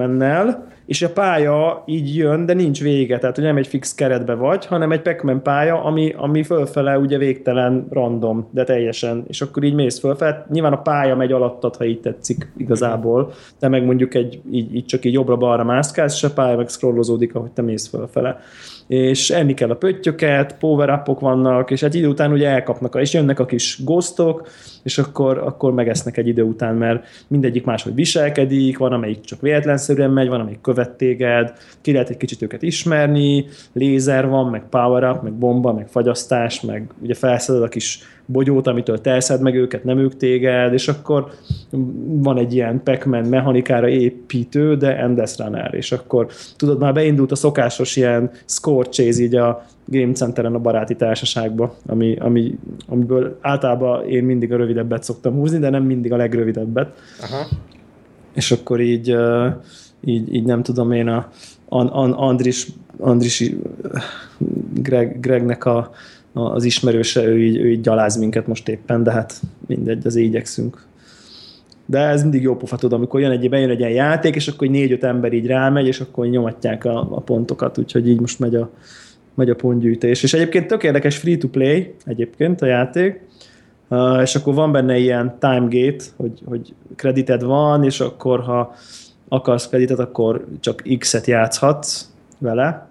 és 0.86 1.02
a 1.02 1.10
pálya 1.10 1.84
így 1.86 2.16
jön, 2.16 2.46
de 2.46 2.54
nincs 2.54 2.82
vége, 2.82 3.18
tehát 3.18 3.36
hogy 3.36 3.44
nem 3.44 3.58
egy 3.58 3.68
fix 3.68 3.94
keretbe 3.94 4.34
vagy, 4.34 4.66
hanem 4.66 4.92
egy 4.92 5.02
pac 5.02 5.42
pálya, 5.44 5.84
ami, 5.84 6.14
ami 6.18 6.44
fölfele 6.44 6.98
ugye 6.98 7.18
végtelen 7.18 7.88
random, 7.90 8.48
de 8.52 8.64
teljesen, 8.64 9.24
és 9.28 9.42
akkor 9.42 9.64
így 9.64 9.74
mész 9.74 10.00
fölfele. 10.00 10.46
Nyilván 10.50 10.74
a 10.74 10.82
pálya 10.82 11.16
megy 11.16 11.32
alattad, 11.32 11.76
ha 11.76 11.86
így 11.86 12.00
tetszik 12.00 12.52
igazából, 12.58 13.34
de 13.60 13.68
meg 13.68 13.86
mondjuk 13.86 14.14
egy, 14.14 14.42
így, 14.52 14.76
így 14.76 14.86
csak 14.86 15.06
így 15.06 15.14
jobbra-balra 15.14 15.64
mászkálsz, 15.64 16.16
és 16.16 16.24
a 16.24 16.34
pálya 16.34 16.58
meg 16.58 16.70
scrollozódik, 16.70 17.36
ahogy 17.36 17.52
te 17.52 17.62
mész 17.62 17.88
fölfele 17.88 18.40
és 18.90 19.30
enni 19.30 19.54
kell 19.54 19.70
a 19.70 19.76
pöttyöket, 19.76 20.58
power 20.58 21.02
vannak, 21.20 21.72
és 21.72 21.84
egy 21.84 21.96
idő 21.96 22.08
után 22.08 22.32
ugye 22.32 22.48
elkapnak, 22.48 22.96
és 23.00 23.14
jönnek 23.14 23.40
a 23.40 23.46
kis 23.46 23.84
ghostok, 23.84 24.48
és 24.84 24.98
akkor, 24.98 25.38
akkor 25.38 25.74
megesznek 25.74 26.18
egy 26.18 26.28
idő 26.28 26.42
után, 26.44 26.76
mert 26.76 27.06
mindegyik 27.28 27.66
máshogy 27.66 27.96
viselkedik, 27.96 28.78
van 28.78 28.94
amelyik 28.94 29.22
csak 29.22 29.42
véletlenszerűen 29.42 30.12
megy, 30.12 30.28
van 30.28 30.40
amelyik 30.40 30.62
követ 30.62 30.90
téged, 30.92 31.54
ki 31.82 31.92
lehet 31.92 32.10
egy 32.10 32.18
kicsit 32.18 32.42
őket 32.42 32.62
ismerni, 32.62 33.46
lézer 33.74 34.28
van, 34.28 34.50
meg 34.50 34.64
power 34.70 35.12
up, 35.12 35.24
meg 35.24 35.34
bomba, 35.34 35.74
meg 35.74 35.88
fagyasztás, 35.88 36.62
meg 36.62 36.90
ugye 37.02 37.14
felszeded 37.14 37.62
a 37.62 37.68
kis 37.68 38.00
bogyót, 38.32 38.68
amitől 38.68 39.02
telszed 39.02 39.42
meg 39.42 39.56
őket, 39.56 39.84
nem 39.84 39.98
ők 39.98 40.18
téged, 40.18 40.74
és 40.74 40.88
akkor 40.88 41.32
van 42.06 42.38
egy 42.38 42.54
ilyen 42.54 42.84
pac 42.84 43.06
mechanikára 43.06 43.88
építő, 43.88 44.76
de 44.76 44.98
Endless 44.98 45.38
Runner, 45.38 45.74
és 45.74 45.92
akkor 45.92 46.28
tudod, 46.56 46.80
már 46.80 46.94
beindult 46.94 47.32
a 47.32 47.36
szokásos 47.36 47.96
ilyen 47.96 48.32
score 48.46 48.90
chase 48.90 49.22
így 49.22 49.36
a 49.36 49.66
Game 49.86 50.14
Centeren 50.14 50.56
a 50.56 50.60
baráti 50.60 50.96
társaságba, 50.96 51.76
ami, 51.86 52.16
ami, 52.16 52.58
amiből 52.88 53.38
általában 53.42 54.08
én 54.08 54.24
mindig 54.24 54.54
a 54.54 54.58
rövidebbet 54.58 55.04
szoktam 55.04 55.34
húzni, 55.34 55.60
de 55.60 55.70
nem 55.70 55.84
mindig 55.84 56.14
a 56.14 56.18
legrövidebbet. 56.18 56.98
Aha. 57.22 57.48
És 58.34 58.52
akkor 58.52 58.80
így, 58.80 59.16
így, 60.02 60.34
így 60.34 60.46
nem 60.46 60.64
tudom 60.64 60.92
én 60.92 61.08
a 61.08 61.30
Andris, 61.70 62.68
Andris 63.00 63.52
Greg, 64.74 65.20
Gregnek 65.20 65.66
a, 65.66 65.92
az 66.34 66.64
ismerőse, 66.64 67.24
ő 67.24 67.44
így, 67.44 67.58
ő 67.58 67.70
így 67.72 67.82
gyaláz 67.82 68.18
minket 68.18 68.48
most 68.48 68.68
éppen, 68.68 69.04
de 69.04 69.12
hát 69.12 69.42
mindegy, 69.68 70.06
az 70.06 70.16
igyekszünk. 70.16 70.88
De 71.86 72.00
ez 72.00 72.22
mindig 72.22 72.42
jó 72.42 72.56
pofa 72.56 72.76
tud, 72.76 72.94
amikor 72.94 73.20
jön 73.20 73.32
egy, 73.32 73.50
bejön 73.50 73.70
egy 73.70 73.80
ilyen 73.80 73.92
játék, 73.92 74.36
és 74.36 74.48
akkor 74.48 74.68
négy-öt 74.68 75.04
ember 75.04 75.34
így 75.34 75.46
rámegy, 75.46 75.88
és 75.88 76.00
akkor 76.00 76.28
nyomatják 76.28 76.86
a, 76.86 77.00
a 77.00 77.20
pontokat, 77.20 77.78
úgyhogy 77.78 78.10
így 78.10 78.20
most 78.20 78.40
megy 78.40 78.56
a, 78.56 78.70
megy 79.34 79.50
a 79.50 79.56
pontgyűjtés. 79.56 80.24
És 80.24 80.34
egyébként 80.34 80.68
tök 80.68 80.84
érdekes 80.84 81.18
free-to-play 81.18 81.94
egyébként 82.06 82.62
a 82.62 82.66
játék, 82.66 83.22
uh, 83.88 84.22
és 84.22 84.36
akkor 84.36 84.54
van 84.54 84.72
benne 84.72 84.98
ilyen 84.98 85.36
time 85.40 85.68
gate, 85.70 86.04
hogy, 86.16 86.42
hogy 86.46 86.74
kredited 86.96 87.44
van, 87.44 87.84
és 87.84 88.00
akkor 88.00 88.40
ha 88.40 88.76
akarsz 89.28 89.68
kreditet, 89.68 90.00
akkor 90.00 90.46
csak 90.60 90.84
X-et 90.98 91.28
játszhatsz 91.28 92.10
vele, 92.38 92.89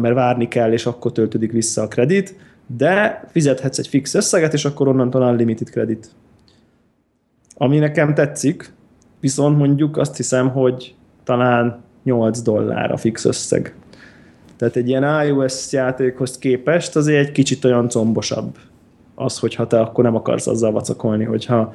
mert 0.00 0.14
várni 0.14 0.48
kell, 0.48 0.72
és 0.72 0.86
akkor 0.86 1.12
töltődik 1.12 1.52
vissza 1.52 1.82
a 1.82 1.88
kredit, 1.88 2.34
de 2.76 3.24
fizethetsz 3.30 3.78
egy 3.78 3.88
fix 3.88 4.14
összeget, 4.14 4.52
és 4.52 4.64
akkor 4.64 4.88
onnantól 4.88 5.22
unlimited 5.22 5.70
kredit. 5.70 6.10
Ami 7.56 7.78
nekem 7.78 8.14
tetszik, 8.14 8.72
viszont 9.20 9.58
mondjuk 9.58 9.96
azt 9.96 10.16
hiszem, 10.16 10.48
hogy 10.50 10.94
talán 11.24 11.82
8 12.04 12.40
dollár 12.40 12.92
a 12.92 12.96
fix 12.96 13.24
összeg. 13.24 13.74
Tehát 14.56 14.76
egy 14.76 14.88
ilyen 14.88 15.24
iOS 15.26 15.72
játékhoz 15.72 16.38
képest 16.38 16.96
azért 16.96 17.26
egy 17.26 17.32
kicsit 17.32 17.64
olyan 17.64 17.88
combosabb 17.88 18.56
az, 19.14 19.38
hogyha 19.38 19.66
te 19.66 19.80
akkor 19.80 20.04
nem 20.04 20.14
akarsz 20.14 20.46
azzal 20.46 20.72
vacakolni, 20.72 21.24
hogyha 21.24 21.74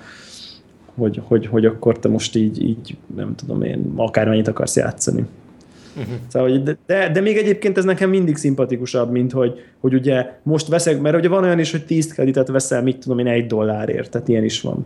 hogy, 0.95 1.21
hogy, 1.27 1.45
hogy 1.45 1.65
akkor 1.65 1.99
te 1.99 2.07
most 2.07 2.36
így, 2.36 2.62
így 2.62 2.97
nem 3.15 3.36
tudom 3.36 3.62
én, 3.62 3.93
akármennyit 3.95 4.47
akarsz 4.47 4.75
játszani. 4.75 5.25
Szóval, 6.27 6.58
de, 6.86 7.10
de, 7.10 7.21
még 7.21 7.38
egyébként 7.38 7.77
ez 7.77 7.84
nekem 7.84 8.10
mindig 8.10 8.36
szimpatikusabb, 8.36 9.12
mint 9.12 9.32
hogy, 9.32 9.60
hogy 9.79 9.93
ugye 9.93 10.39
most 10.43 10.67
veszek, 10.67 11.01
mert 11.01 11.15
ugye 11.15 11.27
van 11.27 11.43
olyan 11.43 11.60
is, 11.60 11.71
hogy 11.71 11.86
10 11.86 12.13
kreditet 12.13 12.47
veszel, 12.47 12.84
mit 12.84 12.97
tudom 12.97 13.19
én, 13.19 13.27
egy 13.27 13.45
dollárért, 13.45 14.12
tehát 14.12 14.27
ilyen 14.27 14.43
is 14.43 14.62
van. 14.62 14.86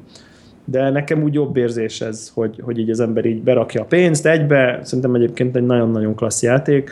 De 0.65 0.89
nekem 0.89 1.23
úgy 1.23 1.33
jobb 1.33 1.57
érzés 1.57 2.01
ez, 2.01 2.31
hogy, 2.33 2.59
hogy 2.63 2.79
így 2.79 2.89
az 2.89 2.99
ember 2.99 3.25
így 3.25 3.41
berakja 3.41 3.81
a 3.81 3.85
pénzt 3.85 4.25
egybe, 4.25 4.79
szerintem 4.83 5.15
egyébként 5.15 5.55
egy 5.55 5.65
nagyon-nagyon 5.65 6.15
klassz 6.15 6.43
játék, 6.43 6.91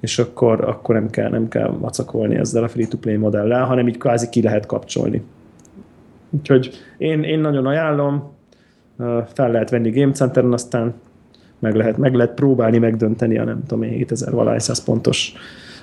és 0.00 0.18
akkor, 0.18 0.60
akkor 0.60 0.94
nem 0.94 1.10
kell, 1.10 1.30
nem 1.30 1.48
kell 1.48 1.68
vacakolni 1.68 2.34
ezzel 2.34 2.62
a 2.62 2.68
free-to-play 2.68 3.16
modellel, 3.16 3.64
hanem 3.64 3.88
így 3.88 3.98
kvázi 3.98 4.28
ki 4.28 4.42
lehet 4.42 4.66
kapcsolni. 4.66 5.22
Úgyhogy 6.30 6.70
én, 6.98 7.22
én 7.22 7.40
nagyon 7.40 7.66
ajánlom, 7.66 8.32
fel 9.32 9.50
lehet 9.50 9.70
venni 9.70 9.90
Game 9.90 10.12
Centeren, 10.12 10.52
aztán 10.52 10.94
meg 11.62 11.74
lehet, 11.74 11.96
meg 11.96 12.14
lehet 12.14 12.34
próbálni 12.34 12.78
megdönteni 12.78 13.38
a 13.38 13.44
nem 13.44 13.62
tudom 13.66 13.82
én 13.82 13.90
7000 13.90 14.32
valahány 14.32 14.60
pontos 14.84 15.32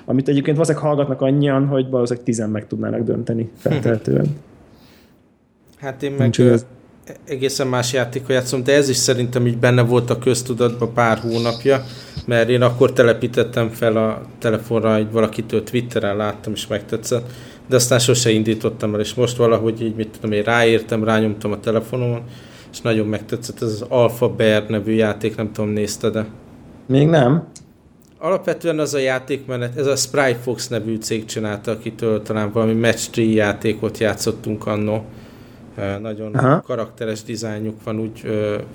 amit 0.10 0.28
egyébként 0.28 0.58
valószínűleg 0.58 0.88
hallgatnak 0.88 1.22
annyian, 1.22 1.68
hogy 1.68 1.90
valószínűleg 1.90 2.26
tizen 2.26 2.50
meg 2.50 2.68
tudnának 2.68 3.02
dönteni 3.02 3.50
feltehetően. 3.58 4.26
Hát 5.80 6.04
én 6.04 6.12
meg 6.12 6.40
ez... 6.40 6.66
egészen 7.24 7.68
más 7.68 7.94
játékot 7.94 8.30
játszom, 8.30 8.64
de 8.64 8.74
ez 8.74 8.90
is 8.90 8.96
szerintem 8.96 9.48
így 9.48 9.58
benne 9.58 9.82
volt 9.82 10.10
a 10.10 10.18
köztudatban 10.18 10.94
pár 10.94 11.18
hónapja, 11.18 11.84
mert 12.26 12.50
én 12.50 12.62
akkor 12.62 12.94
telepítettem 12.94 13.70
fel 13.70 13.98
a 13.98 14.22
telefonra, 14.40 14.96
hogy 14.96 15.12
valakitől 15.12 15.64
Twitteren 15.64 16.16
láttam, 16.16 16.54
és 16.54 16.68
megtetszett, 16.68 17.32
de 17.68 17.76
aztán 17.76 18.00
sose 18.00 18.30
indítottam 18.30 18.94
el, 18.94 19.00
és 19.00 19.14
most 19.14 19.38
valahogy 19.38 19.82
így, 19.82 19.96
mit 19.96 20.10
tudom 20.10 20.32
én, 20.32 20.44
ráértem, 20.44 21.04
rányomtam 21.04 21.52
a 21.52 21.60
telefonomon, 21.60 22.22
és 22.72 22.82
nagyon 22.82 23.08
megtetszett 23.08 23.62
ez 23.62 23.72
az 23.72 23.86
Alpha 23.88 24.30
Bear 24.30 24.66
nevű 24.68 24.92
játék, 24.92 25.36
nem 25.36 25.52
tudom, 25.52 25.70
nézted 25.70 26.14
de 26.14 26.26
Még 26.88 27.08
nem. 27.08 27.48
Alapvetően 28.20 28.80
az 28.80 28.94
a 28.94 28.98
játékmenet, 28.98 29.78
ez 29.78 29.86
a 29.86 29.96
Sprite 29.96 30.40
Fox 30.42 30.68
nevű 30.68 30.96
cég 30.96 31.26
csinálta, 31.26 31.72
akitől 31.72 32.22
talán 32.22 32.52
valami 32.52 32.74
Match 32.74 33.16
3 33.16 33.32
játékot 33.32 33.98
játszottunk 33.98 34.68
annó. 34.68 35.06
Nagyon 36.02 36.36
Aha. 36.36 36.62
karakteres 36.62 37.24
dizájnjuk 37.24 37.84
van, 37.84 38.00
úgy 38.00 38.22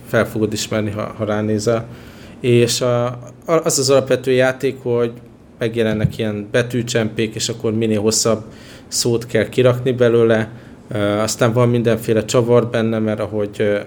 fel 0.06 0.26
fogod 0.26 0.52
ismerni, 0.52 0.90
ha, 0.90 1.02
ha 1.16 1.24
ránézel. 1.24 1.86
És 2.40 2.80
a, 2.80 3.18
az 3.46 3.78
az 3.78 3.90
alapvető 3.90 4.30
játék, 4.30 4.76
hogy 4.82 5.12
megjelennek 5.58 6.18
ilyen 6.18 6.48
betűcsempék, 6.50 7.34
és 7.34 7.48
akkor 7.48 7.74
minél 7.74 8.00
hosszabb 8.00 8.42
szót 8.88 9.26
kell 9.26 9.48
kirakni 9.48 9.92
belőle, 9.92 10.50
aztán 11.18 11.52
van 11.52 11.68
mindenféle 11.68 12.24
csavar 12.24 12.66
benne, 12.66 12.98
mert 12.98 13.20
ahogy 13.20 13.82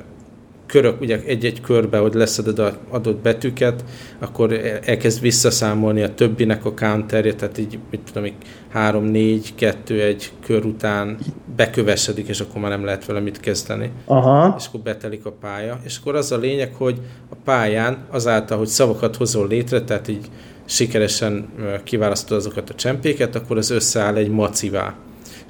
körök, 0.67 1.01
ugye 1.01 1.21
egy-egy 1.25 1.62
körbe, 1.62 1.97
hogy 1.97 2.13
leszeded 2.13 2.60
az 2.60 2.73
adott 2.89 3.17
betűket, 3.17 3.83
akkor 4.19 4.53
elkezd 4.86 5.21
visszaszámolni 5.21 6.01
a 6.01 6.13
többinek 6.13 6.65
a 6.65 6.73
counterje, 6.73 7.33
tehát 7.33 7.57
így, 7.57 7.79
mit 7.91 8.01
tudom, 8.13 8.29
3, 8.69 9.03
4, 9.03 9.55
2, 9.55 10.01
1 10.01 10.31
kör 10.45 10.65
után 10.65 11.17
bekövesedik, 11.55 12.27
és 12.27 12.39
akkor 12.39 12.62
már 12.62 12.71
nem 12.71 12.86
lehet 12.86 13.05
vele 13.05 13.19
mit 13.19 13.39
kezdeni. 13.39 13.91
Aha. 14.05 14.55
És 14.57 14.65
akkor 14.67 14.79
betelik 14.79 15.25
a 15.25 15.31
pálya. 15.31 15.79
És 15.83 15.97
akkor 15.97 16.15
az 16.15 16.31
a 16.31 16.38
lényeg, 16.38 16.73
hogy 16.73 16.99
a 17.29 17.36
pályán 17.43 17.97
azáltal, 18.12 18.57
hogy 18.57 18.67
szavakat 18.67 19.15
hozol 19.15 19.47
létre, 19.47 19.81
tehát 19.81 20.07
így 20.07 20.25
sikeresen 20.65 21.49
kiválasztod 21.83 22.38
azokat 22.38 22.69
a 22.69 22.73
csempéket, 22.73 23.36
akkor 23.36 23.57
az 23.57 23.69
összeáll 23.69 24.15
egy 24.15 24.29
macivá 24.29 24.95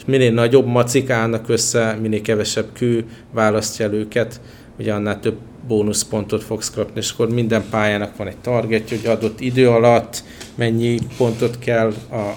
minél 0.07 0.31
nagyobb 0.31 0.65
macik 0.65 1.09
állnak 1.09 1.49
össze, 1.49 1.97
minél 2.01 2.21
kevesebb 2.21 2.67
kő 2.73 3.05
választja 3.31 3.85
el 3.85 3.93
őket, 3.93 4.41
ugye 4.79 4.93
annál 4.93 5.19
több 5.19 5.37
bónuszpontot 5.67 6.43
fogsz 6.43 6.69
kapni, 6.71 6.99
és 6.99 7.11
akkor 7.11 7.29
minden 7.29 7.63
pályának 7.69 8.17
van 8.17 8.27
egy 8.27 8.37
targetje, 8.37 8.97
hogy 8.97 9.05
adott 9.05 9.39
idő 9.39 9.69
alatt 9.69 10.23
mennyi 10.55 10.97
pontot 11.17 11.59
kell 11.59 11.93
a, 12.09 12.33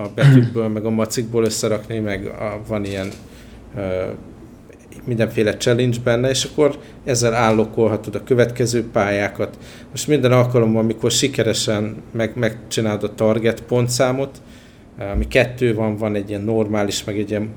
a 0.00 0.08
betűkből, 0.14 0.68
meg 0.68 0.84
a 0.84 0.90
macikból 0.90 1.44
összerakni, 1.44 1.98
meg 1.98 2.26
a, 2.26 2.60
van 2.68 2.84
ilyen 2.84 3.08
ö, 3.76 4.04
mindenféle 5.04 5.56
challenge 5.56 5.98
benne, 6.04 6.28
és 6.28 6.44
akkor 6.44 6.78
ezzel 7.04 7.34
állokolhatod 7.34 8.14
a 8.14 8.24
következő 8.24 8.90
pályákat. 8.90 9.58
Most 9.90 10.08
minden 10.08 10.32
alkalommal, 10.32 10.82
amikor 10.82 11.10
sikeresen 11.10 12.02
meg, 12.12 12.32
megcsinálod 12.34 13.02
a 13.02 13.14
target 13.14 13.62
pontszámot, 13.62 14.42
ami 14.98 15.28
kettő 15.28 15.74
van, 15.74 15.96
van 15.96 16.14
egy 16.14 16.28
ilyen 16.28 16.42
normális, 16.42 17.04
meg 17.04 17.18
egy 17.18 17.30
ilyen 17.30 17.48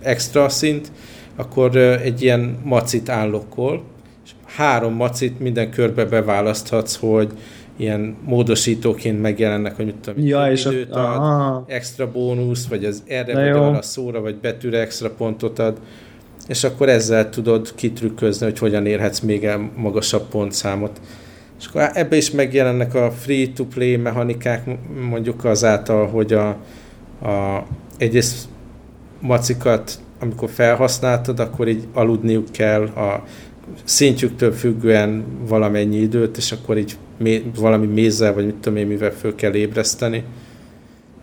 extra 0.00 0.48
szint, 0.48 0.92
akkor 1.36 1.76
egy 1.76 2.22
ilyen 2.22 2.58
macit 2.64 3.08
állokkol, 3.08 3.82
és 4.24 4.30
három 4.44 4.94
macit 4.94 5.40
minden 5.40 5.70
körbe 5.70 6.04
beválaszthatsz, 6.04 6.96
hogy 6.96 7.32
ilyen 7.76 8.16
módosítóként 8.24 9.20
megjelennek, 9.20 9.76
hogy 9.76 9.84
mit 9.84 9.94
tudom, 9.94 10.24
ja, 10.24 10.50
és 10.50 10.64
időt 10.64 10.90
a, 10.90 11.54
ad, 11.56 11.64
extra 11.66 12.10
bónusz, 12.10 12.66
vagy 12.66 12.84
az 12.84 13.02
erre 13.06 13.34
vagy 13.34 13.48
arra 13.48 13.82
szóra, 13.82 14.20
vagy 14.20 14.36
betűre 14.36 14.80
extra 14.80 15.10
pontot 15.10 15.58
ad, 15.58 15.80
és 16.48 16.64
akkor 16.64 16.88
ezzel 16.88 17.30
tudod 17.30 17.74
kitrükközni, 17.74 18.46
hogy 18.46 18.58
hogyan 18.58 18.86
érhetsz 18.86 19.20
még 19.20 19.44
el 19.44 19.70
magasabb 19.76 20.28
pontszámot. 20.28 21.00
És 21.62 21.68
akkor 21.68 21.90
ebbe 21.94 22.16
is 22.16 22.30
megjelennek 22.30 22.94
a 22.94 23.10
free-to-play 23.10 23.96
mechanikák, 23.96 24.64
mondjuk 25.10 25.44
azáltal, 25.44 26.06
hogy 26.06 26.32
a, 26.32 26.48
a 27.28 27.66
egyrészt 27.98 28.48
macikat, 29.20 29.98
amikor 30.20 30.50
felhasználtad, 30.50 31.40
akkor 31.40 31.68
így 31.68 31.86
aludniuk 31.92 32.52
kell 32.52 32.82
a 32.82 33.24
szintjüktől 33.84 34.52
függően 34.52 35.24
valamennyi 35.48 35.96
időt, 35.96 36.36
és 36.36 36.52
akkor 36.52 36.78
így 36.78 36.96
valami 37.56 37.86
mézzel, 37.86 38.34
vagy 38.34 38.44
mit 38.44 38.54
tudom 38.54 38.78
én, 38.78 38.86
mivel 38.86 39.10
föl 39.10 39.34
kell 39.34 39.54
ébreszteni. 39.54 40.24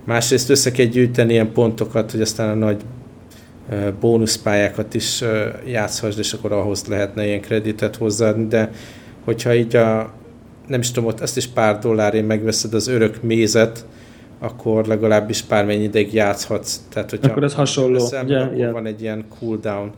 Másrészt 0.03 0.49
össze 0.49 0.71
kell 0.71 0.85
gyűjteni 0.85 1.31
ilyen 1.31 1.51
pontokat, 1.51 2.11
hogy 2.11 2.21
aztán 2.21 2.49
a 2.49 2.65
nagy 2.65 2.81
bónuszpályákat 3.99 4.93
is 4.93 5.23
játszhass, 5.65 6.17
és 6.17 6.33
akkor 6.33 6.51
ahhoz 6.51 6.85
lehetne 6.85 7.25
ilyen 7.25 7.41
kreditet 7.41 7.95
hozzáadni, 7.95 8.47
de 8.47 8.71
hogyha 9.23 9.55
így 9.55 9.75
a, 9.75 10.17
nem 10.69 10.79
is 10.79 10.91
tudom, 10.91 11.09
ott 11.09 11.19
azt 11.19 11.37
is 11.37 11.47
pár 11.47 11.79
dollárért 11.79 12.27
megveszed 12.27 12.73
az 12.73 12.87
örök 12.87 13.21
mézet, 13.21 13.85
akkor 14.39 14.85
legalábbis 14.85 15.41
pármennyi 15.41 15.83
ideig 15.83 16.13
játszhatsz. 16.13 16.81
Tehát, 16.89 17.09
hogyha 17.09 17.29
akkor 17.29 17.43
ez 17.43 17.53
hasonló. 17.53 17.99
Veszem, 17.99 18.25
ugye, 18.25 18.39
akkor 18.39 18.57
yeah. 18.57 18.71
van 18.71 18.85
egy 18.85 19.01
ilyen 19.01 19.25
cooldown. 19.39 19.91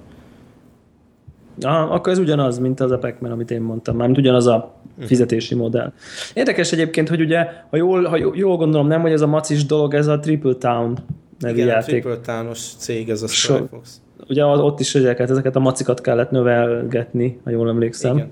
Ah, 1.62 1.92
akkor 1.92 2.12
ez 2.12 2.18
ugyanaz, 2.18 2.60
mint 2.60 2.80
az 2.80 2.92
a 2.92 2.98
pac 2.98 3.24
amit 3.24 3.52
én 3.52 3.62
mondtam, 3.62 3.96
mármint 3.96 4.18
ugyanaz 4.18 4.48
a 4.48 4.74
hm. 4.98 5.04
fizetési 5.04 5.56
modell. 5.56 5.94
Érdekes 6.34 6.72
egyébként, 6.72 7.10
hogy 7.10 7.22
ugye, 7.22 7.48
ha 7.70 7.78
jól, 7.78 8.04
ha 8.04 8.18
jól 8.34 8.58
gondolom, 8.58 8.88
nem, 8.88 9.02
hogy 9.02 9.12
ez 9.12 9.22
a 9.22 9.28
macis 9.28 9.66
dolog, 9.66 9.94
ez 9.94 10.08
a 10.08 10.20
Triple 10.20 10.54
Town 10.54 10.98
nevű 11.40 11.56
Igen, 11.56 11.68
játék. 11.68 12.06
a 12.06 12.10
Triple 12.10 12.34
Townos 12.34 12.60
cég, 12.78 13.10
ez 13.10 13.22
a 13.22 13.28
Skyfox. 13.28 14.02
Ugye 14.28 14.46
ott 14.46 14.80
is 14.80 14.96
ezeket, 14.96 15.30
ezeket 15.30 15.56
a 15.56 15.60
macikat 15.60 16.02
kellett 16.02 16.32
növelgetni, 16.32 17.40
ha 17.44 17.50
jól 17.50 17.70
emlékszem. 17.70 18.16
Igen. 18.16 18.32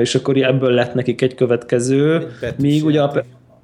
És 0.00 0.14
akkor 0.14 0.36
ebből 0.36 0.70
lett 0.70 0.94
nekik 0.94 1.22
egy 1.22 1.34
következő, 1.34 2.28
egy 2.40 2.58
míg 2.58 2.84
ugye 2.84 3.02
a, 3.02 3.22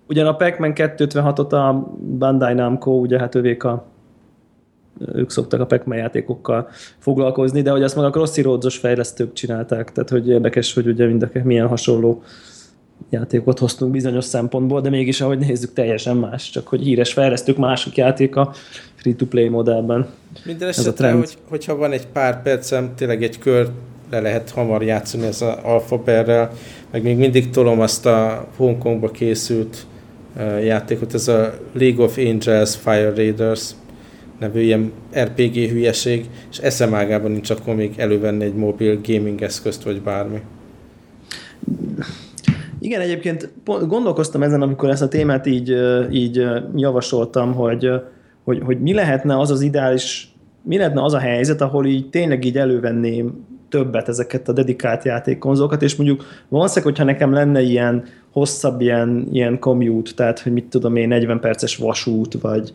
ugyan 0.08 0.26
a 0.26 0.36
Pac-Man 0.36 0.72
256-ot 0.74 1.50
a 1.50 1.72
Bandai 2.18 2.54
Namco, 2.54 2.90
ugye 2.90 3.18
hát 3.18 3.34
ővék 3.34 3.64
a 3.64 3.90
ők 5.14 5.30
szoktak 5.30 5.60
a 5.60 5.66
pac 5.66 5.82
játékokkal 5.86 6.68
foglalkozni, 6.98 7.62
de 7.62 7.70
hogy 7.70 7.82
azt 7.82 7.96
meg 7.96 8.04
a 8.04 8.10
Crossy 8.10 8.42
Roads-os 8.42 8.76
fejlesztők 8.76 9.32
csinálták, 9.32 9.92
tehát 9.92 10.10
hogy 10.10 10.28
érdekes, 10.28 10.74
hogy 10.74 10.86
ugye 10.86 11.06
mindek 11.06 11.44
milyen 11.44 11.66
hasonló 11.66 12.22
játékot 13.10 13.58
hoztunk 13.58 13.92
bizonyos 13.92 14.24
szempontból, 14.24 14.80
de 14.80 14.90
mégis 14.90 15.20
ahogy 15.20 15.38
nézzük 15.38 15.72
teljesen 15.72 16.16
más, 16.16 16.50
csak 16.50 16.68
hogy 16.68 16.82
híres 16.82 17.12
fejlesztők 17.12 17.56
mások 17.56 17.96
játéka 17.96 18.52
free-to-play 18.94 19.48
modellben. 19.48 20.06
Minden 20.44 20.68
esetre, 20.68 21.12
hogy, 21.12 21.38
hogyha 21.48 21.76
van 21.76 21.92
egy 21.92 22.06
pár 22.06 22.42
percem, 22.42 22.92
tényleg 22.96 23.22
egy 23.22 23.38
kör 23.38 23.68
le 24.12 24.20
lehet 24.20 24.50
hamar 24.50 24.82
játszani 24.82 25.26
ez 25.26 25.42
az 25.42 25.56
alfaberrel, 25.62 26.50
meg 26.90 27.02
még 27.02 27.16
mindig 27.16 27.50
tolom 27.50 27.80
azt 27.80 28.06
a 28.06 28.46
Hongkongba 28.56 29.10
készült 29.10 29.86
játékot, 30.62 31.14
ez 31.14 31.28
a 31.28 31.54
League 31.72 32.04
of 32.04 32.18
Angels 32.18 32.76
Fire 32.76 33.12
Raiders 33.14 33.70
nevű 34.38 34.60
ilyen 34.60 34.92
RPG 35.18 35.54
hülyeség, 35.54 36.28
és 36.50 36.58
eszem 36.58 36.94
ágában 36.94 37.30
nincs 37.30 37.50
akkor 37.50 37.74
még 37.74 37.94
elővenni 37.96 38.44
egy 38.44 38.54
mobil 38.54 39.00
gaming 39.06 39.42
eszközt, 39.42 39.82
vagy 39.82 40.02
bármi. 40.02 40.40
Igen, 42.80 43.00
egyébként 43.00 43.52
gondolkoztam 43.64 44.42
ezen, 44.42 44.62
amikor 44.62 44.90
ezt 44.90 45.02
a 45.02 45.08
témát 45.08 45.46
így, 45.46 45.76
így 46.10 46.42
javasoltam, 46.76 47.54
hogy, 47.54 47.90
hogy, 48.44 48.60
hogy 48.64 48.80
mi 48.80 48.92
lehetne 48.92 49.38
az 49.38 49.50
az 49.50 49.60
ideális, 49.60 50.34
mi 50.62 50.76
lehetne 50.76 51.02
az 51.02 51.12
a 51.12 51.18
helyzet, 51.18 51.60
ahol 51.60 51.86
így 51.86 52.10
tényleg 52.10 52.44
így 52.44 52.56
elővenném 52.56 53.50
többet 53.72 54.08
ezeket 54.08 54.48
a 54.48 54.52
dedikált 54.52 55.04
játékkonzolokat, 55.04 55.82
és 55.82 55.96
mondjuk 55.96 56.24
valószínűleg, 56.48 56.84
hogyha 56.84 57.04
nekem 57.04 57.32
lenne 57.32 57.60
ilyen 57.60 58.04
hosszabb 58.32 58.80
ilyen, 58.80 59.28
ilyen 59.32 59.58
commute, 59.58 60.10
tehát 60.14 60.40
hogy 60.40 60.52
mit 60.52 60.64
tudom 60.64 60.96
én, 60.96 61.08
40 61.08 61.40
perces 61.40 61.76
vasút, 61.76 62.40
vagy 62.40 62.72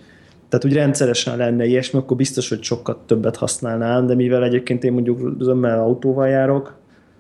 tehát 0.50 0.66
úgy 0.66 0.74
rendszeresen 0.74 1.38
lenne 1.38 1.66
ilyesmi, 1.66 2.00
akkor 2.00 2.18
biztos, 2.18 2.50
hogy 2.50 2.64
sokkal 2.64 2.98
többet 3.06 3.36
használnám, 3.36 4.06
de 4.08 4.16
mivel 4.16 4.44
egyébként 4.44 4.84
én 4.84 4.94
mondjuk 4.94 5.36
zömmel 5.40 5.80
autóval 5.80 6.28
járok, 6.28 6.76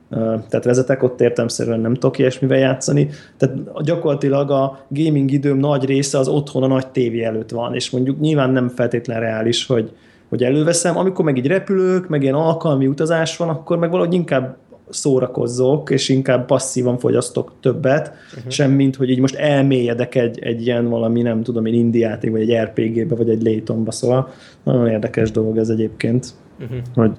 tehát 0.10 0.64
vezetek, 0.64 1.04
ott 1.04 1.22
értemszerűen 1.22 1.80
nem 1.80 1.94
tudok 1.94 2.18
ilyesmivel 2.18 2.58
játszani. 2.58 3.10
Tehát 3.38 3.84
gyakorlatilag 3.84 4.52
a 4.52 4.86
gaming 4.88 5.32
időm 5.32 5.58
nagy 5.58 5.86
része 5.86 6.18
az 6.18 6.28
otthon 6.28 6.64
a 6.64 6.68
nagy 6.68 6.88
tévé 6.88 7.24
előtt 7.24 7.50
van, 7.50 7.76
és 7.76 7.90
mondjuk 7.90 8.20
nyilván 8.20 8.50
nem 8.50 8.70
feltétlen 8.70 9.20
reális, 9.20 9.66
hogy, 9.66 9.92
hogy 10.30 10.44
előveszem. 10.44 10.98
Amikor 10.98 11.26
meg 11.26 11.38
így 11.38 11.48
repülők, 11.48 12.08
meg 12.08 12.22
ilyen 12.22 12.34
alkalmi 12.34 12.88
utazás 12.88 13.38
van, 13.38 13.50
akkor 13.50 13.78
meg 13.78 13.90
valahogy 13.90 14.14
inkább 14.14 14.58
szórakozzok, 14.90 15.90
és 15.90 16.10
inkább 16.10 16.46
passzívan 16.46 16.98
fogyasztok 16.98 17.54
többet, 17.60 18.14
uh-huh. 18.36 18.52
sem 18.52 18.72
mint, 18.72 18.96
hogy 18.96 19.10
így 19.10 19.20
most 19.20 19.36
elmélyedek 19.36 20.16
egy, 20.16 20.40
egy 20.40 20.66
ilyen 20.66 20.90
valami, 20.90 21.22
nem 21.22 21.44
tudom 21.44 21.66
én, 21.66 21.74
indiáték, 21.74 22.32
vagy 22.32 22.52
egy 22.52 22.64
RPG-be, 22.64 23.16
vagy 23.16 23.30
egy 23.30 23.44
Laytonba, 23.44 23.92
szóval 23.92 24.30
nagyon 24.64 24.88
érdekes 24.88 25.32
dolog 25.32 25.58
ez 25.58 25.70
egyébként, 25.70 26.28
uh-huh. 26.60 26.78
hogy 26.96 27.12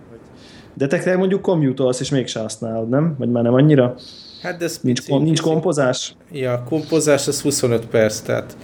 de 0.74 0.86
te 0.86 1.16
mondjuk 1.16 1.40
commute 1.40 1.84
és 2.00 2.10
mégsem 2.10 2.42
használod, 2.42 2.88
nem? 2.88 3.14
Vagy 3.18 3.30
már 3.30 3.42
nem 3.42 3.54
annyira? 3.54 3.94
Hát 4.42 4.58
de 4.58 4.64
ez 4.64 4.78
nincs, 4.82 5.00
pici, 5.00 5.18
nincs 5.18 5.40
kompozás? 5.40 6.16
Ja, 6.32 6.64
kompozás 6.68 7.28
az 7.28 7.40
25 7.40 7.86
perc, 7.86 8.20
tehát 8.20 8.56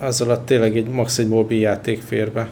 Az 0.00 0.20
alatt 0.20 0.46
tényleg 0.46 0.76
egy 0.76 0.88
max 0.88 1.18
egy 1.18 1.28
mobil 1.28 1.58
játék 1.58 2.00
fér 2.00 2.32
be. 2.32 2.48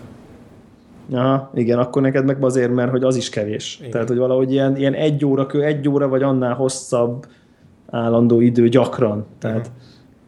Ja, 1.08 1.50
igen, 1.54 1.78
akkor 1.78 2.02
neked 2.02 2.24
meg 2.24 2.44
azért, 2.44 2.74
mert 2.74 2.90
hogy 2.90 3.02
az 3.02 3.16
is 3.16 3.28
kevés. 3.28 3.76
Igen. 3.78 3.90
Tehát, 3.90 4.08
hogy 4.08 4.16
valahogy 4.16 4.52
ilyen, 4.52 4.76
ilyen 4.76 4.94
egy 4.94 5.24
óra, 5.24 5.46
kő, 5.46 5.62
egy 5.62 5.88
óra 5.88 6.08
vagy 6.08 6.22
annál 6.22 6.54
hosszabb 6.54 7.26
állandó 7.90 8.40
idő 8.40 8.68
gyakran. 8.68 9.26
Tehát 9.38 9.70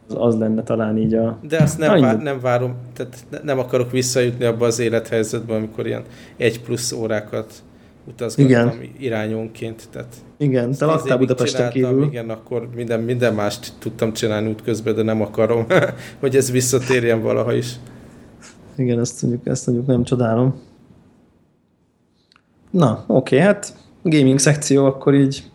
az, 0.08 0.16
az 0.18 0.38
lenne 0.38 0.62
talán 0.62 0.98
így 0.98 1.14
a... 1.14 1.38
De 1.48 1.62
azt 1.62 1.78
nem, 1.78 2.00
vár, 2.00 2.22
nem 2.22 2.40
várom, 2.40 2.74
tehát 2.94 3.42
nem 3.42 3.58
akarok 3.58 3.90
visszajutni 3.90 4.44
abba 4.44 4.66
az 4.66 4.78
élethelyzetbe, 4.78 5.54
amikor 5.54 5.86
ilyen 5.86 6.02
egy 6.36 6.60
plusz 6.60 6.92
órákat 6.92 7.52
utazgattam 8.08 8.80
igen. 8.80 8.94
irányonként. 8.98 9.88
Tehát 9.90 10.14
igen, 10.36 10.72
te 10.72 10.84
laktál 10.84 11.18
Budapesten 11.18 11.70
kívül. 11.70 12.04
Igen, 12.04 12.30
akkor 12.30 12.68
minden, 12.74 13.00
minden 13.00 13.34
mást 13.34 13.72
tudtam 13.78 14.12
csinálni 14.12 14.48
útközben, 14.48 14.94
de 14.94 15.02
nem 15.02 15.22
akarom, 15.22 15.66
hogy 16.20 16.36
ez 16.36 16.50
visszatérjen 16.50 17.22
valaha 17.22 17.52
is. 17.52 17.74
Igen, 18.76 19.00
ezt 19.00 19.22
mondjuk, 19.22 19.46
ezt 19.46 19.66
mondjuk 19.66 19.86
nem 19.86 20.04
csodálom. 20.04 20.60
Na, 22.70 23.04
oké, 23.06 23.34
okay, 23.34 23.38
hát 23.38 23.76
gaming 24.02 24.38
szekció 24.38 24.84
akkor 24.84 25.14
így 25.14 25.50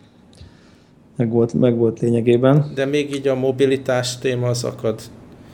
meg 1.16 1.30
volt, 1.30 1.54
meg 1.54 1.76
volt 1.76 2.00
lényegében. 2.00 2.70
De 2.74 2.84
még 2.84 3.14
így 3.14 3.28
a 3.28 3.34
mobilitás 3.34 4.18
téma 4.18 4.48
az 4.48 4.64
akad. 4.64 5.00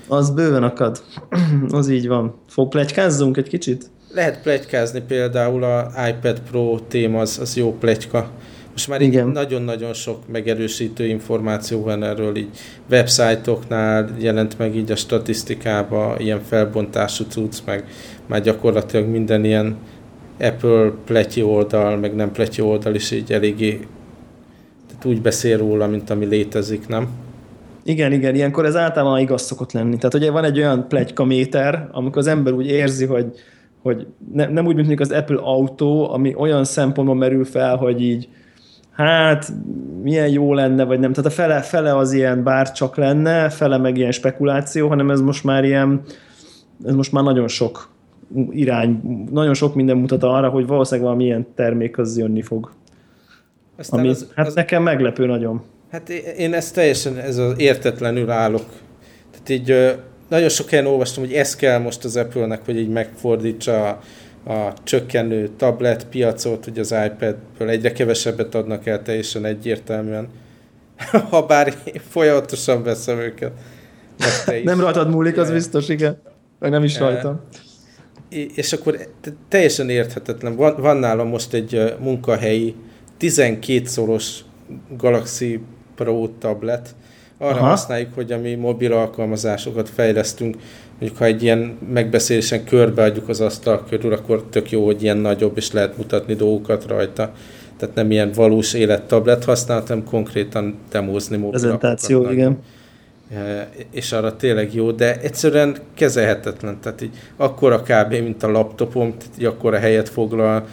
Az 0.08 0.30
bőven 0.30 0.62
akad. 0.62 1.02
az 1.70 1.88
így 1.88 2.08
van. 2.08 2.34
Fog 2.46 2.68
plegykázzunk 2.68 3.36
egy 3.36 3.48
kicsit? 3.48 3.90
Lehet 4.12 4.42
plegykázni 4.42 5.00
például 5.00 5.64
a 5.64 5.90
iPad 6.08 6.40
Pro 6.50 6.78
téma, 6.78 7.20
az, 7.20 7.38
az 7.38 7.56
jó 7.56 7.72
plegyka. 7.72 8.30
Most 8.78 8.90
már 8.90 9.00
Igen. 9.00 9.28
nagyon-nagyon 9.28 9.92
sok 9.92 10.18
megerősítő 10.32 11.06
információ 11.06 11.82
van 11.82 12.02
erről, 12.02 12.36
így 12.36 12.48
websájtoknál 12.90 14.08
jelent 14.18 14.58
meg 14.58 14.76
így 14.76 14.90
a 14.90 14.96
statisztikába, 14.96 16.14
ilyen 16.18 16.40
felbontású 16.42 17.24
cucc, 17.28 17.58
meg 17.64 17.84
már 18.26 18.40
gyakorlatilag 18.40 19.08
minden 19.08 19.44
ilyen 19.44 19.76
Apple 20.40 20.92
pleti 21.04 21.42
oldal, 21.42 21.96
meg 21.96 22.14
nem 22.14 22.32
pleti 22.32 22.60
oldal 22.60 22.94
is 22.94 23.10
így 23.10 23.32
eléggé 23.32 23.80
tehát 24.86 25.04
úgy 25.04 25.22
beszél 25.22 25.58
róla, 25.58 25.86
mint 25.86 26.10
ami 26.10 26.26
létezik, 26.26 26.88
nem? 26.88 27.08
Igen, 27.84 28.12
igen, 28.12 28.34
ilyenkor 28.34 28.64
ez 28.64 28.76
általában 28.76 29.18
igaz 29.18 29.42
szokott 29.42 29.72
lenni. 29.72 29.96
Tehát 29.96 30.14
ugye 30.14 30.30
van 30.30 30.44
egy 30.44 30.58
olyan 30.58 30.88
plegykaméter, 30.88 31.88
amikor 31.92 32.18
az 32.18 32.26
ember 32.26 32.52
úgy 32.52 32.66
érzi, 32.66 33.04
hogy, 33.04 33.26
hogy 33.82 34.06
ne, 34.32 34.46
nem 34.46 34.66
úgy, 34.66 34.74
mint 34.74 35.00
az 35.00 35.12
Apple 35.12 35.40
autó, 35.40 36.10
ami 36.12 36.34
olyan 36.34 36.64
szempontból 36.64 37.16
merül 37.16 37.44
fel, 37.44 37.76
hogy 37.76 38.02
így 38.02 38.28
hát 39.04 39.52
milyen 40.02 40.28
jó 40.28 40.54
lenne, 40.54 40.84
vagy 40.84 40.98
nem. 40.98 41.12
Tehát 41.12 41.30
a 41.30 41.34
fele, 41.34 41.60
fele 41.60 41.96
az 41.96 42.12
ilyen 42.12 42.42
bár 42.42 42.72
csak 42.72 42.96
lenne, 42.96 43.48
fele 43.48 43.76
meg 43.76 43.96
ilyen 43.96 44.12
spekuláció, 44.12 44.88
hanem 44.88 45.10
ez 45.10 45.20
most 45.20 45.44
már 45.44 45.64
ilyen, 45.64 46.02
ez 46.84 46.94
most 46.94 47.12
már 47.12 47.24
nagyon 47.24 47.48
sok 47.48 47.90
irány, 48.50 49.00
nagyon 49.30 49.54
sok 49.54 49.74
minden 49.74 49.96
mutat 49.96 50.22
arra, 50.22 50.48
hogy 50.48 50.66
valószínűleg 50.66 51.06
valamilyen 51.06 51.46
termék 51.54 51.98
az 51.98 52.18
jönni 52.18 52.42
fog. 52.42 52.70
Aztán 53.76 54.00
Ami, 54.00 54.08
az, 54.08 54.26
hát 54.34 54.46
az, 54.46 54.54
nekem 54.54 54.82
meglepő 54.82 55.26
nagyon. 55.26 55.62
Hát 55.90 56.08
én 56.36 56.54
ezt 56.54 56.74
teljesen 56.74 57.18
ez 57.18 57.36
az 57.36 57.54
értetlenül 57.56 58.30
állok. 58.30 58.64
Tehát 59.30 59.48
így 59.48 59.98
nagyon 60.28 60.48
sok 60.48 60.68
helyen 60.68 60.86
olvastam, 60.86 61.24
hogy 61.24 61.32
ez 61.32 61.56
kell 61.56 61.78
most 61.78 62.04
az 62.04 62.16
Apple-nek, 62.16 62.64
hogy 62.64 62.78
így 62.78 62.88
megfordítsa 62.88 64.00
a, 64.46 64.72
csökkenő 64.84 65.50
tablet 65.56 66.06
piacot, 66.06 66.64
hogy 66.64 66.78
az 66.78 66.94
iPad-ből 67.06 67.68
egyre 67.68 67.92
kevesebbet 67.92 68.54
adnak 68.54 68.86
el 68.86 69.02
teljesen 69.02 69.44
egyértelműen. 69.44 70.28
ha 71.30 71.46
bár 71.46 71.66
én 71.84 72.00
folyamatosan 72.08 72.82
veszem 72.82 73.18
őket. 73.18 73.52
Nem 74.64 74.80
rajtad 74.80 75.10
múlik, 75.10 75.36
az 75.36 75.50
biztos, 75.50 75.88
igen. 75.88 76.20
Meg 76.58 76.70
nem 76.70 76.84
is 76.84 76.98
rajtam 76.98 77.40
és 78.28 78.72
akkor 78.72 79.08
teljesen 79.48 79.88
érthetetlen. 79.88 80.56
Van, 80.56 80.74
van 80.80 80.96
nálam 80.96 81.28
most 81.28 81.52
egy 81.52 81.94
munkahelyi 82.00 82.74
12 83.16 83.86
szoros 83.86 84.40
Galaxy 84.96 85.60
Pro 85.94 86.28
tablet. 86.38 86.94
Arra 87.38 87.58
Aha. 87.58 87.66
használjuk, 87.66 88.14
hogy 88.14 88.32
ami 88.32 88.54
mobil 88.54 88.92
alkalmazásokat 88.92 89.88
fejlesztünk, 89.88 90.56
mondjuk 90.98 91.18
ha 91.18 91.24
egy 91.24 91.42
ilyen 91.42 91.78
megbeszélésen 91.92 92.64
körbeadjuk 92.64 93.28
az 93.28 93.40
asztal 93.40 93.84
körül, 93.88 94.12
akkor 94.12 94.44
tök 94.50 94.70
jó, 94.70 94.84
hogy 94.84 95.02
ilyen 95.02 95.16
nagyobb, 95.16 95.56
és 95.56 95.72
lehet 95.72 95.96
mutatni 95.96 96.34
dolgokat 96.34 96.86
rajta. 96.86 97.32
Tehát 97.76 97.94
nem 97.94 98.10
ilyen 98.10 98.32
valós 98.32 98.74
élettablet 98.74 99.44
használtam, 99.44 100.04
konkrétan 100.04 100.78
demózni 100.90 101.36
mobil. 101.36 101.60
Prezentáció, 101.60 102.30
igen. 102.30 102.58
E, 103.34 103.68
és 103.90 104.12
arra 104.12 104.36
tényleg 104.36 104.74
jó, 104.74 104.90
de 104.90 105.20
egyszerűen 105.20 105.76
kezelhetetlen, 105.94 106.80
tehát 106.80 107.02
így 107.02 107.16
akkora 107.36 107.82
kb. 107.82 108.12
mint 108.12 108.42
a 108.42 108.50
laptopom, 108.50 109.14
tehát 109.18 109.34
így 109.38 109.44
akkora 109.44 109.78
helyet 109.78 110.08
foglal, 110.08 110.66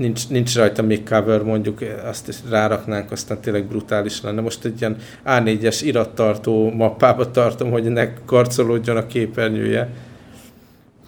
nincs, 0.00 0.28
nincs 0.28 0.56
rajta 0.56 0.82
még 0.82 1.08
cover, 1.08 1.42
mondjuk 1.42 1.78
azt 2.04 2.28
is 2.28 2.36
ráraknánk, 2.50 3.10
aztán 3.10 3.40
tényleg 3.40 3.64
brutális 3.64 4.22
lenne. 4.22 4.40
Most 4.40 4.64
egy 4.64 4.80
ilyen 4.80 4.96
A4-es 5.26 5.80
irattartó 5.82 6.70
mappába 6.70 7.30
tartom, 7.30 7.70
hogy 7.70 7.84
ne 7.84 8.14
karcolódjon 8.24 8.96
a 8.96 9.06
képernyője. 9.06 9.88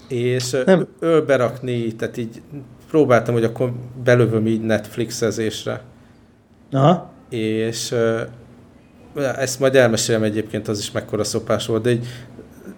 És 0.09 0.57
Nem. 0.65 0.87
ölbe 0.99 1.37
rakni, 1.37 1.95
tehát 1.95 2.17
így 2.17 2.43
próbáltam, 2.91 3.35
hogy 3.35 3.45
akkor 3.45 3.73
belövöm 4.05 4.47
így 4.47 4.61
Netflixezésre. 4.61 5.81
Aha. 6.73 7.11
És 7.31 7.95
ezt 9.37 9.61
majd 9.61 9.75
elmesélem 9.75 10.23
egyébként, 10.23 10.69
az 10.69 10.79
is 10.79 10.91
mekkora 10.91 11.25
szopás 11.25 11.67
volt, 11.67 11.83
de 11.83 11.91
egy, 11.91 12.07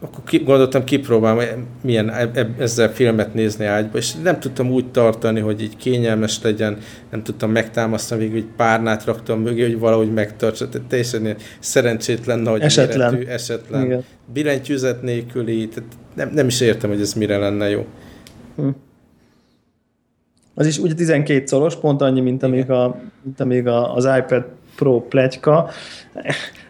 akkor 0.04 0.24
ki, 0.24 0.38
gondoltam, 0.38 0.84
kipróbálom, 0.84 1.66
milyen 1.82 2.10
e, 2.10 2.30
e, 2.34 2.48
ezzel 2.58 2.92
filmet 2.92 3.34
nézni 3.34 3.64
ágyba, 3.64 3.98
és 3.98 4.14
nem 4.14 4.40
tudtam 4.40 4.70
úgy 4.70 4.90
tartani, 4.90 5.40
hogy 5.40 5.62
így 5.62 5.76
kényelmes 5.76 6.42
legyen, 6.42 6.78
nem 7.10 7.22
tudtam 7.22 7.50
megtámasztani, 7.50 8.20
végül 8.20 8.36
egy 8.36 8.48
párnát 8.56 9.04
raktam 9.04 9.40
mögé, 9.40 9.62
hogy 9.62 9.78
valahogy 9.78 10.12
megtartsa, 10.12 10.68
tehát 10.68 10.88
teljesen 10.88 11.24
ilyen 11.24 11.36
szerencsétlen, 11.58 12.46
hogy 12.46 12.60
esetlen, 12.60 13.12
méretű, 13.12 13.30
esetlen. 13.30 13.84
Igen. 13.84 14.04
billentyűzet 14.32 15.02
nélküli, 15.02 15.68
tehát 15.68 15.90
nem, 16.14 16.30
nem 16.34 16.46
is 16.46 16.60
értem, 16.60 16.90
hogy 16.90 17.00
ez 17.00 17.12
mire 17.14 17.38
lenne 17.38 17.70
jó. 17.70 17.86
Hm. 18.56 18.68
Az 20.54 20.66
is 20.66 20.78
ugye 20.78 20.94
12 20.94 21.46
szoros, 21.46 21.76
pont 21.76 22.00
annyi, 22.00 22.20
mint 22.20 22.42
amíg, 22.42 22.70
a, 22.70 23.00
mint 23.22 23.40
amíg 23.40 23.66
a, 23.66 23.94
az 23.94 24.04
iPad 24.04 24.44
Pro 24.76 25.00
pletyka. 25.00 25.70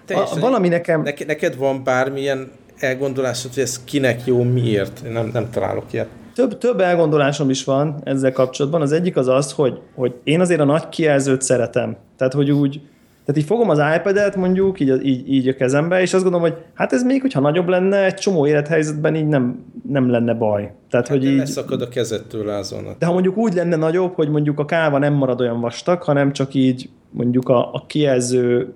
A, 0.09 0.39
valami 0.41 0.69
nekem... 0.69 1.03
Neked, 1.03 1.27
neked 1.27 1.57
van 1.57 1.85
bármilyen 1.85 2.51
elgondolásod, 2.85 3.55
hogy 3.55 3.63
ez 3.63 3.85
kinek 3.85 4.27
jó, 4.27 4.43
miért? 4.43 5.03
Én 5.07 5.13
nem, 5.13 5.31
nem 5.33 5.51
találok 5.51 5.93
ilyet. 5.93 6.09
Több, 6.35 6.59
több 6.59 6.81
elgondolásom 6.81 7.51
is 7.51 7.65
van 7.65 8.01
ezzel 8.05 8.33
kapcsolatban. 8.33 8.81
Az 8.81 8.93
egyik 8.93 9.17
az 9.17 9.29
az, 9.29 9.53
hogy, 9.53 9.81
hogy 9.95 10.15
én 10.25 10.41
azért 10.41 10.61
a 10.61 10.65
nagy 10.65 10.89
kijelzőt 10.89 11.43
szeretem. 11.43 11.97
Tehát, 12.17 12.33
hogy 12.33 12.51
úgy, 12.51 12.81
tehát 13.25 13.41
így 13.41 13.47
fogom 13.47 13.71
az 13.71 13.81
iPad-et 13.97 14.37
mondjuk, 14.37 14.81
így, 14.81 15.07
így, 15.07 15.33
így 15.33 15.49
a 15.49 15.55
kezembe, 15.55 16.01
és 16.01 16.15
azt 16.15 16.23
gondolom, 16.23 16.51
hogy 16.51 16.59
hát 16.75 16.93
ez 16.93 17.03
még, 17.03 17.21
hogyha 17.21 17.41
nagyobb 17.41 17.69
lenne, 17.69 18.05
egy 18.05 18.15
csomó 18.15 18.47
élethelyzetben 18.47 19.15
így 19.15 19.27
nem, 19.27 19.65
nem 19.89 20.11
lenne 20.11 20.35
baj. 20.35 20.73
Tehát, 20.91 21.09
hát 21.09 21.17
hogy 21.17 21.25
így, 21.25 21.37
leszakad 21.37 21.83
a 21.83 21.89
kezettől 21.89 22.45
lázolnak. 22.45 22.99
De 22.99 23.07
ha 23.07 23.13
mondjuk 23.13 23.37
úgy 23.37 23.55
lenne 23.55 23.77
nagyobb, 23.77 24.15
hogy 24.15 24.29
mondjuk 24.29 24.59
a 24.59 24.65
káva 24.65 24.99
nem 24.99 25.13
marad 25.13 25.41
olyan 25.41 25.61
vastag, 25.61 26.03
hanem 26.03 26.33
csak 26.33 26.55
így 26.55 26.89
mondjuk 27.11 27.49
a, 27.49 27.73
a 27.73 27.85
kijelző 27.87 28.75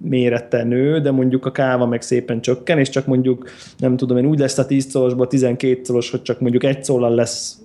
mérete 0.00 0.64
nő, 0.64 1.00
de 1.00 1.10
mondjuk 1.10 1.46
a 1.46 1.52
káva 1.52 1.86
meg 1.86 2.02
szépen 2.02 2.40
csökken, 2.40 2.78
és 2.78 2.88
csak 2.88 3.06
mondjuk, 3.06 3.50
nem 3.78 3.96
tudom 3.96 4.16
én, 4.16 4.26
úgy 4.26 4.38
lesz 4.38 4.58
a 4.58 4.66
10 4.66 4.90
szorosból 4.90 5.26
12 5.26 5.80
szoros, 5.84 6.10
hogy 6.10 6.22
csak 6.22 6.40
mondjuk 6.40 6.64
egy 6.64 6.84
szólal 6.84 7.14
lesz 7.14 7.58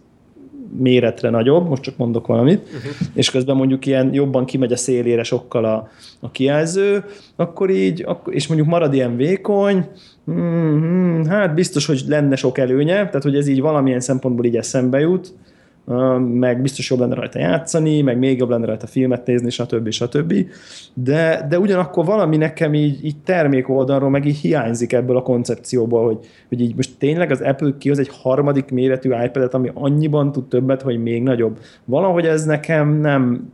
méretre 0.77 1.29
nagyobb, 1.29 1.67
most 1.67 1.81
csak 1.81 1.97
mondok 1.97 2.27
valamit, 2.27 2.63
uh-huh. 2.63 3.07
és 3.13 3.31
közben 3.31 3.55
mondjuk 3.55 3.85
ilyen 3.85 4.13
jobban 4.13 4.45
kimegy 4.45 4.71
a 4.71 4.77
szélére 4.77 5.23
sokkal 5.23 5.65
a, 5.65 5.89
a 6.19 6.31
kijelző, 6.31 7.03
akkor 7.35 7.69
így, 7.69 8.03
akkor, 8.05 8.33
és 8.33 8.47
mondjuk 8.47 8.69
marad 8.69 8.93
ilyen 8.93 9.15
vékony, 9.15 9.85
hmm, 10.25 10.81
hmm, 10.81 11.25
hát 11.25 11.53
biztos, 11.53 11.85
hogy 11.85 12.03
lenne 12.07 12.35
sok 12.35 12.57
előnye, 12.57 12.93
tehát 12.93 13.23
hogy 13.23 13.35
ez 13.35 13.47
így 13.47 13.61
valamilyen 13.61 13.99
szempontból 13.99 14.45
így 14.45 14.57
eszembe 14.57 14.99
jut, 14.99 15.33
meg 16.19 16.61
biztos 16.61 16.89
jobb 16.89 16.99
lenne 16.99 17.15
rajta 17.15 17.39
játszani, 17.39 18.01
meg 18.01 18.17
még 18.17 18.37
jobb 18.37 18.49
lenne 18.49 18.65
rajta 18.65 18.87
filmet 18.87 19.25
nézni, 19.25 19.49
stb. 19.49 19.89
stb. 19.89 20.33
De, 20.93 21.45
de 21.49 21.59
ugyanakkor 21.59 22.05
valami 22.05 22.37
nekem 22.37 22.73
így, 22.73 23.05
így 23.05 23.17
termék 23.23 23.69
oldalról 23.69 24.09
meg 24.09 24.25
így 24.25 24.37
hiányzik 24.37 24.93
ebből 24.93 25.17
a 25.17 25.21
koncepcióból, 25.21 26.05
hogy, 26.05 26.17
hogy 26.49 26.61
így 26.61 26.75
most 26.75 26.97
tényleg 26.97 27.31
az 27.31 27.41
Apple 27.41 27.73
kihoz 27.77 27.99
egy 27.99 28.09
harmadik 28.11 28.71
méretű 28.71 29.09
iPad-et, 29.09 29.53
ami 29.53 29.71
annyiban 29.73 30.31
tud 30.31 30.47
többet, 30.47 30.81
hogy 30.81 31.01
még 31.01 31.23
nagyobb. 31.23 31.59
Valahogy 31.85 32.25
ez 32.25 32.45
nekem 32.45 32.99
nem, 32.99 33.51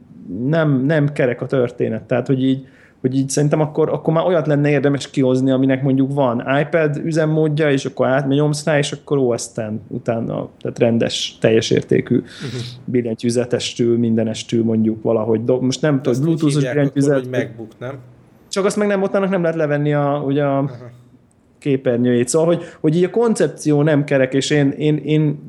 nem, 0.47 0.85
nem 0.85 1.11
kerek 1.11 1.41
a 1.41 1.45
történet. 1.45 2.03
Tehát, 2.03 2.27
hogy 2.27 2.43
így, 2.43 2.67
hogy 3.01 3.15
így 3.15 3.29
szerintem 3.29 3.59
akkor, 3.61 3.89
akkor 3.89 4.13
már 4.13 4.25
olyat 4.25 4.47
lenne 4.47 4.69
érdemes 4.69 5.09
kihozni, 5.09 5.51
aminek 5.51 5.83
mondjuk 5.83 6.13
van 6.13 6.43
iPad 6.61 7.01
üzemmódja, 7.03 7.71
és 7.71 7.85
akkor 7.85 8.07
átmegy 8.07 8.37
nyomsz 8.37 8.65
rá, 8.65 8.77
és 8.77 8.91
akkor 8.91 9.17
OS 9.17 9.45
utána, 9.87 10.49
tehát 10.61 10.79
rendes, 10.79 11.37
teljes 11.39 11.69
értékű 11.69 12.15
uh-huh. 12.15 12.61
billentyűzetestül, 12.85 13.97
mindenestül 13.97 14.63
mondjuk 14.63 15.03
valahogy. 15.03 15.43
Do- 15.43 15.61
Most 15.61 15.81
nem 15.81 16.01
tudom, 16.01 16.21
Bluetooth-os 16.21 16.63
billentyűzet. 16.63 17.29
MacBook, 17.29 17.71
nem? 17.79 17.97
Csak 18.49 18.65
azt 18.65 18.77
meg 18.77 18.87
nem, 18.87 19.01
ott 19.01 19.11
nem 19.11 19.41
lehet 19.41 19.55
levenni 19.55 19.93
a, 19.93 20.23
ugye 20.25 20.43
a 20.43 20.61
uh-huh 20.61 20.77
képernyőjét. 21.59 22.27
Szóval, 22.27 22.47
hogy, 22.47 22.63
hogy 22.79 22.95
így 22.95 23.03
a 23.03 23.09
koncepció 23.09 23.81
nem 23.81 24.03
kerek, 24.03 24.33
és 24.33 24.49
én, 24.49 24.69
én, 24.69 24.97
én 24.97 25.39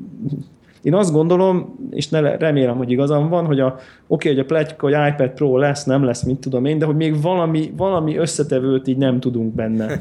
én 0.81 0.93
azt 0.93 1.11
gondolom, 1.11 1.75
és 1.89 2.09
ne, 2.09 2.37
remélem, 2.37 2.77
hogy 2.77 2.91
igazam 2.91 3.29
van, 3.29 3.45
hogy 3.45 3.59
a, 3.59 3.79
oké, 4.07 4.29
hogy 4.29 4.39
a 4.39 4.45
pletyka, 4.45 4.87
hogy 4.87 4.95
iPad 5.13 5.29
Pro 5.29 5.57
lesz, 5.57 5.83
nem 5.83 6.03
lesz, 6.03 6.23
mit 6.23 6.39
tudom 6.39 6.65
én, 6.65 6.77
de 6.77 6.85
hogy 6.85 6.95
még 6.95 7.21
valami, 7.21 7.73
valami 7.77 8.17
összetevőt 8.17 8.87
így 8.87 8.97
nem 8.97 9.19
tudunk 9.19 9.53
benne. 9.53 9.87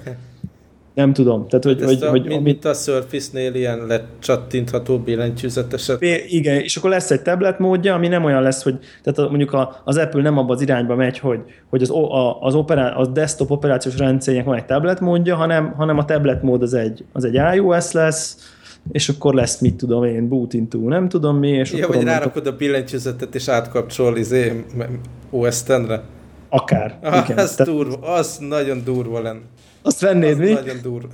Nem 0.94 1.12
tudom. 1.12 1.48
Tehát, 1.48 1.64
hogy, 1.64 1.82
hogy, 1.82 2.02
a, 2.02 2.10
hogy, 2.10 2.26
mint, 2.26 2.40
amit... 2.40 2.64
a 2.64 2.74
Surface-nél 2.74 3.54
ilyen 3.54 3.86
lecsattintható 3.86 4.98
billentyűzeteset. 4.98 6.02
Igen, 6.28 6.56
és 6.56 6.76
akkor 6.76 6.90
lesz 6.90 7.10
egy 7.10 7.22
tablet 7.22 7.58
módja, 7.58 7.94
ami 7.94 8.08
nem 8.08 8.24
olyan 8.24 8.42
lesz, 8.42 8.62
hogy 8.62 8.78
tehát 9.02 9.30
mondjuk 9.30 9.52
a, 9.52 9.80
az 9.84 9.96
Apple 9.96 10.22
nem 10.22 10.38
abba 10.38 10.52
az 10.52 10.60
irányba 10.60 10.94
megy, 10.94 11.18
hogy, 11.18 11.40
hogy 11.68 11.82
az, 11.82 11.90
a, 11.90 12.40
az, 12.40 12.54
operá, 12.54 12.88
az 12.88 13.08
desktop 13.08 13.50
operációs 13.50 13.98
rendszernek 13.98 14.44
van 14.44 14.56
egy 14.56 14.64
tablet 14.64 15.00
módja, 15.00 15.36
hanem, 15.36 15.74
hanem 15.76 15.98
a 15.98 16.04
tablet 16.04 16.42
mód 16.42 16.62
az 16.62 16.74
egy, 16.74 17.04
az 17.12 17.24
egy 17.24 17.40
iOS 17.54 17.92
lesz, 17.92 18.36
és 18.92 19.08
akkor 19.08 19.34
lesz, 19.34 19.60
mit 19.60 19.74
tudom 19.74 20.04
én, 20.04 20.28
boot 20.28 20.54
into, 20.54 20.78
nem 20.78 21.08
tudom 21.08 21.36
mi, 21.36 21.48
és 21.48 21.72
ja, 21.72 21.84
akkor... 21.84 21.96
vagy 21.96 22.04
rárakod 22.04 22.46
a 22.46 22.56
billentyűzetet, 22.56 23.34
és 23.34 23.48
átkapcsol 23.48 24.16
izé, 24.16 24.64
OS 25.30 25.62
X-re? 25.62 26.02
Akár. 26.48 26.98
Ah, 27.02 27.24
igen. 27.24 27.38
Az, 27.38 27.54
Tehát... 27.54 27.72
durva, 27.72 27.96
az 28.14 28.38
nagyon 28.48 28.84
durva 28.84 29.20
lenne. 29.20 29.40
Azt 29.82 30.00
vennéd 30.00 30.32
az 30.32 30.38
mi? 30.38 30.52
nagyon 30.52 30.76
durva. 30.82 31.08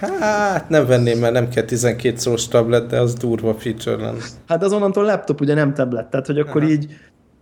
Hát 0.00 0.68
nem 0.68 0.86
venném, 0.86 1.18
mert 1.18 1.32
nem 1.32 1.48
kell 1.48 1.64
12 1.64 2.16
szós 2.16 2.48
tablet, 2.48 2.86
de 2.86 3.00
az 3.00 3.14
durva 3.14 3.54
feature 3.54 3.96
lenne. 3.96 4.22
Hát 4.46 4.62
az 4.62 4.72
onnantól 4.72 5.04
laptop 5.04 5.40
ugye 5.40 5.54
nem 5.54 5.74
tablet, 5.74 6.10
tehát 6.10 6.26
hogy 6.26 6.38
akkor 6.38 6.62
Aha. 6.62 6.70
így 6.70 6.86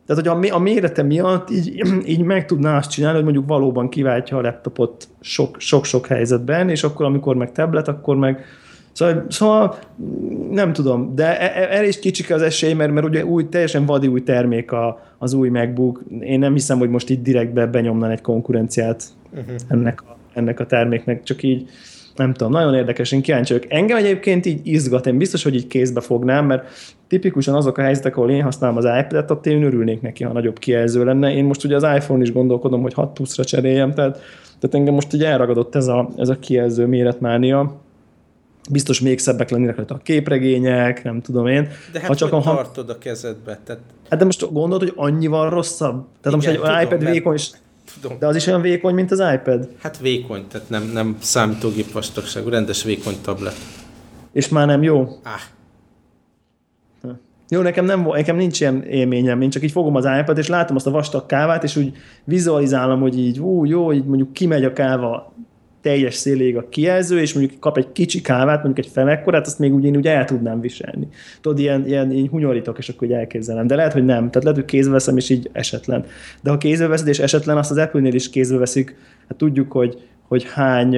tehát, 0.06 0.26
hogy 0.26 0.50
a, 0.50 0.54
a 0.54 0.58
mérete 0.58 1.02
miatt 1.02 1.50
így, 1.50 1.82
így 2.12 2.22
meg 2.22 2.46
tudná 2.46 2.76
azt 2.76 2.90
csinálni, 2.90 3.14
hogy 3.14 3.24
mondjuk 3.24 3.48
valóban 3.48 3.88
kiváltja 3.88 4.36
a 4.36 4.40
laptopot 4.40 5.08
sok-sok 5.58 6.06
helyzetben, 6.06 6.68
és 6.68 6.82
akkor, 6.82 7.06
amikor 7.06 7.36
meg 7.36 7.52
tablet, 7.52 7.88
akkor 7.88 8.16
meg 8.16 8.44
Szóval, 8.92 9.24
szóval 9.28 9.78
nem 10.50 10.72
tudom, 10.72 11.14
de 11.14 11.40
e, 11.40 11.62
e, 11.62 11.76
el 11.76 11.84
is 11.84 11.98
kicsike 11.98 12.34
az 12.34 12.42
esély, 12.42 12.72
mert, 12.72 12.92
mert 12.92 13.06
ugye 13.06 13.24
új, 13.24 13.48
teljesen 13.48 13.86
vadi 13.86 14.06
új 14.06 14.22
termék 14.22 14.72
a, 14.72 15.00
az 15.18 15.32
új 15.32 15.48
MacBook. 15.48 16.02
Én 16.20 16.38
nem 16.38 16.52
hiszem, 16.52 16.78
hogy 16.78 16.90
most 16.90 17.10
itt 17.10 17.22
direktbe 17.22 17.66
benyomnan 17.66 18.10
egy 18.10 18.20
konkurenciát 18.20 19.04
uh-huh. 19.30 19.54
ennek, 19.68 20.02
a, 20.02 20.16
ennek 20.32 20.60
a 20.60 20.66
terméknek, 20.66 21.22
csak 21.22 21.42
így 21.42 21.68
nem 22.18 22.32
tudom, 22.32 22.52
nagyon 22.52 22.74
érdekes, 22.74 23.12
én 23.12 23.22
kíváncsi 23.22 23.52
vagyok. 23.52 23.72
Engem 23.72 23.96
egyébként 23.96 24.46
így 24.46 24.60
izgat, 24.62 25.06
én 25.06 25.18
biztos, 25.18 25.42
hogy 25.42 25.54
így 25.54 25.66
kézbe 25.66 26.00
fognám, 26.00 26.46
mert 26.46 26.68
tipikusan 27.08 27.54
azok 27.54 27.78
a 27.78 27.82
helyzetek, 27.82 28.16
ahol 28.16 28.30
én 28.30 28.42
használom 28.42 28.76
az 28.76 28.84
iPad-et, 28.84 29.30
ott 29.30 29.46
én 29.46 29.62
örülnék 29.62 30.00
neki, 30.00 30.24
ha 30.24 30.32
nagyobb 30.32 30.58
kijelző 30.58 31.04
lenne. 31.04 31.34
Én 31.34 31.44
most 31.44 31.64
ugye 31.64 31.76
az 31.76 31.82
iPhone 31.82 32.22
is 32.22 32.32
gondolkodom, 32.32 32.82
hogy 32.82 32.94
6 32.94 33.12
pluszra 33.12 33.44
cseréljem, 33.44 33.94
tehát, 33.94 34.12
tehát 34.58 34.74
engem 34.76 34.94
most 34.94 35.12
így 35.12 35.24
elragadott 35.24 35.74
ez 35.74 35.86
a, 35.86 36.08
ez 36.16 36.28
a 36.28 36.38
kijelző 36.38 36.86
méretmánia 36.86 37.80
biztos 38.70 39.00
még 39.00 39.18
szebbek 39.18 39.50
lennének 39.50 39.76
rajta 39.76 39.94
a 39.94 39.98
képregények, 39.98 41.04
nem 41.04 41.20
tudom 41.20 41.46
én. 41.46 41.68
De 41.92 41.98
hát 41.98 42.08
ha 42.08 42.14
csak 42.14 42.32
a 42.32 42.40
tartod 42.40 42.90
a 42.90 42.98
kezedbe? 42.98 43.60
Tehát... 43.64 43.82
Hát 44.10 44.18
de 44.18 44.24
most 44.24 44.52
gondolod, 44.52 44.80
hogy 44.80 44.92
annyival 44.96 45.50
rosszabb? 45.50 46.06
Tehát 46.20 46.20
Igen, 46.22 46.34
most 46.34 46.48
egy 46.48 46.56
tudom, 46.56 46.80
iPad 46.80 47.10
vékony, 47.12 47.34
és... 47.34 47.50
tudom. 48.00 48.18
de 48.18 48.26
az 48.26 48.36
is 48.36 48.46
olyan 48.46 48.60
vékony, 48.60 48.94
mint 48.94 49.10
az 49.10 49.22
iPad? 49.34 49.68
Hát 49.78 49.98
vékony, 49.98 50.46
tehát 50.50 50.68
nem, 50.68 50.90
nem 50.92 51.16
számítógép 51.20 51.92
vastagságú, 51.92 52.48
rendes 52.48 52.82
vékony 52.82 53.16
tablet. 53.22 53.56
És 54.32 54.48
már 54.48 54.66
nem 54.66 54.82
jó? 54.82 55.00
Ah. 55.00 55.40
Jó, 57.50 57.60
nekem, 57.60 57.84
nem, 57.84 58.02
nekem 58.02 58.36
nincs 58.36 58.60
ilyen 58.60 58.82
élményem, 58.82 59.40
én 59.40 59.50
csak 59.50 59.62
így 59.62 59.70
fogom 59.70 59.94
az 59.94 60.08
iPad, 60.20 60.38
és 60.38 60.48
látom 60.48 60.76
azt 60.76 60.86
a 60.86 60.90
vastag 60.90 61.26
kávát, 61.26 61.64
és 61.64 61.76
úgy 61.76 61.92
vizualizálom, 62.24 63.00
hogy 63.00 63.18
így, 63.18 63.40
ú, 63.40 63.64
jó, 63.64 63.92
így 63.92 64.04
mondjuk 64.04 64.32
kimegy 64.32 64.64
a 64.64 64.72
káva 64.72 65.32
teljes 65.82 66.14
széléig 66.14 66.56
a 66.56 66.68
kijelző, 66.68 67.20
és 67.20 67.34
mondjuk 67.34 67.60
kap 67.60 67.76
egy 67.76 67.92
kicsi 67.92 68.20
kávát, 68.20 68.62
mondjuk 68.62 68.86
egy 68.86 68.92
felekkorát, 68.92 69.46
azt 69.46 69.58
még 69.58 69.74
úgy 69.74 69.84
én 69.84 69.96
úgy 69.96 70.06
el 70.06 70.24
tudnám 70.24 70.60
viselni. 70.60 71.08
Tudod, 71.40 71.58
ilyen, 71.58 71.86
ilyen 71.86 72.12
így 72.12 72.28
hunyorítok, 72.28 72.78
és 72.78 72.88
akkor 72.88 73.08
úgy 73.08 73.14
elképzelem. 73.14 73.66
De 73.66 73.74
lehet, 73.74 73.92
hogy 73.92 74.04
nem. 74.04 74.30
Tehát 74.30 74.42
lehet, 74.42 74.58
hogy 74.58 74.64
kézbe 74.64 74.92
veszem, 74.92 75.16
és 75.16 75.30
így 75.30 75.50
esetlen. 75.52 76.04
De 76.42 76.50
ha 76.50 76.58
kézbe 76.58 76.86
veszed, 76.86 77.08
és 77.08 77.18
esetlen, 77.18 77.56
azt 77.56 77.70
az 77.70 77.76
Apple-nél 77.76 78.14
is 78.14 78.30
kézbe 78.30 78.58
veszik, 78.58 78.96
hát 79.28 79.38
tudjuk, 79.38 79.72
hogy, 79.72 80.02
hogy 80.28 80.44
hány 80.44 80.96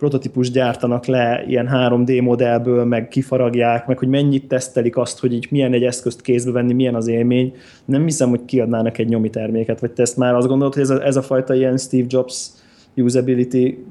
prototípus 0.00 0.50
gyártanak 0.50 1.06
le 1.06 1.44
ilyen 1.46 1.68
3D 1.72 2.22
modellből, 2.22 2.84
meg 2.84 3.08
kifaragják, 3.08 3.86
meg 3.86 3.98
hogy 3.98 4.08
mennyit 4.08 4.48
tesztelik 4.48 4.96
azt, 4.96 5.20
hogy 5.20 5.32
így 5.32 5.46
milyen 5.50 5.72
egy 5.72 5.84
eszközt 5.84 6.20
kézbe 6.20 6.50
venni, 6.50 6.72
milyen 6.72 6.94
az 6.94 7.06
élmény. 7.06 7.54
Nem 7.84 8.04
hiszem, 8.04 8.28
hogy 8.28 8.44
kiadnának 8.44 8.98
egy 8.98 9.08
nyomi 9.08 9.30
terméket, 9.30 9.80
vagy 9.80 9.90
te 9.90 10.02
ezt 10.02 10.16
már 10.16 10.34
azt 10.34 10.46
gondolod, 10.46 10.74
hogy 10.74 10.82
ez 10.82 10.90
a, 10.90 11.04
ez 11.06 11.16
a 11.16 11.22
fajta 11.22 11.54
ilyen 11.54 11.76
Steve 11.76 12.06
Jobs 12.08 12.48
usability, 12.96 13.84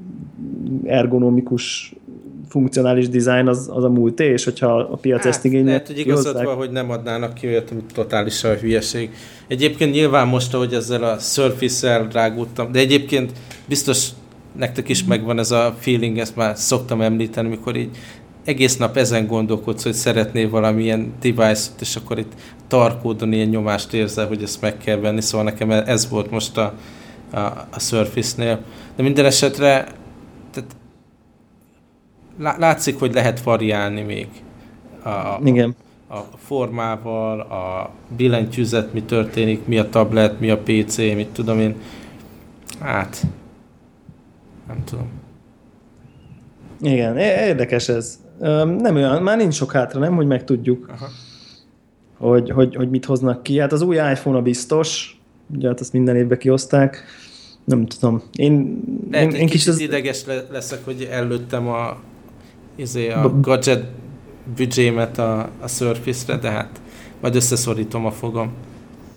ergonomikus 0.84 1.94
funkcionális 2.48 3.08
design 3.08 3.46
az, 3.46 3.70
az 3.72 3.84
a 3.84 3.88
múlté, 3.88 4.24
és 4.24 4.44
hogyha 4.44 4.78
a 4.78 4.96
piac 4.96 5.22
hát, 5.22 5.26
ezt 5.26 5.44
igényel. 5.44 5.64
Lehet, 5.64 5.86
hogy 5.86 5.98
igazad 5.98 6.44
van, 6.44 6.56
hogy 6.56 6.70
nem 6.70 6.90
adnának 6.90 7.34
ki 7.34 7.46
olyat, 7.46 7.70
amit 7.70 7.92
totálisan 7.94 8.56
hülyeség. 8.56 9.10
Egyébként 9.48 9.92
nyilván 9.92 10.28
most, 10.28 10.52
hogy 10.52 10.72
ezzel 10.72 11.04
a 11.04 11.18
Surface-el 11.18 12.08
rágódtam, 12.12 12.72
de 12.72 12.78
egyébként 12.78 13.32
biztos 13.68 14.08
nektek 14.58 14.88
is 14.88 15.04
megvan 15.04 15.38
ez 15.38 15.50
a 15.50 15.74
feeling, 15.78 16.18
ezt 16.18 16.36
már 16.36 16.56
szoktam 16.56 17.00
említeni, 17.00 17.48
mikor 17.48 17.76
így 17.76 17.90
egész 18.44 18.76
nap 18.76 18.96
ezen 18.96 19.26
gondolkodsz, 19.26 19.82
hogy 19.82 19.92
szeretnél 19.92 20.50
valamilyen 20.50 21.12
device-ot, 21.20 21.80
és 21.80 21.96
akkor 21.96 22.18
itt 22.18 22.32
tarkódon 22.68 23.32
ilyen 23.32 23.48
nyomást 23.48 23.92
érzel, 23.92 24.26
hogy 24.26 24.42
ezt 24.42 24.60
meg 24.60 24.76
kell 24.76 24.96
venni, 24.96 25.20
szóval 25.20 25.44
nekem 25.46 25.70
ez 25.70 26.08
volt 26.08 26.30
most 26.30 26.56
a, 26.56 26.74
a, 27.32 27.38
a 27.70 27.78
Surface-nél. 27.78 28.60
De 28.96 29.02
minden 29.02 29.24
esetre 29.24 29.86
tehát 30.50 30.76
látszik, 32.58 32.98
hogy 32.98 33.14
lehet 33.14 33.42
variálni 33.42 34.02
még 34.02 34.28
a, 35.02 35.08
a, 35.08 35.40
Igen. 35.44 35.74
a 36.08 36.18
formával, 36.36 37.40
a 37.40 37.90
billentyűzet, 38.16 38.92
mi 38.92 39.02
történik, 39.02 39.66
mi 39.66 39.78
a 39.78 39.88
tablet, 39.88 40.40
mi 40.40 40.50
a 40.50 40.58
PC, 40.58 40.96
mit 40.96 41.28
tudom 41.28 41.58
én. 41.58 41.74
Hát, 42.80 43.22
nem 44.66 44.84
tudom. 44.84 45.08
Igen, 46.80 47.16
érdekes 47.18 47.88
ez. 47.88 48.20
Nem 48.78 48.94
olyan, 48.94 49.22
már 49.22 49.36
nincs 49.36 49.54
sok 49.54 49.72
hátra, 49.72 50.00
nem, 50.00 50.14
hogy 50.14 50.26
megtudjuk, 50.26 50.88
Aha. 50.88 51.06
Hogy, 52.18 52.50
hogy, 52.50 52.74
hogy 52.74 52.90
mit 52.90 53.04
hoznak 53.04 53.42
ki. 53.42 53.58
Hát 53.58 53.72
az 53.72 53.82
új 53.82 53.96
iPhone 53.96 54.38
a 54.38 54.42
biztos, 54.42 55.19
ugye 55.54 55.68
hát 55.68 55.80
azt 55.80 55.92
minden 55.92 56.16
évben 56.16 56.38
kioszták, 56.38 57.04
nem 57.64 57.86
tudom. 57.86 58.22
Én, 58.32 58.82
Lehet, 59.10 59.32
én, 59.32 59.40
én 59.40 59.46
kicsit 59.46 59.68
az... 59.68 59.80
ideges 59.80 60.24
leszek, 60.50 60.84
hogy 60.84 61.08
előttem 61.10 61.68
a, 61.68 62.00
izé, 62.76 63.10
a 63.10 63.40
gadget 63.40 63.84
büdzsémet 64.56 65.18
a, 65.18 65.50
a 65.60 65.68
Surface-re, 65.68 66.38
de 66.38 66.50
hát 66.50 66.80
majd 67.20 67.34
összeszorítom 67.34 68.06
a 68.06 68.10
fogam. 68.10 68.52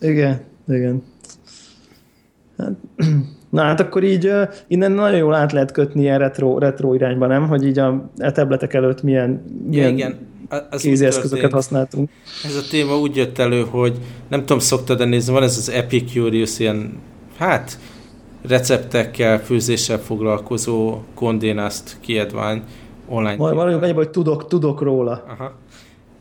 Igen, 0.02 0.42
igen. 0.68 1.04
Hát, 2.58 2.72
na 3.50 3.62
hát 3.62 3.80
akkor 3.80 4.04
így 4.04 4.28
uh, 4.28 4.50
innen 4.68 4.92
nagyon 4.92 5.18
jól 5.18 5.34
át 5.34 5.52
lehet 5.52 5.72
kötni 5.72 6.02
ilyen 6.02 6.20
retro, 6.20 6.58
retro 6.58 6.94
irányba, 6.94 7.28
nem? 7.28 7.48
Hogy 7.48 7.66
így 7.66 7.80
a, 7.80 8.10
a 8.18 8.32
tabletek 8.32 8.74
előtt 8.74 9.04
milyen, 9.04 9.44
milyen 9.68 9.90
ja, 9.90 9.94
igen. 9.96 10.18
Az 10.70 10.82
kézi 10.82 11.06
eszközöket 11.06 11.52
használtunk. 11.52 12.10
Ez 12.46 12.56
a 12.56 12.68
téma 12.70 13.00
úgy 13.00 13.16
jött 13.16 13.38
elő, 13.38 13.62
hogy 13.62 13.98
nem 14.30 14.40
tudom, 14.40 14.60
szoktad-e 14.60 15.06
nézni, 15.06 15.34
van 15.34 15.44
ez 15.44 15.58
az 15.58 15.70
Epicurious 15.70 16.60
ilyen, 16.60 17.02
hát 17.38 17.78
receptekkel, 18.48 19.40
főzéssel 19.40 20.00
foglalkozó 20.00 21.02
kondénászt 21.16 21.98
kiadvány 22.00 22.62
online. 23.08 23.36
Maradjunk 23.36 23.84
annyiba, 23.84 23.98
hogy 23.98 24.10
tudok, 24.10 24.48
tudok 24.48 24.82
róla. 24.82 25.24
Aha. 25.28 25.54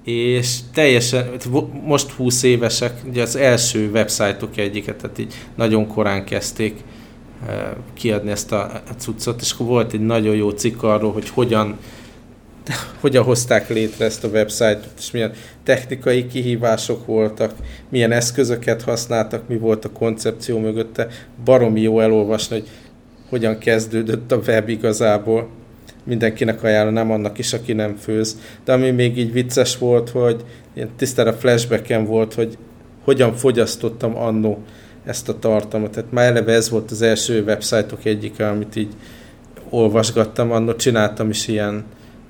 És 0.04 0.58
teljesen, 0.74 1.30
most 1.84 2.10
20 2.10 2.42
évesek, 2.42 3.00
ugye 3.08 3.22
az 3.22 3.36
első 3.36 3.90
websájtok 3.92 4.56
egyiket, 4.56 4.96
tehát 4.96 5.18
így 5.18 5.34
nagyon 5.54 5.86
korán 5.86 6.24
kezdték 6.24 6.80
eh, 7.46 7.70
kiadni 7.94 8.30
ezt 8.30 8.52
a, 8.52 8.62
a 8.62 8.92
cuccot, 8.96 9.40
és 9.40 9.52
akkor 9.52 9.66
volt 9.66 9.92
egy 9.92 10.00
nagyon 10.00 10.34
jó 10.34 10.50
cikk 10.50 10.82
arról, 10.82 11.12
hogy 11.12 11.28
hogyan 11.28 11.76
hogyan 13.00 13.24
hozták 13.24 13.68
létre 13.68 14.04
ezt 14.04 14.24
a 14.24 14.28
websájtot, 14.28 14.92
és 14.98 15.10
milyen 15.10 15.32
technikai 15.64 16.26
kihívások 16.26 17.06
voltak, 17.06 17.54
milyen 17.88 18.12
eszközöket 18.12 18.82
használtak, 18.82 19.48
mi 19.48 19.56
volt 19.56 19.84
a 19.84 19.92
koncepció 19.92 20.58
mögötte. 20.58 21.06
Baromi 21.44 21.80
jó 21.80 22.00
elolvasni, 22.00 22.56
hogy 22.56 22.68
hogyan 23.28 23.58
kezdődött 23.58 24.32
a 24.32 24.40
web 24.46 24.68
igazából. 24.68 25.48
Mindenkinek 26.04 26.62
ajánlanám, 26.62 27.10
annak 27.10 27.38
is, 27.38 27.52
aki 27.52 27.72
nem 27.72 27.96
főz. 27.96 28.38
De 28.64 28.72
ami 28.72 28.90
még 28.90 29.18
így 29.18 29.32
vicces 29.32 29.78
volt, 29.78 30.10
hogy 30.10 30.44
ilyen 30.74 30.90
tisztára 30.96 31.32
flashbacken 31.32 32.04
volt, 32.04 32.34
hogy 32.34 32.58
hogyan 33.04 33.34
fogyasztottam 33.34 34.16
annó 34.16 34.58
ezt 35.04 35.28
a 35.28 35.38
tartalmat. 35.38 35.90
Tehát 35.90 36.12
már 36.12 36.26
eleve 36.26 36.52
ez 36.52 36.70
volt 36.70 36.90
az 36.90 37.02
első 37.02 37.42
websájtok 37.44 38.04
egyike, 38.04 38.48
amit 38.48 38.76
így 38.76 38.94
olvasgattam, 39.70 40.50
annól 40.50 40.76
csináltam 40.76 41.30
is 41.30 41.48
ilyen 41.48 41.84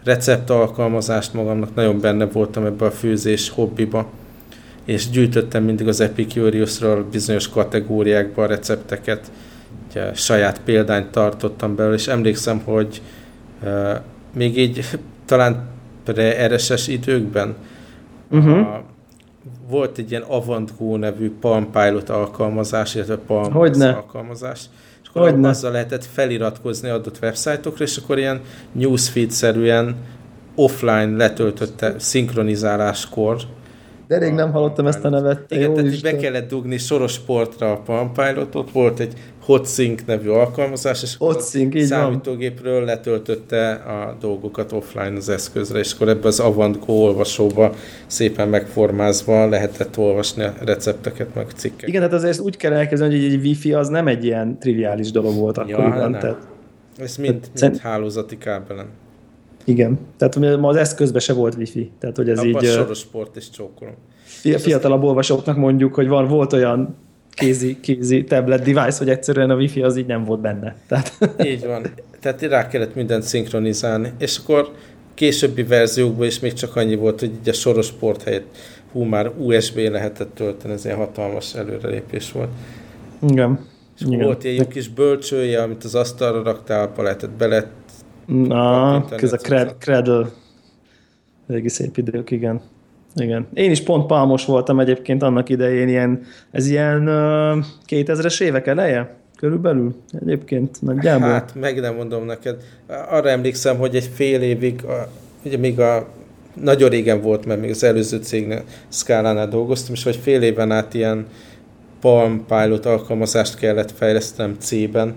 recept 0.05 0.50
alkalmazást 0.50 1.34
magamnak, 1.34 1.74
nagyon 1.74 2.00
benne 2.00 2.24
voltam 2.24 2.64
ebbe 2.64 2.84
a 2.84 2.90
főzés 2.90 3.50
hobbiba, 3.50 4.11
és 4.84 5.11
gyűjtöttem 5.11 5.64
mindig 5.64 5.88
az 5.88 6.00
Epicuriousról 6.00 7.07
bizonyos 7.11 7.48
kategóriákban 7.48 8.46
recepteket, 8.46 9.30
ugye 9.90 10.14
saját 10.14 10.61
példányt 10.64 11.11
tartottam 11.11 11.74
belőle, 11.74 11.94
és 11.94 12.07
emlékszem, 12.07 12.61
hogy 12.64 13.03
még 14.34 14.59
így 14.59 14.84
talán 15.24 15.68
pre-RSS 16.05 16.88
időkben 16.88 17.55
uh-huh. 18.30 18.59
a, 18.59 18.84
volt 19.68 19.98
egy 19.98 20.11
ilyen 20.11 20.22
Avantgo 20.22 20.96
nevű 20.96 21.32
Palm 21.40 21.70
Pilot 21.70 22.09
alkalmazás, 22.09 22.94
illetve 22.94 23.16
Palm 23.16 23.53
Hogyne. 23.53 23.90
alkalmazás, 23.90 24.64
akkor 25.13 25.31
Hogyne. 25.31 25.49
azzal 25.49 25.73
lehetett 25.73 26.05
feliratkozni 26.05 26.89
adott 26.89 27.19
websájtokra, 27.23 27.85
és 27.85 27.97
akkor 27.97 28.19
ilyen 28.19 28.41
newsfeed-szerűen 28.73 29.97
offline 30.55 31.17
letöltötte 31.17 31.95
szinkronizáláskor 31.99 33.37
de 34.07 34.18
rég 34.18 34.32
nem 34.32 34.53
hallottam 34.53 34.86
ezt 34.86 35.05
a 35.05 35.09
nevet. 35.09 35.44
Igen, 35.48 35.74
tehát 35.74 36.03
be 36.03 36.16
kellett 36.16 36.48
dugni 36.48 36.78
soros 36.78 37.18
portra 37.18 37.72
a 37.72 37.76
Palm 37.76 38.12
Pilotot, 38.12 38.70
volt 38.70 39.00
egy 39.00 39.12
HotSync 39.44 40.03
nevű 40.07 40.28
alkalmazás, 40.28 41.03
és 41.03 41.16
HotSync, 41.16 41.74
így 41.74 41.84
számítógépről 41.84 42.74
van. 42.74 42.84
letöltötte 42.84 43.70
a 43.72 44.16
dolgokat 44.20 44.72
offline 44.72 45.16
az 45.16 45.28
eszközre, 45.28 45.78
és 45.78 45.92
akkor 45.92 46.09
ebbe 46.09 46.26
az 46.26 46.40
Avantgo 46.40 46.92
olvasóba 46.92 47.74
szépen 48.07 48.48
megformázva 48.48 49.48
lehetett 49.48 49.98
olvasni 49.98 50.42
a 50.42 50.55
recepteket, 50.64 51.34
meg 51.34 51.46
cikkeket. 51.55 51.88
Igen, 51.88 52.00
tehát 52.00 52.16
azért 52.16 52.38
úgy 52.38 52.57
kell 52.57 52.72
elkezdeni, 52.72 53.14
hogy 53.14 53.32
egy 53.32 53.40
wifi 53.44 53.72
az 53.72 53.88
nem 53.88 54.07
egy 54.07 54.24
ilyen 54.24 54.59
triviális 54.59 55.11
dolog 55.11 55.34
volt 55.34 55.57
ja, 55.57 55.76
akkoriban. 55.76 56.12
Tehát... 56.12 56.36
Ez 56.98 57.16
mind, 57.16 57.50
mind 57.61 57.76
hálózati 57.76 58.38
kábelen. 58.38 58.86
Igen, 59.65 59.99
tehát 60.17 60.59
ma 60.59 60.69
az 60.69 60.77
eszközben 60.77 61.21
se 61.21 61.33
volt 61.33 61.55
wifi. 61.55 61.91
Tehát, 61.99 62.17
hogy 62.17 62.29
ez 62.29 62.39
Abba 62.39 62.63
így... 62.63 62.69
soros 62.69 62.99
sport 62.99 63.37
is 63.37 63.51
csókolom. 63.51 63.95
Fiatalabb 64.43 65.03
olvasóknak 65.03 65.57
mondjuk, 65.57 65.95
hogy 65.95 66.09
van, 66.09 66.29
volt 66.29 66.53
olyan 66.53 66.97
kézi, 67.31 67.81
kézi 67.81 68.25
tablet 68.25 68.63
device, 68.63 68.99
hogy 68.99 69.09
egyszerűen 69.09 69.51
a 69.51 69.55
wifi 69.55 69.83
az 69.83 69.97
így 69.97 70.07
nem 70.07 70.25
volt 70.25 70.41
benne. 70.41 70.77
Tehát... 70.87 71.19
Így 71.53 71.67
van. 71.67 71.87
Tehát 72.21 72.43
rá 72.43 72.69
kellett 72.69 72.95
mindent 72.95 73.23
szinkronizálni. 73.23 74.13
És 74.19 74.39
akkor 74.39 74.71
későbbi 75.15 75.63
verziókban 75.63 76.27
is 76.27 76.41
még 76.41 76.53
csak 76.53 76.77
annyi 76.77 76.95
volt, 76.95 77.21
hogy 77.21 77.31
így 77.41 77.49
a 77.49 77.53
soros 77.53 77.93
port 77.93 78.23
helyett 78.23 78.57
hú, 78.93 79.03
már 79.03 79.31
USB 79.39 79.77
lehetett 79.77 80.35
tölteni, 80.35 80.73
ez 80.73 80.87
egy 80.87 80.95
hatalmas 80.95 81.55
előrelépés 81.55 82.33
volt. 82.33 82.51
Igen. 83.29 83.67
És 83.99 84.07
Igen. 84.07 84.21
volt 84.21 84.45
ilyen 84.45 84.69
kis 84.69 84.89
bölcsője, 84.89 85.63
amit 85.63 85.85
az 85.85 85.95
asztalra 85.95 86.43
raktál, 86.43 86.93
lehetett 86.97 87.31
bele 87.31 87.71
Na, 88.33 89.05
ez 89.11 89.33
a 89.33 89.37
Cradle. 89.78 90.26
Régi 91.47 91.68
szép 91.68 91.97
idők, 91.97 92.30
igen. 92.30 92.61
Igen. 93.14 93.47
Én 93.55 93.70
is 93.70 93.83
pont 93.83 94.07
palmos 94.07 94.45
voltam 94.45 94.80
egyébként 94.80 95.22
annak 95.22 95.49
idején, 95.49 95.89
ilyen, 95.89 96.22
ez 96.51 96.66
ilyen 96.66 97.09
uh, 97.09 97.64
2000-es 97.89 98.41
évek 98.41 98.66
eleje? 98.66 99.14
Körülbelül 99.37 99.95
egyébként 100.20 100.83
nagyjából. 100.83 101.28
Hát, 101.28 101.55
meg 101.55 101.80
nem 101.80 101.95
mondom 101.95 102.24
neked. 102.24 102.57
Arra 103.11 103.28
emlékszem, 103.28 103.76
hogy 103.76 103.97
egy 103.97 104.11
fél 104.14 104.41
évig, 104.41 104.85
a, 104.85 105.09
ugye 105.45 105.57
még 105.57 105.80
a 105.80 106.07
nagyon 106.55 106.89
régen 106.89 107.20
volt, 107.20 107.47
mert 107.47 107.61
még 107.61 107.70
az 107.70 107.85
előző 107.85 108.16
cégnél, 108.16 108.62
Scala-nál 108.89 109.49
dolgoztam, 109.49 109.95
és 109.95 110.05
vagy 110.05 110.16
fél 110.16 110.43
éven 110.43 110.70
át 110.70 110.95
ilyen 110.95 111.26
Palm 112.01 112.45
Pilot 112.47 112.87
alkalmazást 112.87 113.57
kellett 113.59 113.91
fejlesztenem 113.91 114.57
C-ben, 114.59 115.14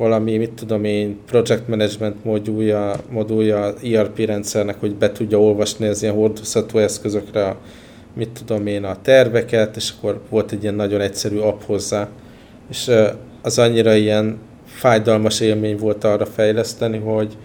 valami, 0.00 0.36
mit 0.36 0.52
tudom 0.52 0.84
én, 0.84 1.18
project 1.26 1.68
management 1.68 2.24
modulja, 2.24 2.94
modulja 3.10 3.74
ERP 3.92 4.18
rendszernek, 4.18 4.80
hogy 4.80 4.94
be 4.94 5.12
tudja 5.12 5.40
olvasni 5.40 5.86
az 5.86 6.02
ilyen 6.02 6.14
hordozható 6.14 6.78
eszközökre 6.78 7.44
a, 7.44 7.56
mit 8.14 8.28
tudom 8.44 8.66
én, 8.66 8.84
a 8.84 8.96
terveket, 9.02 9.76
és 9.76 9.92
akkor 9.96 10.20
volt 10.28 10.52
egy 10.52 10.62
ilyen 10.62 10.74
nagyon 10.74 11.00
egyszerű 11.00 11.38
app 11.38 11.60
hozzá. 11.62 12.08
És 12.70 12.90
az 13.42 13.58
annyira 13.58 13.94
ilyen 13.94 14.38
fájdalmas 14.64 15.40
élmény 15.40 15.76
volt 15.76 16.04
arra 16.04 16.26
fejleszteni, 16.26 16.98
hogy, 16.98 17.36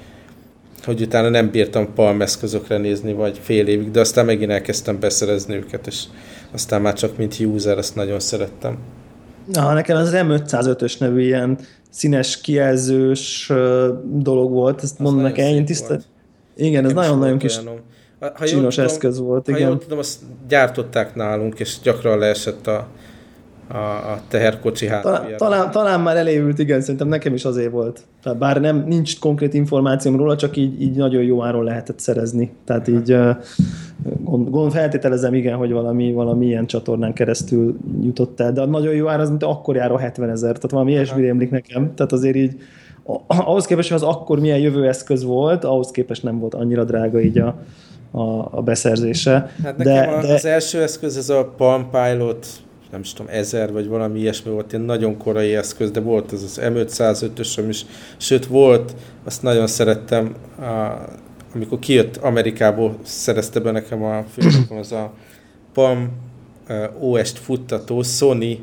hogy 0.84 1.01
utána 1.01 1.30
nem 1.30 1.49
bírtam 1.49 1.93
palm 1.93 2.22
eszközökre 2.22 2.78
nézni, 2.78 3.14
vagy 3.14 3.39
fél 3.41 3.68
évig, 3.68 3.91
de 3.91 3.99
aztán 3.99 4.26
megint 4.26 4.51
elkezdtem 4.51 4.99
beszerezni 4.99 5.56
őket, 5.56 5.88
és 5.88 6.03
aztán 6.51 6.82
már 6.82 6.93
csak 6.93 7.18
mint 7.18 7.39
user 7.39 7.78
ezt 7.78 7.95
nagyon 7.95 8.20
szerettem. 8.20 8.78
Na, 9.53 9.74
nekem 9.74 9.97
az 9.97 10.12
M505-ös 10.14 10.99
nevű 10.99 11.22
ilyen 11.22 11.58
színes 11.96 12.41
kijelzős 12.41 13.52
dolog 14.04 14.52
volt, 14.52 14.84
ezt 14.84 15.00
mondom 15.00 15.22
nekem, 15.22 15.46
én 15.46 15.66
tisztelt. 15.66 16.04
Igen, 16.56 16.86
ez 16.86 16.93
nagyon-nagyon 16.93 17.38
kis 17.38 17.60
ha 18.20 18.46
csinos 18.46 18.76
tudom, 18.76 18.89
eszköz 18.89 19.20
volt. 19.20 19.46
Ha 19.46 19.58
igen. 19.58 19.70
jól 19.70 19.78
tudom, 19.78 19.98
azt 19.98 20.20
gyártották 20.48 21.16
nálunk, 21.16 21.60
és 21.60 21.78
gyakran 21.84 22.18
leesett 22.18 22.68
a, 22.68 22.88
a, 23.68 23.78
a 23.78 24.22
teherkocsi 24.28 24.88
hátuljára. 24.88 25.36
Talán, 25.36 25.72
talán 25.72 26.01
már 26.01 26.18
elévült, 26.18 26.59
igen, 26.59 26.82
szerintem 26.82 27.07
nekem 27.07 27.34
is 27.34 27.45
azért 27.45 27.72
volt. 27.72 28.01
Tehát 28.24 28.38
bár 28.38 28.61
nem, 28.61 28.84
nincs 28.88 29.20
konkrét 29.20 29.53
információm 29.53 30.16
róla, 30.16 30.36
csak 30.36 30.57
így, 30.57 30.82
így 30.82 30.95
nagyon 30.95 31.24
jó 31.24 31.43
áron 31.43 31.63
lehetett 31.63 31.99
szerezni. 31.99 32.51
Tehát 32.66 32.88
így 32.88 33.18
gond, 34.24 34.49
gond 34.49 34.72
feltételezem, 34.72 35.34
igen, 35.34 35.57
hogy 35.57 35.72
valami, 35.72 36.13
valami 36.13 36.45
ilyen 36.45 36.66
csatornán 36.66 37.13
keresztül 37.13 37.78
jutott 38.01 38.39
el, 38.39 38.51
de 38.51 38.61
a 38.61 38.66
nagyon 38.66 38.93
jó 38.93 39.07
ár 39.07 39.20
az, 39.20 39.30
mint 39.30 39.43
akkor 39.43 39.76
jár 39.76 39.91
a 39.91 39.97
70 39.97 40.30
ezer, 40.30 40.51
tehát 40.51 40.72
valami 40.72 40.91
ilyesmi 40.91 41.22
rémlik 41.22 41.49
nekem, 41.49 41.93
tehát 41.95 42.11
azért 42.11 42.36
így 42.36 42.55
ahhoz 43.28 43.66
képest, 43.66 43.89
hogy 43.89 43.97
az 43.97 44.16
akkor 44.16 44.39
milyen 44.39 44.59
jövőeszköz 44.59 45.24
volt, 45.24 45.63
ahhoz 45.63 45.91
képest 45.91 46.24
nem 46.24 46.39
volt 46.39 46.53
annyira 46.53 46.84
drága 46.84 47.22
így 47.22 47.38
a, 47.38 47.55
a, 48.11 48.47
a 48.51 48.61
beszerzése. 48.61 49.49
Hát 49.63 49.78
nekem 49.78 49.93
de, 49.93 50.01
a, 50.01 50.22
de... 50.22 50.34
az 50.34 50.45
első 50.45 50.82
eszköz, 50.82 51.18
ez 51.18 51.30
a 51.30 51.53
Palm 51.57 51.89
Pilot 51.89 52.47
nem 52.92 53.02
is 53.02 53.14
tudom, 53.14 53.32
ezer 53.32 53.72
vagy 53.72 53.88
valami 53.88 54.20
ilyesmi 54.20 54.52
volt, 54.52 54.72
ilyen 54.72 54.86
nagyon 54.86 55.18
korai 55.18 55.56
eszköz, 55.56 55.92
de 55.92 56.00
volt 56.00 56.32
az 56.32 56.44
az 56.44 56.60
M505-ösöm 56.64 57.66
is, 57.70 57.86
sőt 58.18 58.46
volt, 58.46 58.96
azt 59.24 59.42
nagyon 59.42 59.68
szerettem, 59.68 60.36
a, 60.60 60.64
amikor 61.54 61.80
kijött 61.80 62.18
Amerikából, 62.18 62.98
szerezte 63.04 63.60
be 63.60 63.72
nekem 63.72 64.04
a 64.04 64.24
főnököm, 64.24 64.78
az 64.78 64.92
a 64.92 65.14
Palm 65.74 66.10
uh, 66.70 67.12
OS-t 67.12 67.38
futtató 67.38 68.02
Sony, 68.02 68.60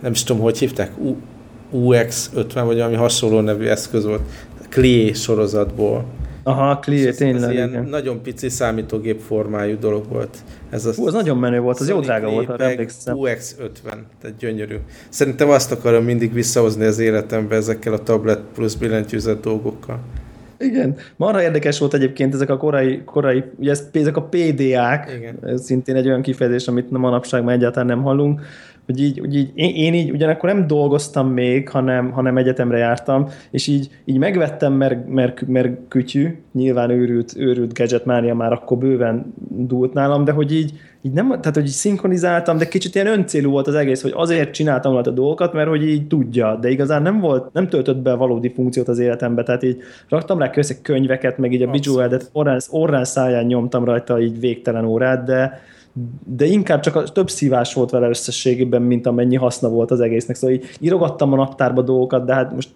nem 0.00 0.12
is 0.12 0.22
tudom, 0.22 0.42
hogy 0.42 0.58
hívták, 0.58 0.92
U, 0.98 1.16
UX50, 1.72 2.62
vagy 2.64 2.76
valami 2.76 2.94
hasonló 2.94 3.40
nevű 3.40 3.66
eszköz 3.66 4.04
volt, 4.04 4.22
Clié 4.68 5.12
sorozatból. 5.12 6.04
Aha, 6.42 6.78
tényleg. 6.78 7.42
Ez 7.42 7.50
ilyen 7.50 7.86
nagyon 7.90 8.22
pici 8.22 8.48
számítógép 8.48 9.20
formájú 9.20 9.78
dolog 9.78 10.04
volt. 10.08 10.36
Ez 10.70 10.86
az, 10.86 10.96
Hú, 10.96 11.06
az 11.06 11.12
nagyon 11.12 11.38
menő 11.38 11.60
volt, 11.60 11.80
az 11.80 11.88
jó 11.88 12.00
drága 12.00 12.30
volt, 12.30 12.48
arra 12.48 12.64
emlékszem. 12.64 13.16
UX50, 13.18 13.70
tehát 14.20 14.36
gyönyörű. 14.38 14.76
Szerintem 15.08 15.50
azt 15.50 15.72
akarom 15.72 16.04
mindig 16.04 16.32
visszahozni 16.32 16.84
az 16.84 16.98
életembe 16.98 17.56
ezekkel 17.56 17.92
a 17.92 18.02
tablet 18.02 18.40
plusz 18.54 18.74
billentyűzet 18.74 19.40
dolgokkal. 19.40 19.98
Igen. 20.58 20.96
Marha 21.16 21.42
érdekes 21.42 21.78
volt 21.78 21.94
egyébként 21.94 22.34
ezek 22.34 22.50
a 22.50 22.56
korai, 22.56 23.02
korai 23.04 23.44
ugye 23.56 23.74
ezek 23.92 24.16
a 24.16 24.22
PDA-k, 24.22 25.10
Igen. 25.16 25.58
szintén 25.58 25.96
egy 25.96 26.06
olyan 26.06 26.22
kifejezés, 26.22 26.68
amit 26.68 26.90
manapság 26.90 27.44
már 27.44 27.54
egyáltalán 27.54 27.86
nem 27.86 28.02
hallunk, 28.02 28.40
hogy 28.86 29.00
így, 29.00 29.18
hogy 29.18 29.36
így 29.36 29.50
én, 29.54 29.74
én 29.74 29.94
így 29.94 30.10
ugyanakkor 30.10 30.52
nem 30.52 30.66
dolgoztam 30.66 31.28
még, 31.28 31.68
hanem, 31.68 32.10
hanem 32.10 32.36
egyetemre 32.36 32.78
jártam, 32.78 33.28
és 33.50 33.66
így, 33.66 33.90
így 34.04 34.18
megvettem, 34.18 34.72
mert, 34.72 35.08
mert, 35.08 35.46
mert 35.46 35.70
kütyű, 35.88 36.38
nyilván 36.52 36.90
őrült, 36.90 37.32
őrült 37.36 37.74
gadget 37.74 38.04
mánia 38.04 38.34
már 38.34 38.52
akkor 38.52 38.78
bőven 38.78 39.34
dúlt 39.48 39.92
nálam, 39.92 40.24
de 40.24 40.32
hogy 40.32 40.52
így, 40.52 40.72
így 41.02 41.12
nem, 41.12 41.28
tehát 41.28 41.54
hogy 41.54 41.64
így 41.64 41.70
szinkronizáltam, 41.70 42.58
de 42.58 42.68
kicsit 42.68 42.94
ilyen 42.94 43.06
öncélú 43.06 43.50
volt 43.50 43.66
az 43.66 43.74
egész, 43.74 44.02
hogy 44.02 44.12
azért 44.14 44.50
csináltam 44.50 44.96
a 44.96 45.02
dolgokat, 45.02 45.52
mert 45.52 45.68
hogy 45.68 45.88
így 45.88 46.06
tudja, 46.06 46.56
de 46.60 46.70
igazán 46.70 47.02
nem 47.02 47.20
volt, 47.20 47.52
nem 47.52 47.68
töltött 47.68 47.98
be 47.98 48.14
valódi 48.14 48.52
funkciót 48.52 48.88
az 48.88 48.98
életembe, 48.98 49.42
tehát 49.42 49.62
így 49.62 49.82
raktam 50.08 50.38
rá 50.38 50.50
közé 50.50 50.74
könyveket, 50.82 51.38
meg 51.38 51.52
így 51.52 51.62
a 51.62 51.70
Bejeweled-et 51.70 52.30
orrán, 52.32 52.60
orrán 52.70 53.04
száján 53.04 53.44
nyomtam 53.44 53.84
rajta 53.84 54.20
így 54.20 54.40
végtelen 54.40 54.84
órát, 54.84 55.24
de, 55.24 55.60
de 56.26 56.44
inkább 56.44 56.80
csak 56.80 56.96
a 56.96 57.02
több 57.02 57.30
szívás 57.30 57.74
volt 57.74 57.90
vele 57.90 58.08
összességében, 58.08 58.82
mint 58.82 59.06
amennyi 59.06 59.36
haszna 59.36 59.68
volt 59.68 59.90
az 59.90 60.00
egésznek. 60.00 60.36
Szóval 60.36 60.56
így 60.56 60.64
írogattam 60.80 61.32
a 61.32 61.36
naptárba 61.36 61.82
dolgokat, 61.82 62.24
de 62.24 62.34
hát 62.34 62.54
most 62.54 62.68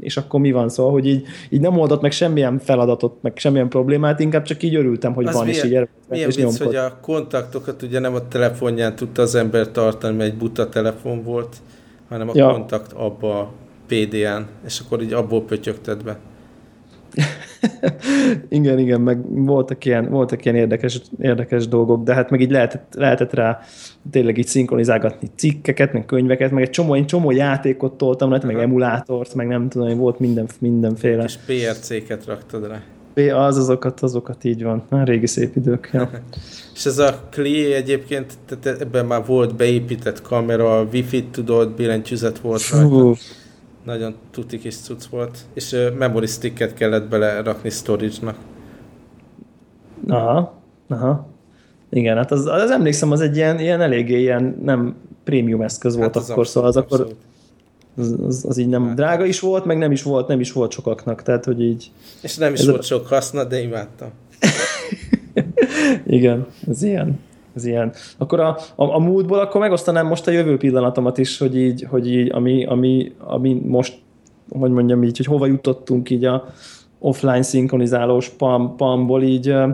és 0.00 0.16
akkor 0.16 0.40
mi 0.40 0.52
van? 0.52 0.68
Szóval, 0.68 0.92
hogy 0.92 1.06
így, 1.06 1.26
így 1.50 1.60
nem 1.60 1.78
oldott 1.78 2.00
meg 2.00 2.12
semmilyen 2.12 2.58
feladatot, 2.58 3.22
meg 3.22 3.32
semmilyen 3.36 3.68
problémát, 3.68 4.20
inkább 4.20 4.42
csak 4.42 4.62
így 4.62 4.74
örültem, 4.74 5.14
hogy 5.14 5.26
az 5.26 5.34
van, 5.34 5.44
milyen, 5.44 5.58
és 5.58 5.64
így 5.66 5.74
erőt, 5.74 5.88
Milyen 6.08 6.28
és 6.28 6.36
vicc, 6.36 6.58
hogy 6.58 6.74
a 6.74 6.98
kontaktokat 7.00 7.82
ugye 7.82 7.98
nem 7.98 8.14
a 8.14 8.28
telefonján 8.28 8.96
tudta 8.96 9.22
az 9.22 9.34
ember 9.34 9.70
tartani, 9.70 10.16
mert 10.16 10.30
egy 10.30 10.38
buta 10.38 10.68
telefon 10.68 11.22
volt, 11.22 11.56
hanem 12.08 12.28
a 12.28 12.32
ja. 12.34 12.50
kontakt 12.50 12.92
abba 12.92 13.38
a 13.38 13.52
PDN, 13.86 14.46
és 14.66 14.80
akkor 14.84 15.02
így 15.02 15.12
abból 15.12 15.42
pötyögted 15.42 16.04
be. 16.04 16.18
igen, 18.48 18.78
igen, 18.78 19.00
meg 19.00 19.44
voltak 19.44 19.84
ilyen, 19.84 20.10
voltak 20.10 20.44
ilyen 20.44 20.56
érdekes, 20.56 21.00
érdekes 21.20 21.68
dolgok, 21.68 22.04
de 22.04 22.14
hát 22.14 22.30
meg 22.30 22.40
így 22.40 22.50
lehetett, 22.50 22.94
lehetett 22.96 23.32
rá 23.32 23.60
tényleg 24.10 24.38
így 24.38 24.46
szinkronizálgatni 24.46 25.30
cikkeket, 25.36 25.92
meg 25.92 26.04
könyveket, 26.04 26.50
meg 26.50 26.62
egy 26.62 26.70
csomó, 26.70 26.94
egy 26.94 27.04
csomó 27.04 27.30
játékot 27.30 27.92
toltam 27.92 28.32
rá, 28.32 28.38
meg 28.44 28.58
emulátort, 28.58 29.34
meg 29.34 29.46
nem 29.46 29.68
tudom, 29.68 29.98
volt 29.98 30.18
minden, 30.18 30.48
mindenféle. 30.58 31.24
És 31.24 31.36
PRC-ket 31.46 32.26
raktad 32.26 32.66
rá. 32.68 32.82
Az, 33.34 33.58
azokat, 33.58 34.00
azokat 34.00 34.44
így 34.44 34.62
van. 34.62 34.82
Már 34.88 35.06
régi 35.06 35.26
szép 35.26 35.56
idők. 35.56 35.90
Ja. 35.92 36.10
És 36.74 36.86
ez 36.86 36.98
a 36.98 37.20
Cli 37.30 37.72
egyébként, 37.72 38.32
tehát 38.46 38.80
ebben 38.80 39.06
már 39.06 39.26
volt 39.26 39.56
beépített 39.56 40.22
kamera, 40.22 40.86
wifi 40.92 41.24
tudod, 41.24 41.70
billentyűzet 41.70 42.38
volt 42.38 42.60
Fú, 42.60 43.14
nagyon 43.84 44.14
tuti 44.30 44.58
kis 44.58 44.76
cucc 44.76 45.04
volt, 45.04 45.38
és 45.54 45.72
uh, 45.72 45.96
memory 45.96 46.26
sticket 46.26 46.74
kellett 46.74 47.08
bele 47.08 47.42
rakni 47.42 47.70
storage-nak. 47.70 48.36
Aha, 50.08 50.60
aha. 50.88 51.28
Igen, 51.90 52.16
hát 52.16 52.30
az, 52.30 52.46
az 52.46 52.70
emlékszem, 52.70 53.10
az 53.10 53.20
egy 53.20 53.36
ilyen, 53.36 53.58
ilyen 53.58 53.80
eléggé 53.80 54.20
ilyen 54.20 54.60
nem 54.62 54.96
prémium 55.24 55.62
eszköz 55.62 55.96
volt 55.96 56.14
hát 56.14 56.22
az 56.22 56.30
akkor, 56.30 56.46
szóval 56.46 56.68
az 56.68 56.76
akkor 56.76 57.16
az, 57.96 58.16
az, 58.26 58.44
az 58.48 58.58
így 58.58 58.68
nem 58.68 58.86
hát. 58.86 58.94
drága 58.94 59.24
is 59.24 59.40
volt, 59.40 59.64
meg 59.64 59.78
nem 59.78 59.92
is 59.92 60.02
volt, 60.02 60.28
nem 60.28 60.40
is 60.40 60.52
volt 60.52 60.72
sokaknak, 60.72 61.22
tehát 61.22 61.44
hogy 61.44 61.62
így... 61.62 61.90
És 62.22 62.36
nem 62.36 62.52
is 62.52 62.64
volt 62.66 62.78
a... 62.78 62.82
sok 62.82 63.06
haszna, 63.06 63.44
de 63.44 63.60
imádtam. 63.60 64.10
Igen, 66.06 66.46
ez 66.68 66.82
ilyen. 66.82 67.18
Ez 67.54 67.64
ilyen. 67.64 67.92
Akkor 68.18 68.40
a, 68.40 68.58
a, 68.74 68.94
a 68.94 68.98
múltból 68.98 69.38
akkor 69.38 69.60
megosztanám 69.60 70.06
most 70.06 70.26
a 70.26 70.30
jövő 70.30 70.56
pillanatomat 70.56 71.18
is, 71.18 71.38
hogy 71.38 71.56
így, 71.56 71.86
hogy 71.90 72.10
így 72.12 72.30
ami, 72.32 72.64
ami, 72.64 73.12
ami 73.18 73.62
most, 73.66 73.98
hogy 74.58 74.70
mondjam 74.70 75.02
így, 75.02 75.16
hogy 75.16 75.26
hova 75.26 75.46
jutottunk 75.46 76.10
így 76.10 76.24
a 76.24 76.44
offline 76.98 77.42
szinkronizálós 77.42 78.28
PAM, 78.28 78.76
PAM-ból 78.76 79.22
így 79.22 79.50
uh, 79.50 79.68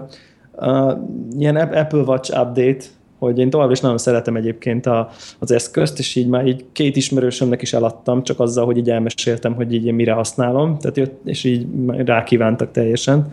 uh, 0.56 0.98
ilyen 1.38 1.56
Apple 1.56 2.02
Watch 2.02 2.40
update, 2.40 2.84
hogy 3.18 3.38
én 3.38 3.50
továbbra 3.50 3.72
is 3.72 3.80
nagyon 3.80 3.98
szeretem 3.98 4.36
egyébként 4.36 4.86
a, 4.86 5.08
az 5.38 5.50
eszközt, 5.50 5.98
és 5.98 6.14
így 6.14 6.28
már 6.28 6.46
így 6.46 6.64
két 6.72 6.96
ismerősömnek 6.96 7.62
is 7.62 7.72
eladtam, 7.72 8.22
csak 8.22 8.40
azzal, 8.40 8.64
hogy 8.64 8.76
így 8.76 8.90
elmeséltem, 8.90 9.54
hogy 9.54 9.72
így 9.72 9.86
én 9.86 9.94
mire 9.94 10.12
használom, 10.12 10.78
tehát 10.78 10.96
jött, 10.96 11.20
és 11.24 11.44
így 11.44 11.66
rákívántak 11.86 12.70
teljesen. 12.70 13.32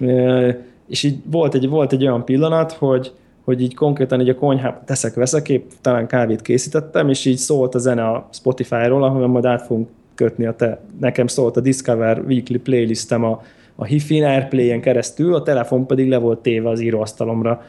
Uh, 0.00 0.54
és 0.88 1.02
így 1.02 1.16
volt 1.30 1.54
egy, 1.54 1.68
volt 1.68 1.92
egy 1.92 2.02
olyan 2.02 2.24
pillanat, 2.24 2.72
hogy, 2.72 3.12
hogy 3.44 3.62
így 3.62 3.74
konkrétan 3.74 4.20
így 4.20 4.28
a 4.28 4.34
konyhában 4.34 4.82
teszek, 4.84 5.14
veszek, 5.14 5.48
épp 5.48 5.70
talán 5.80 6.06
kávét 6.06 6.42
készítettem, 6.42 7.08
és 7.08 7.24
így 7.24 7.36
szólt 7.36 7.74
a 7.74 7.78
zene 7.78 8.08
a 8.08 8.28
Spotify-ról, 8.32 9.04
ahol 9.04 9.26
majd 9.26 9.44
át 9.44 9.62
fogunk 9.62 9.88
kötni 10.14 10.46
a 10.46 10.56
te, 10.56 10.80
nekem 11.00 11.26
szólt 11.26 11.56
a 11.56 11.60
Discover 11.60 12.18
Weekly 12.18 12.56
playlistem 12.56 13.24
a, 13.24 13.42
a 13.76 13.84
Hifin 13.84 14.24
Airplay-en 14.24 14.80
keresztül, 14.80 15.34
a 15.34 15.42
telefon 15.42 15.86
pedig 15.86 16.08
le 16.08 16.16
volt 16.16 16.38
téve 16.38 16.68
az 16.68 16.80
íróasztalomra 16.80 17.62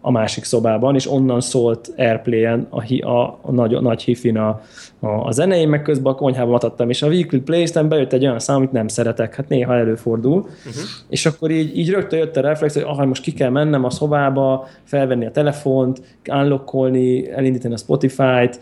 a 0.00 0.10
másik 0.10 0.44
szobában, 0.44 0.94
és 0.94 1.10
onnan 1.10 1.40
szólt 1.40 1.92
Airplay-en 1.96 2.66
a, 2.70 3.06
a, 3.06 3.38
a, 3.42 3.52
nagy, 3.52 3.74
a 3.74 3.80
nagy 3.80 4.02
hifin 4.02 4.38
a, 4.38 4.60
a, 5.00 5.08
a 5.08 5.30
zenei, 5.30 5.66
meg 5.66 5.82
közben 5.82 6.12
a 6.12 6.16
konyhában 6.16 6.54
adtam, 6.54 6.88
és 6.90 7.02
a 7.02 7.06
Weekly 7.06 7.36
Playlisten 7.36 7.88
bejött 7.88 8.12
egy 8.12 8.24
olyan 8.24 8.38
szám, 8.38 8.56
amit 8.56 8.72
nem 8.72 8.88
szeretek, 8.88 9.34
hát 9.34 9.48
néha 9.48 9.74
előfordul, 9.74 10.38
uh-huh. 10.38 10.82
és 11.08 11.26
akkor 11.26 11.50
így, 11.50 11.78
így 11.78 11.90
rögtön 11.90 12.18
jött 12.18 12.36
a 12.36 12.40
reflex, 12.40 12.74
hogy 12.74 12.84
ah, 12.86 13.06
most 13.06 13.22
ki 13.22 13.32
kell 13.32 13.50
mennem 13.50 13.84
a 13.84 13.90
szobába, 13.90 14.68
felvenni 14.84 15.26
a 15.26 15.30
telefont, 15.30 16.02
unlockolni, 16.28 17.30
elindítani 17.30 17.74
a 17.74 17.76
Spotify-t, 17.76 18.60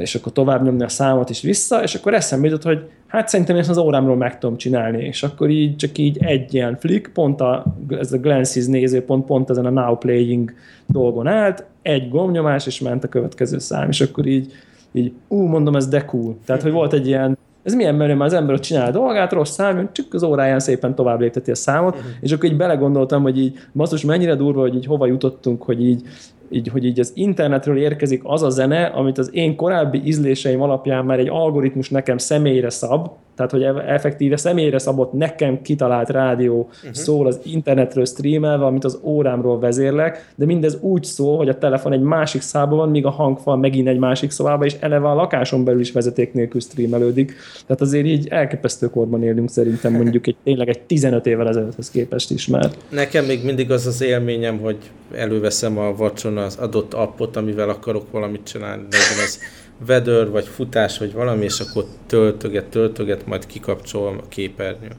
és 0.00 0.14
akkor 0.14 0.32
tovább 0.32 0.64
nyomni 0.64 0.82
a 0.82 0.88
számot 0.88 1.30
is 1.30 1.40
vissza, 1.40 1.82
és 1.82 1.94
akkor 1.94 2.14
eszembe 2.14 2.46
jutott, 2.46 2.62
hogy 2.62 2.90
hát 3.06 3.28
szerintem 3.28 3.56
ezt 3.56 3.70
az 3.70 3.78
órámról 3.78 4.16
meg 4.16 4.38
tudom 4.38 4.56
csinálni, 4.56 5.04
és 5.04 5.22
akkor 5.22 5.50
így 5.50 5.76
csak 5.76 5.98
így 5.98 6.18
egy 6.20 6.54
ilyen 6.54 6.76
flick, 6.76 7.12
pont 7.12 7.40
a, 7.40 7.64
ez 7.88 8.12
a 8.12 8.18
Glances 8.18 8.66
nézőpont 8.66 9.24
pont 9.24 9.50
ezen 9.50 9.66
a 9.66 9.70
Now 9.70 9.96
Playing 9.96 10.54
dolgon 10.86 11.26
állt, 11.26 11.64
egy 11.82 12.08
gombnyomás, 12.08 12.66
és 12.66 12.80
ment 12.80 13.04
a 13.04 13.08
következő 13.08 13.58
szám, 13.58 13.88
és 13.88 14.00
akkor 14.00 14.26
így, 14.26 14.52
így 14.92 15.12
ú, 15.28 15.42
mondom, 15.42 15.76
ez 15.76 15.88
de 15.88 16.04
cool. 16.04 16.36
Tehát, 16.44 16.62
hogy 16.62 16.72
volt 16.72 16.92
egy 16.92 17.06
ilyen, 17.06 17.38
ez 17.68 17.74
milyen 17.74 17.94
menő, 17.94 18.14
mert 18.14 18.32
az 18.32 18.36
ember 18.38 18.54
ott 18.54 18.60
csinál 18.60 18.86
a 18.86 18.90
dolgát, 18.90 19.32
rossz 19.32 19.50
szám, 19.50 19.88
csak 19.92 20.14
az 20.14 20.22
óráján 20.22 20.60
szépen 20.60 20.94
tovább 20.94 21.20
lépteti 21.20 21.50
a 21.50 21.54
számot, 21.54 21.94
uh-huh. 21.94 22.10
és 22.20 22.32
akkor 22.32 22.50
így 22.50 22.56
belegondoltam, 22.56 23.22
hogy 23.22 23.38
így, 23.38 23.58
basszus, 23.72 24.04
mennyire 24.04 24.34
durva, 24.34 24.60
hogy 24.60 24.74
így 24.74 24.86
hova 24.86 25.06
jutottunk, 25.06 25.62
hogy 25.62 25.84
így 25.84 26.02
így, 26.50 26.68
hogy 26.68 26.84
így 26.84 27.00
az 27.00 27.12
internetről 27.14 27.78
érkezik 27.78 28.20
az 28.24 28.42
a 28.42 28.50
zene, 28.50 28.84
amit 28.84 29.18
az 29.18 29.34
én 29.34 29.56
korábbi 29.56 30.02
ízléseim 30.04 30.60
alapján 30.60 31.04
már 31.04 31.18
egy 31.18 31.28
algoritmus 31.28 31.90
nekem 31.90 32.18
személyre 32.18 32.70
szab, 32.70 33.10
tehát 33.38 33.52
hogy 33.52 33.82
effektíve 33.86 34.36
személyre 34.36 34.78
szabott 34.78 35.12
nekem 35.12 35.62
kitalált 35.62 36.10
rádió 36.10 36.58
uh-huh. 36.58 36.92
szól 36.92 37.26
az 37.26 37.40
internetről 37.42 38.04
streamelve, 38.04 38.64
amit 38.64 38.84
az 38.84 38.98
órámról 39.02 39.58
vezérlek, 39.58 40.32
de 40.34 40.44
mindez 40.44 40.78
úgy 40.80 41.04
szól, 41.04 41.36
hogy 41.36 41.48
a 41.48 41.58
telefon 41.58 41.92
egy 41.92 42.00
másik 42.00 42.40
szában 42.40 42.78
van, 42.78 42.88
míg 42.88 43.06
a 43.06 43.10
hangfal 43.10 43.56
megint 43.56 43.88
egy 43.88 43.98
másik 43.98 44.30
szobába, 44.30 44.64
és 44.64 44.76
eleve 44.80 45.08
a 45.08 45.14
lakáson 45.14 45.64
belül 45.64 45.80
is 45.80 45.92
vezeték 45.92 46.32
nélkül 46.32 46.60
streamelődik. 46.60 47.32
Tehát 47.66 47.80
azért 47.80 48.06
így 48.06 48.28
elképesztő 48.28 48.90
korban 48.90 49.22
élünk 49.22 49.50
szerintem 49.50 49.92
mondjuk 49.92 50.26
egy, 50.26 50.36
tényleg 50.44 50.68
egy 50.68 50.80
15 50.80 51.26
évvel 51.26 51.48
ezelőtthez 51.48 51.90
képest 51.90 52.30
is 52.30 52.46
már. 52.46 52.70
Nekem 52.88 53.24
még 53.24 53.44
mindig 53.44 53.70
az 53.70 53.86
az 53.86 54.02
élményem, 54.02 54.58
hogy 54.58 54.76
előveszem 55.14 55.78
a 55.78 55.94
vacson 55.94 56.36
az 56.36 56.56
adott 56.56 56.94
appot, 56.94 57.36
amivel 57.36 57.68
akarok 57.68 58.10
valamit 58.10 58.44
csinálni, 58.44 58.82
legyen 58.82 59.24
ez 59.24 59.38
weather, 59.86 60.30
vagy 60.30 60.46
futás, 60.46 60.98
vagy 60.98 61.12
valami, 61.12 61.44
és 61.44 61.60
akkor 61.60 61.84
töltöget, 62.06 62.64
töltöget, 62.64 63.26
majd 63.26 63.46
kikapcsolom 63.46 64.18
a 64.18 64.28
képernyő. 64.28 64.90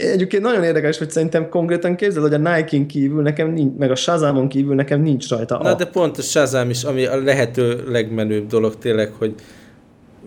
Egyébként 0.00 0.42
nagyon 0.42 0.64
érdekes, 0.64 0.98
hogy 0.98 1.10
szerintem 1.10 1.48
konkrétan 1.48 1.96
képzeld, 1.96 2.24
hogy 2.24 2.44
a 2.44 2.54
Nike-n 2.54 2.86
kívül 2.86 3.22
nekem 3.22 3.50
nincs, 3.50 3.78
meg 3.78 3.90
a 3.90 3.94
Shazamon 3.94 4.48
kívül 4.48 4.74
nekem 4.74 5.00
nincs 5.00 5.28
rajta. 5.28 5.58
Na, 5.62 5.70
a... 5.70 5.74
de 5.74 5.86
pont 5.86 6.18
a 6.18 6.22
Shazam 6.22 6.70
is, 6.70 6.84
ami 6.84 7.06
a 7.06 7.22
lehető 7.22 7.84
legmenőbb 7.88 8.46
dolog 8.46 8.78
tényleg, 8.78 9.12
hogy 9.18 9.34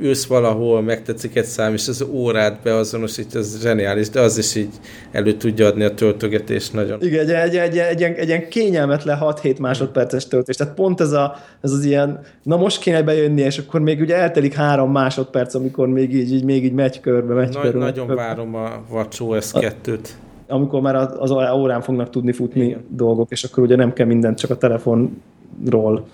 ülsz 0.01 0.25
valahol, 0.25 0.81
megtetszik 0.81 1.35
egy 1.35 1.45
szám, 1.45 1.73
és 1.73 1.87
az 1.87 2.05
órát 2.11 2.59
beazonosítja, 2.63 3.39
az 3.39 3.61
zseniális, 3.61 4.09
de 4.09 4.19
az 4.19 4.37
is 4.37 4.55
így 4.55 4.69
elő 5.11 5.33
tudja 5.33 5.65
adni 5.65 5.83
a 5.83 5.93
töltögetést 5.93 6.73
nagyon. 6.73 7.01
Igen, 7.01 7.19
egy, 7.19 7.29
egy, 7.29 7.55
egy, 7.55 7.77
egy, 7.77 8.01
egy, 8.01 8.17
egy 8.17 8.27
ilyen 8.27 8.47
kényelmetlen 8.49 9.17
6-7 9.21 9.59
másodperces 9.59 10.27
töltés. 10.27 10.55
Tehát 10.55 10.73
pont 10.73 11.01
ez, 11.01 11.11
a, 11.11 11.35
ez 11.61 11.71
az 11.71 11.85
ilyen, 11.85 12.19
na 12.43 12.57
most 12.57 12.79
kéne 12.79 13.03
bejönni, 13.03 13.41
és 13.41 13.57
akkor 13.57 13.79
még 13.79 13.99
ugye 13.99 14.15
eltelik 14.15 14.53
három 14.53 14.91
másodperc, 14.91 15.53
amikor 15.55 15.87
még 15.87 16.13
így, 16.13 16.33
így 16.33 16.43
még 16.43 16.63
így 16.63 16.73
megy 16.73 16.99
körbe, 16.99 17.33
megy 17.33 17.53
Nagy, 17.53 17.61
körbe. 17.61 17.79
Nagyon 17.79 18.07
körbe. 18.07 18.21
várom 18.21 18.55
a 18.55 18.83
WatchOS 18.91 19.51
2-t. 19.53 20.07
Amikor 20.47 20.81
már 20.81 20.95
az 20.95 21.31
órán 21.31 21.81
fognak 21.81 22.09
tudni 22.09 22.31
futni 22.31 22.65
Igen. 22.65 22.85
dolgok, 22.89 23.31
és 23.31 23.43
akkor 23.43 23.63
ugye 23.63 23.75
nem 23.75 23.93
kell 23.93 24.05
mindent 24.05 24.37
csak 24.37 24.49
a 24.49 24.57
telefonról 24.57 26.07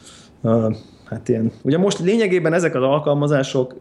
hát 1.10 1.30
ilyen. 1.30 1.52
Ugye 1.64 1.78
most 1.78 2.00
lényegében 2.00 2.54
ezek 2.54 2.76
az 2.76 2.84
alkalmazások 2.84 3.76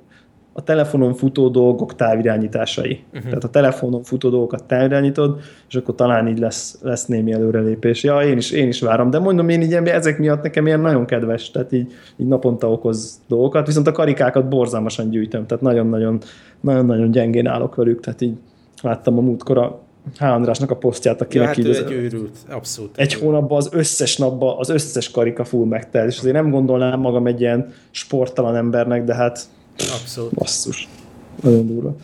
a 0.59 0.63
telefonon 0.63 1.15
futó 1.15 1.49
dolgok 1.49 1.95
távirányításai. 1.95 3.05
Uh-huh. 3.07 3.23
Tehát 3.23 3.45
a 3.45 3.49
telefonon 3.49 4.03
futó 4.03 4.29
dolgokat 4.29 4.65
távirányítod, 4.65 5.41
és 5.69 5.75
akkor 5.75 5.95
talán 5.95 6.29
így 6.29 6.39
lesz, 6.39 6.79
lesz 6.83 7.07
némi 7.07 7.33
előrelépés. 7.33 8.03
Ja, 8.03 8.21
én 8.21 8.37
is, 8.37 8.51
én 8.51 8.69
is 8.69 8.81
várom, 8.81 9.11
de 9.11 9.19
mondom, 9.19 9.49
én 9.49 9.63
így 9.63 9.73
ezek 9.73 10.19
miatt 10.19 10.43
nekem 10.43 10.67
ilyen 10.67 10.81
nagyon 10.81 11.05
kedves, 11.05 11.51
tehát 11.51 11.73
így, 11.73 11.93
így 12.17 12.27
naponta 12.27 12.71
okoz 12.71 13.21
dolgokat, 13.29 13.67
viszont 13.67 13.87
a 13.87 13.93
karikákat 13.93 14.49
borzalmasan 14.49 15.11
gyűjtöm, 15.11 15.47
tehát 15.47 15.63
nagyon-nagyon, 15.63 16.19
nagyon-nagyon 16.61 17.11
gyengén 17.11 17.47
állok 17.47 17.75
velük, 17.75 18.01
tehát 18.01 18.21
így 18.21 18.37
láttam 18.83 19.19
a 19.19 19.21
múltkor 19.21 19.59
a 19.59 19.81
H. 20.19 20.23
Andrásnak 20.23 20.71
a 20.71 20.77
posztját, 20.77 21.21
akinek 21.21 21.47
ja, 21.47 21.49
hát 21.49 21.59
így 21.59 21.67
az, 21.67 21.77
egy 21.77 21.93
őrült, 21.93 22.37
abszolút. 22.49 22.99
Egy 22.99 23.15
hónapban 23.15 23.57
az 23.57 23.69
összes 23.73 24.17
napban 24.17 24.59
az 24.59 24.69
összes 24.69 25.11
karika 25.11 25.45
full 25.45 25.67
megtelt, 25.67 26.11
és 26.11 26.19
azért 26.19 26.35
nem 26.35 26.51
gondolnám 26.51 27.01
magam 27.01 27.27
egy 27.27 27.41
ilyen 27.41 27.73
sporttalan 27.91 28.57
embernek, 28.57 29.05
de 29.05 29.15
hát 29.15 29.41
abszolút. 30.01 30.35
basszus. 30.35 30.89
Nagyon 31.43 31.67
durva. 31.67 31.97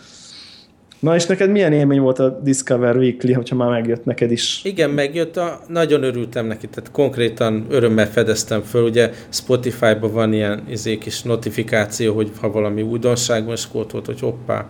Na 1.03 1.15
és 1.15 1.27
neked 1.27 1.51
milyen 1.51 1.73
élmény 1.73 2.01
volt 2.01 2.19
a 2.19 2.41
Discover 2.43 2.97
Weekly, 2.97 3.33
hogyha 3.33 3.57
már 3.57 3.71
megjött 3.71 4.05
neked 4.05 4.31
is? 4.31 4.61
Igen, 4.65 4.91
megjött, 4.91 5.37
a, 5.37 5.61
nagyon 5.69 6.03
örültem 6.03 6.47
neki, 6.47 6.69
tehát 6.69 6.91
konkrétan 6.91 7.67
örömmel 7.69 8.07
fedeztem 8.07 8.63
föl, 8.63 8.85
ugye 8.85 9.11
Spotify-ban 9.29 10.13
van 10.13 10.33
ilyen 10.33 10.63
izé, 10.69 10.99
kis 10.99 11.23
notifikáció, 11.23 12.15
hogy 12.15 12.31
ha 12.41 12.51
valami 12.51 12.83
újdonság 12.83 13.45
van, 13.45 13.55
és 13.55 13.67
volt, 13.73 13.91
hogy 13.91 14.21
hoppá. 14.21 14.67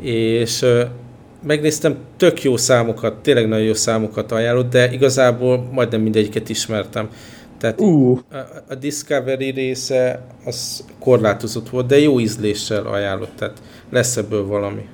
És 0.00 0.64
megnéztem, 1.42 1.96
tök 2.16 2.42
jó 2.42 2.56
számokat, 2.56 3.14
tényleg 3.14 3.48
nagyon 3.48 3.66
jó 3.66 3.74
számokat 3.74 4.32
ajánlott, 4.32 4.70
de 4.70 4.92
igazából 4.92 5.68
majdnem 5.72 6.00
mindegyiket 6.00 6.48
ismertem. 6.48 7.08
Tehát 7.58 7.80
uh. 7.80 8.18
a, 8.30 8.36
a 8.68 8.74
Discovery 8.74 9.50
része 9.50 10.24
az 10.44 10.84
korlátozott 10.98 11.68
volt, 11.68 11.86
de 11.86 11.98
jó 11.98 12.20
ízléssel 12.20 12.86
ajánlott, 12.86 13.32
tehát 13.36 13.62
lesz 13.90 14.16
ebből 14.16 14.46
valami. 14.46 14.88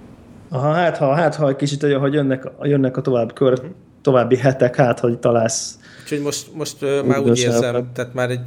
Aha, 0.48 0.72
hát 0.72 0.96
ha, 0.96 1.14
hát 1.14 1.34
ha 1.34 1.48
egy 1.48 1.56
kicsit, 1.56 1.82
hogy 1.82 2.12
jönnek, 2.12 2.50
jönnek 2.62 2.96
a 2.96 3.00
tovább 3.00 3.32
kör, 3.32 3.60
további 4.02 4.36
hetek, 4.36 4.76
hát 4.76 5.00
hogy 5.00 5.18
találsz. 5.18 5.78
Úgyhogy 6.02 6.20
most, 6.20 6.54
most 6.54 6.82
uh, 6.82 7.04
már 7.04 7.18
úgy 7.18 7.38
érzem, 7.38 7.90
tehát 7.94 8.14
már 8.14 8.30
egy 8.30 8.40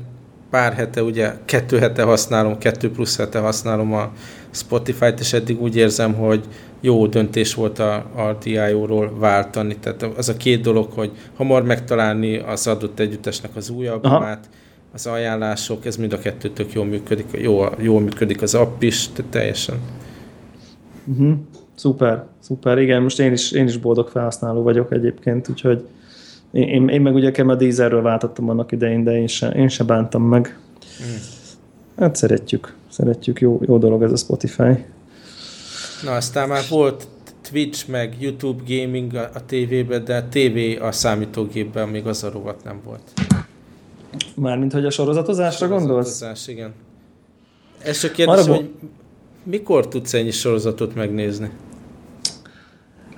pár 0.52 0.74
hete, 0.74 1.04
ugye 1.04 1.34
kettő 1.46 1.78
hete 1.78 2.04
használom, 2.04 2.58
kettő 2.58 2.92
plusz 2.92 3.18
hete 3.18 3.40
használom 3.40 3.94
a 3.94 4.12
Spotify-t, 4.52 5.20
és 5.20 5.34
eddig 5.34 5.62
úgy 5.62 5.76
érzem, 5.76 6.14
hogy 6.14 6.44
jó 6.82 7.08
döntés 7.08 7.54
volt 7.54 7.80
a, 7.80 7.94
a 7.96 8.38
DIO-ról 8.44 9.18
váltani. 9.20 9.78
Tehát 9.78 10.04
az 10.04 10.30
a 10.30 10.38
két 10.38 10.62
dolog, 10.62 10.92
hogy 10.92 11.12
hamar 11.36 11.64
megtalálni 11.64 12.38
az 12.38 12.68
adott 12.68 13.00
együttesnek 13.00 13.56
az 13.56 13.70
új 13.70 13.88
albumát, 13.88 14.50
az 14.94 15.06
ajánlások, 15.06 15.86
ez 15.86 15.96
mind 15.96 16.14
a 16.14 16.20
kettő 16.20 16.50
tök 16.50 16.74
jól 16.74 16.86
működik, 16.86 17.26
jó, 17.32 17.64
jól 17.78 18.02
működik 18.02 18.42
az 18.42 18.56
app 18.56 18.82
is, 18.82 19.10
tehát 19.10 19.32
teljesen. 19.32 19.76
Uh-huh. 21.06 21.34
Szuper, 21.76 22.26
szuper, 22.40 22.78
igen, 22.78 23.02
most 23.02 23.20
én 23.20 23.32
is, 23.32 23.52
én 23.52 23.68
is 23.68 23.78
boldog 23.78 24.08
felhasználó 24.08 24.62
vagyok 24.62 24.92
egyébként, 24.92 25.50
úgyhogy 25.50 25.84
én, 26.52 26.88
én 26.88 27.02
meg 27.02 27.14
ugye 27.14 27.44
a 27.44 27.56
Deezerről 27.56 28.02
váltottam 28.02 28.50
annak 28.50 28.72
idején, 28.72 29.04
de 29.04 29.20
én 29.20 29.28
se, 29.28 29.50
én 29.50 29.68
se 29.68 29.84
bántam 29.84 30.24
meg. 30.24 30.60
Mm. 31.04 31.16
Hát 31.98 32.16
szeretjük, 32.16 32.76
szeretjük, 32.90 33.40
jó, 33.40 33.60
jó 33.66 33.78
dolog 33.78 34.04
ez 34.04 34.12
a 34.12 34.16
Spotify. 34.16 34.86
Na, 36.04 36.12
aztán 36.16 36.48
már 36.48 36.64
volt 36.70 37.08
Twitch, 37.52 37.90
meg 37.90 38.16
YouTube 38.20 38.64
gaming 38.68 39.16
a, 39.16 39.30
a 39.34 39.46
tévében, 39.46 40.04
de 40.04 40.16
a 40.16 40.24
TV 40.30 40.84
a 40.84 40.92
számítógépben 40.92 41.90
még 41.90 42.08
az 42.08 42.24
a 42.24 42.32
rovat 42.32 42.64
nem 42.64 42.82
volt. 42.84 43.02
Mármint, 44.36 44.74
hogy 44.74 44.86
a 44.86 44.90
sorozatozásra 44.90 45.68
gondolsz? 45.68 45.88
Sorozatozás, 45.90 46.48
igen. 46.48 46.74
Ez 47.84 48.00
csak 48.00 48.12
kérdés, 48.12 48.44
Arra... 48.44 48.56
hogy 48.56 48.70
mikor 49.44 49.88
tudsz 49.88 50.14
ennyi 50.14 50.32
sorozatot 50.32 50.96
megnézni? 50.96 51.50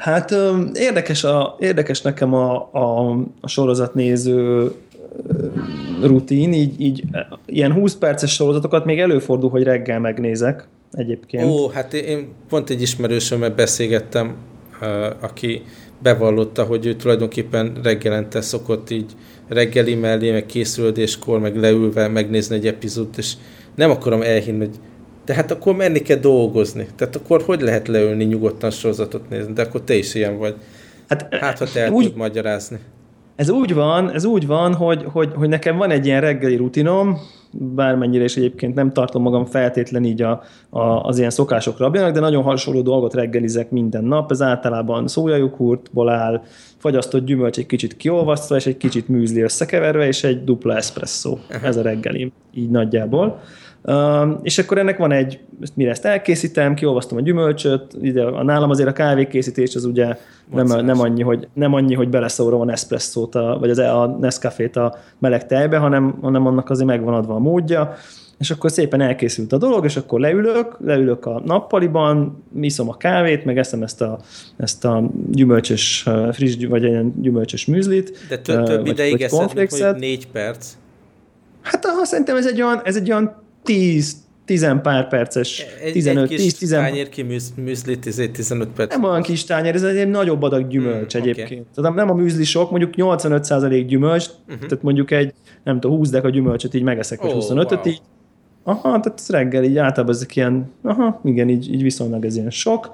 Hát 0.04 0.36
érdekes, 0.74 1.24
a, 1.24 1.56
érdekes 1.60 2.02
nekem 2.02 2.34
a, 2.34 2.70
a, 2.72 3.10
a 3.42 3.48
sorozatnéző 3.48 4.72
rutin, 6.02 6.54
így, 6.54 6.82
így 6.82 7.04
ilyen 7.46 7.74
20 7.74 7.96
perces 7.96 8.34
sorozatokat 8.34 8.86
még 8.86 9.00
előfordul, 9.00 9.50
hogy 9.50 9.64
reggel 9.64 10.00
megnézek 10.00 10.68
egyébként. 10.92 11.52
Ó, 11.52 11.70
hát 11.70 11.94
én 11.94 12.28
pont 12.50 12.70
egy 12.70 12.82
ismerősömmel 12.82 13.50
beszélgettem, 13.50 14.36
aki 15.22 15.62
bevallotta, 16.02 16.64
hogy 16.64 16.86
ő 16.86 16.96
tulajdonképpen 16.96 17.78
reggelente 17.84 18.42
szokott 18.42 18.90
így 18.90 19.12
reggeli 19.48 19.96
mellé, 19.96 20.32
meg 20.32 20.46
készülődéskor, 20.46 21.40
meg 21.40 21.56
leülve 21.56 22.08
megnézni 22.08 22.56
egy 22.56 22.68
epizódot, 22.68 23.18
és 23.18 23.34
nem 23.76 23.90
akarom 23.90 24.22
elhinni, 24.22 24.58
hogy 24.58 24.76
de 25.26 25.34
hát 25.34 25.52
akkor 25.52 25.76
menni 25.76 26.00
kell 26.00 26.18
dolgozni. 26.18 26.88
Tehát 26.96 27.16
akkor 27.16 27.42
hogy 27.42 27.62
lehet 27.62 27.88
leülni 27.88 28.24
nyugodtan 28.24 28.72
sorozatot 28.72 29.30
nézni? 29.30 29.54
De 29.54 29.62
akkor 29.62 29.82
te 29.82 29.96
is 29.96 30.16
ilyen 30.16 30.38
vagy. 30.38 30.56
Hát, 31.08 31.36
hát 31.36 31.58
ha 31.58 31.66
te 31.74 31.80
el 31.80 31.92
úgy, 31.92 32.06
tud 32.06 32.16
magyarázni. 32.16 32.80
Ez 33.36 33.50
úgy 33.50 33.74
van, 33.74 34.12
ez 34.12 34.26
úgy 34.26 34.48
van, 34.48 34.74
hogy, 34.74 35.06
hogy, 35.12 35.32
hogy 35.36 35.50
nekem 35.50 35.78
van 35.78 35.92
egy 35.92 36.06
ilyen 36.06 36.22
reggeli 36.22 36.56
rutinom, 36.56 37.18
bármennyire 37.54 38.24
is 38.24 38.36
egyébként 38.36 38.76
nem 38.76 38.92
tartom 38.92 39.22
magam 39.22 39.46
feltétlen 39.46 40.04
így 40.04 40.22
a, 40.22 40.44
a, 40.70 40.80
az 40.80 41.18
ilyen 41.18 41.30
szokások 41.30 41.78
rabjának, 41.78 42.14
de 42.14 42.20
nagyon 42.20 42.44
hasonló 42.44 42.82
dolgot 42.82 43.14
reggelizek 43.14 43.72
minden 43.72 44.04
nap. 44.04 44.32
Ez 44.32 44.42
általában 44.42 45.08
szójajukúrtból 45.08 46.10
áll, 46.10 46.42
fagyasztott 46.78 47.26
gyümölcs 47.26 47.58
egy 47.58 47.66
kicsit 47.66 47.98
kiolvasztva, 47.98 48.56
és 48.56 48.66
egy 48.66 48.78
kicsit 48.78 49.08
műzli 49.08 49.42
összekeverve, 49.42 50.08
és 50.08 50.24
egy 50.24 50.44
dupla 50.44 50.76
espresso. 50.76 51.38
Ez 51.64 51.78
a 51.78 51.82
reggeli, 51.82 52.32
így 52.54 52.70
nagyjából. 52.70 53.42
És 54.42 54.58
akkor 54.58 54.78
ennek 54.78 54.98
van 54.98 55.12
egy, 55.12 55.40
mire 55.74 55.90
ezt 55.90 56.06
elkészítem, 56.06 56.74
kiolvasztom 56.74 57.18
a 57.18 57.22
gyümölcsöt, 57.22 57.96
ide 58.02 58.24
a 58.24 58.44
nálam 58.44 58.70
azért 58.70 58.90
a 58.90 58.94
kávékészítés 58.94 59.76
az 59.76 59.86
ugye 59.86 60.18
nem, 60.52 60.86
nem, 60.86 61.00
annyi, 61.00 61.22
hogy, 61.22 61.48
nem 61.54 61.74
annyi, 61.74 61.94
hogy 61.94 62.10
beleszórom 62.10 62.62
a 62.62 62.66
Nespresso-t, 62.66 63.36
a, 63.36 63.58
vagy 63.60 63.70
az, 63.70 63.78
a 63.78 64.18
Nescafé-t 64.20 64.76
a 64.76 64.96
meleg 65.20 65.48
tejbe, 65.48 65.78
hanem, 65.78 66.18
hanem 66.22 66.48
annak 66.48 66.70
azért 66.70 66.88
megvan 66.88 67.14
adva 67.14 67.36
a 67.36 67.40
módja, 67.40 67.96
és 68.40 68.52
akkor 68.52 68.72
szépen 68.72 69.02
elkészült 69.02 69.52
a 69.54 69.58
dolog, 69.58 69.86
és 69.86 69.98
akkor 69.98 70.20
leülök, 70.20 70.78
leülök 70.86 71.26
a 71.26 71.42
nappaliban, 71.46 72.44
iszom 72.62 72.90
a 72.90 72.98
kávét, 72.98 73.46
meg 73.46 73.58
eszem 73.58 73.84
ezt 73.84 74.02
a, 74.02 74.20
ezt 74.58 74.86
a 74.86 75.10
gyümölcsös, 75.32 76.10
friss, 76.32 76.56
vagy 76.70 76.84
ilyen 76.84 77.14
gyümölcsös 77.22 77.66
műzlit. 77.66 78.18
De 78.30 78.38
több, 78.38 78.64
több 78.64 78.86
ideig 78.86 79.22
eszed, 79.22 79.98
négy 80.00 80.28
perc. 80.28 80.74
Hát 81.62 81.86
aha, 81.86 82.06
szerintem 82.06 82.36
ez 82.36 82.48
egy 82.48 82.62
olyan, 82.62 82.82
ez 82.84 82.96
egy 82.96 83.12
olyan 83.12 83.43
10, 83.64 84.16
10 84.46 84.68
pár 84.82 85.08
perces, 85.08 85.66
egy, 85.84 85.92
15, 85.92 86.32
egy 86.32 86.38
10, 86.38 86.54
10 86.54 86.70
tányér 86.70 87.10
ki 87.10 87.26
műzlit, 87.56 88.32
15 88.32 88.70
perc. 88.76 88.92
Nem 88.92 89.04
olyan 89.04 89.22
kis 89.22 89.44
tányér, 89.44 89.76
ez 89.76 89.84
egy 89.84 90.10
nagyobb 90.10 90.42
adag 90.42 90.68
gyümölcs 90.68 91.18
mm, 91.18 91.20
egyébként. 91.20 91.50
Okay. 91.50 91.66
Tehát 91.76 91.96
nem 91.96 92.10
a 92.10 92.14
műzli 92.14 92.44
sok, 92.44 92.70
mondjuk 92.70 92.94
85% 92.98 93.84
gyümölcs, 93.88 94.26
uh-huh. 94.28 94.68
tehát 94.68 94.84
mondjuk 94.84 95.12
egy, 95.12 95.34
nem 95.64 95.80
tudom, 95.80 95.98
20 95.98 96.10
deka 96.10 96.30
gyümölcsöt 96.30 96.74
így 96.74 96.84
megeszek, 96.84 97.22
vagy 97.22 97.32
oh, 97.32 97.38
25-öt 97.38 97.72
wow. 97.72 97.88
így. 97.88 98.02
Aha, 98.64 99.00
tehát 99.00 99.24
reggel 99.28 99.64
így 99.64 99.78
általában 99.78 100.16
ezek 100.16 100.36
ilyen, 100.36 100.72
aha, 100.82 101.22
igen, 101.24 101.50
így, 101.50 101.74
így 101.74 101.82
viszonylag 101.82 102.26
ez 102.26 102.36
ilyen 102.36 102.50
sok. 102.50 102.92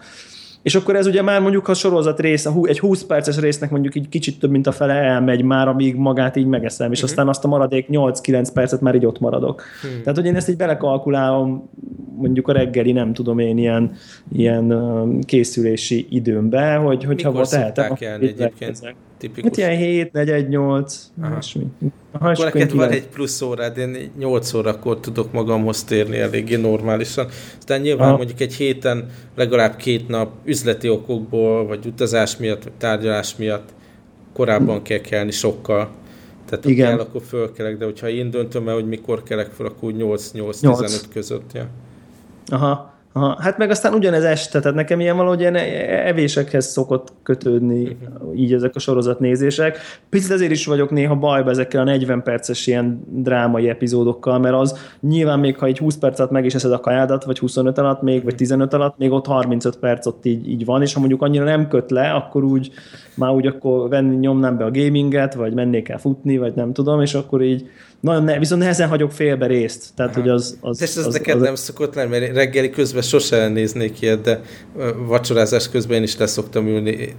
És 0.62 0.76
akkor 0.76 0.96
ez 0.96 1.08
ugye 1.08 1.22
már 1.22 1.42
mondjuk 1.42 1.68
a 1.68 1.74
sorozat 1.74 2.20
része, 2.20 2.52
egy 2.64 2.80
20 2.80 3.04
perces 3.04 3.40
résznek 3.40 3.70
mondjuk 3.70 3.96
így 3.96 4.10
kicsit 4.10 4.40
több, 4.40 4.52
mint 4.52 4.68
a 4.68 4.72
fele 4.72 4.94
elmegy 4.94 5.44
már, 5.44 5.68
amíg 5.68 5.96
magát 5.96 6.36
így 6.36 6.46
megeszem, 6.46 6.92
és 6.92 6.98
uh-huh. 6.98 7.10
aztán 7.10 7.28
azt 7.28 7.46
a 7.46 7.48
maradék 7.48 7.88
8-9 7.92 8.48
percet 8.54 8.82
már 8.82 8.96
így 8.96 9.06
ott 9.06 9.20
maradok. 9.20 9.64
Uh-huh. 9.84 10.02
Tehát, 10.02 10.18
hogy 10.18 10.26
én 10.26 10.36
ezt 10.36 10.50
így 10.50 10.58
belekalkulálom 10.58 11.70
mondjuk 12.18 12.48
a 12.48 12.52
reggeli, 12.52 12.92
nem 12.92 13.14
tudom 13.14 13.40
én, 13.40 13.58
ilyen, 13.58 13.92
ilyen 14.32 14.74
készülési 15.26 16.08
időmbe, 16.10 16.76
hogy, 16.76 17.04
hogyha 17.04 17.32
volt 17.32 17.50
tehetem. 17.50 17.96
Egyébként? 18.00 18.96
Tipikus. 19.20 19.50
Hát 19.50 19.58
ilyen 19.58 19.78
7, 19.78 20.12
4, 20.12 20.30
1, 20.30 20.48
8, 20.48 21.12
ilyesmi. 21.28 21.66
Akkor 22.12 22.38
neked 22.38 22.72
van 22.72 22.90
egy 22.90 23.08
plusz 23.08 23.42
órád, 23.42 23.78
én 23.78 24.12
8 24.18 24.54
órakor 24.54 25.00
tudok 25.00 25.32
magamhoz 25.32 25.84
térni 25.84 26.18
eléggé 26.18 26.56
normálisan. 26.56 27.28
Aztán 27.58 27.82
nyilván 27.82 28.08
Aha. 28.08 28.18
mondjuk 28.18 28.40
egy 28.40 28.54
héten 28.54 29.10
legalább 29.36 29.76
két 29.76 30.08
nap 30.08 30.32
üzleti 30.46 30.90
okokból, 30.90 31.68
vagy 31.68 31.86
utazás 31.86 32.38
miatt, 32.38 32.64
vagy 32.64 32.74
tárgyalás 32.74 33.36
miatt 33.36 33.70
korábban 34.34 34.82
kell 34.82 35.00
kelni 35.00 35.32
sokkal. 35.32 35.90
Tehát 36.46 36.64
ha 36.64 36.70
Igen. 36.70 36.88
kell, 36.88 37.00
akkor 37.00 37.22
fölkelek, 37.22 37.78
de 37.78 37.86
hogyha 37.86 38.10
én 38.10 38.30
döntöm 38.30 38.68
el, 38.68 38.74
hogy 38.74 38.88
mikor 38.88 39.24
kelek 39.24 39.48
föl, 39.52 39.66
akkor 39.66 39.94
8-8-15 39.98 41.02
között. 41.14 41.52
Ja. 41.54 41.68
Aha. 42.48 42.99
Aha, 43.14 43.38
hát 43.40 43.58
meg 43.58 43.70
aztán 43.70 43.94
ugyanez 43.94 44.24
este, 44.24 44.60
tehát 44.60 44.78
nekem 44.78 45.00
ilyen 45.00 45.18
valahogy 45.18 45.40
ilyen 45.40 45.56
evésekhez 46.06 46.66
szokott 46.66 47.14
kötődni 47.24 47.82
uh-huh. 47.84 48.40
így 48.40 48.54
ezek 48.54 48.76
a 48.76 48.80
sorozatnézések. 48.80 49.78
Picit 50.10 50.32
ezért 50.32 50.52
is 50.52 50.66
vagyok 50.66 50.90
néha 50.90 51.16
bajba 51.16 51.50
ezekkel 51.50 51.82
a 51.82 51.84
40 51.84 52.24
perces 52.24 52.68
ilyen 52.68 53.04
drámai 53.08 53.70
epizódokkal, 53.70 54.40
mert 54.40 54.56
az 54.56 54.78
nyilván 55.00 55.40
még 55.40 55.58
ha 55.58 55.66
egy 55.66 55.78
20 55.78 55.96
perc 55.96 56.20
alatt 56.20 56.32
meg 56.32 56.46
is 56.46 56.56
eszed 56.56 56.72
a 56.72 56.80
kajádat, 56.80 57.24
vagy 57.24 57.40
25 57.40 57.78
alatt 57.78 58.02
még, 58.02 58.24
vagy 58.24 58.36
15 58.36 58.74
alatt, 58.74 58.98
még 58.98 59.12
ott 59.12 59.26
35 59.26 59.78
perc 59.78 60.06
ott 60.06 60.26
így, 60.26 60.50
így 60.50 60.66
van, 60.66 60.82
és 60.82 60.94
ha 60.94 61.00
mondjuk 61.00 61.22
annyira 61.22 61.44
nem 61.44 61.68
köt 61.68 61.92
le, 61.92 62.12
akkor 62.12 62.44
úgy 62.44 62.72
már 63.16 63.32
úgy 63.32 63.48
akkor 63.48 63.90
venni, 63.90 64.16
nyomnám 64.16 64.58
be 64.58 64.66
a 64.66 64.72
gaminget, 64.72 65.34
vagy 65.34 65.54
mennék 65.54 65.90
el 65.90 65.98
futni, 65.98 66.38
vagy 66.38 66.54
nem 66.56 66.74
tudom, 66.74 67.02
és 67.02 67.14
akkor 67.14 67.42
így 67.42 67.70
nagyon 68.02 68.24
ne, 68.24 68.40
viszont 68.40 68.62
nehezen 68.62 68.88
hagyok 68.88 69.12
félbe 69.12 69.48
részt. 69.48 69.86
Tehát, 69.96 70.16
hogy 70.16 70.30
az, 70.30 70.58
az, 70.62 70.82
ez, 70.82 70.98
az, 70.98 71.14
neked 71.14 71.36
az, 71.36 71.42
nem 71.42 71.56
szokott 71.56 71.96
lenni, 71.96 72.10
mert 72.10 72.34
reggeli 72.34 72.70
közben 72.70 73.02
sose 73.02 73.48
néznék 73.48 74.02
ilyet, 74.02 74.22
de 74.22 74.42
vacsorázás 75.08 75.70
közben 75.70 75.98
én 75.98 76.04
is 76.04 76.18
leszoktam 76.18 76.68
ülni, 76.68 77.16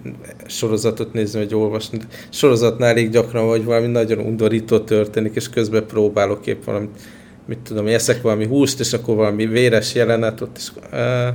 sorozatot 0.46 1.12
nézni, 1.12 1.38
vagy 1.38 1.54
olvasni. 1.54 1.98
Sorozatnál 2.30 2.88
elég 2.88 3.10
gyakran, 3.10 3.46
vagy 3.46 3.64
valami 3.64 3.86
nagyon 3.86 4.18
undorító 4.18 4.78
történik, 4.78 5.34
és 5.34 5.48
közben 5.48 5.86
próbálok 5.86 6.46
épp 6.46 6.64
valami, 6.64 6.88
mit 7.46 7.58
tudom, 7.58 7.86
eszek 7.86 8.22
valami 8.22 8.46
húst, 8.46 8.80
és 8.80 8.92
akkor 8.92 9.16
valami 9.16 9.46
véres 9.46 9.94
jelenet 9.94 10.40
ott, 10.40 10.56
és 10.56 10.70
uh, 10.92 11.34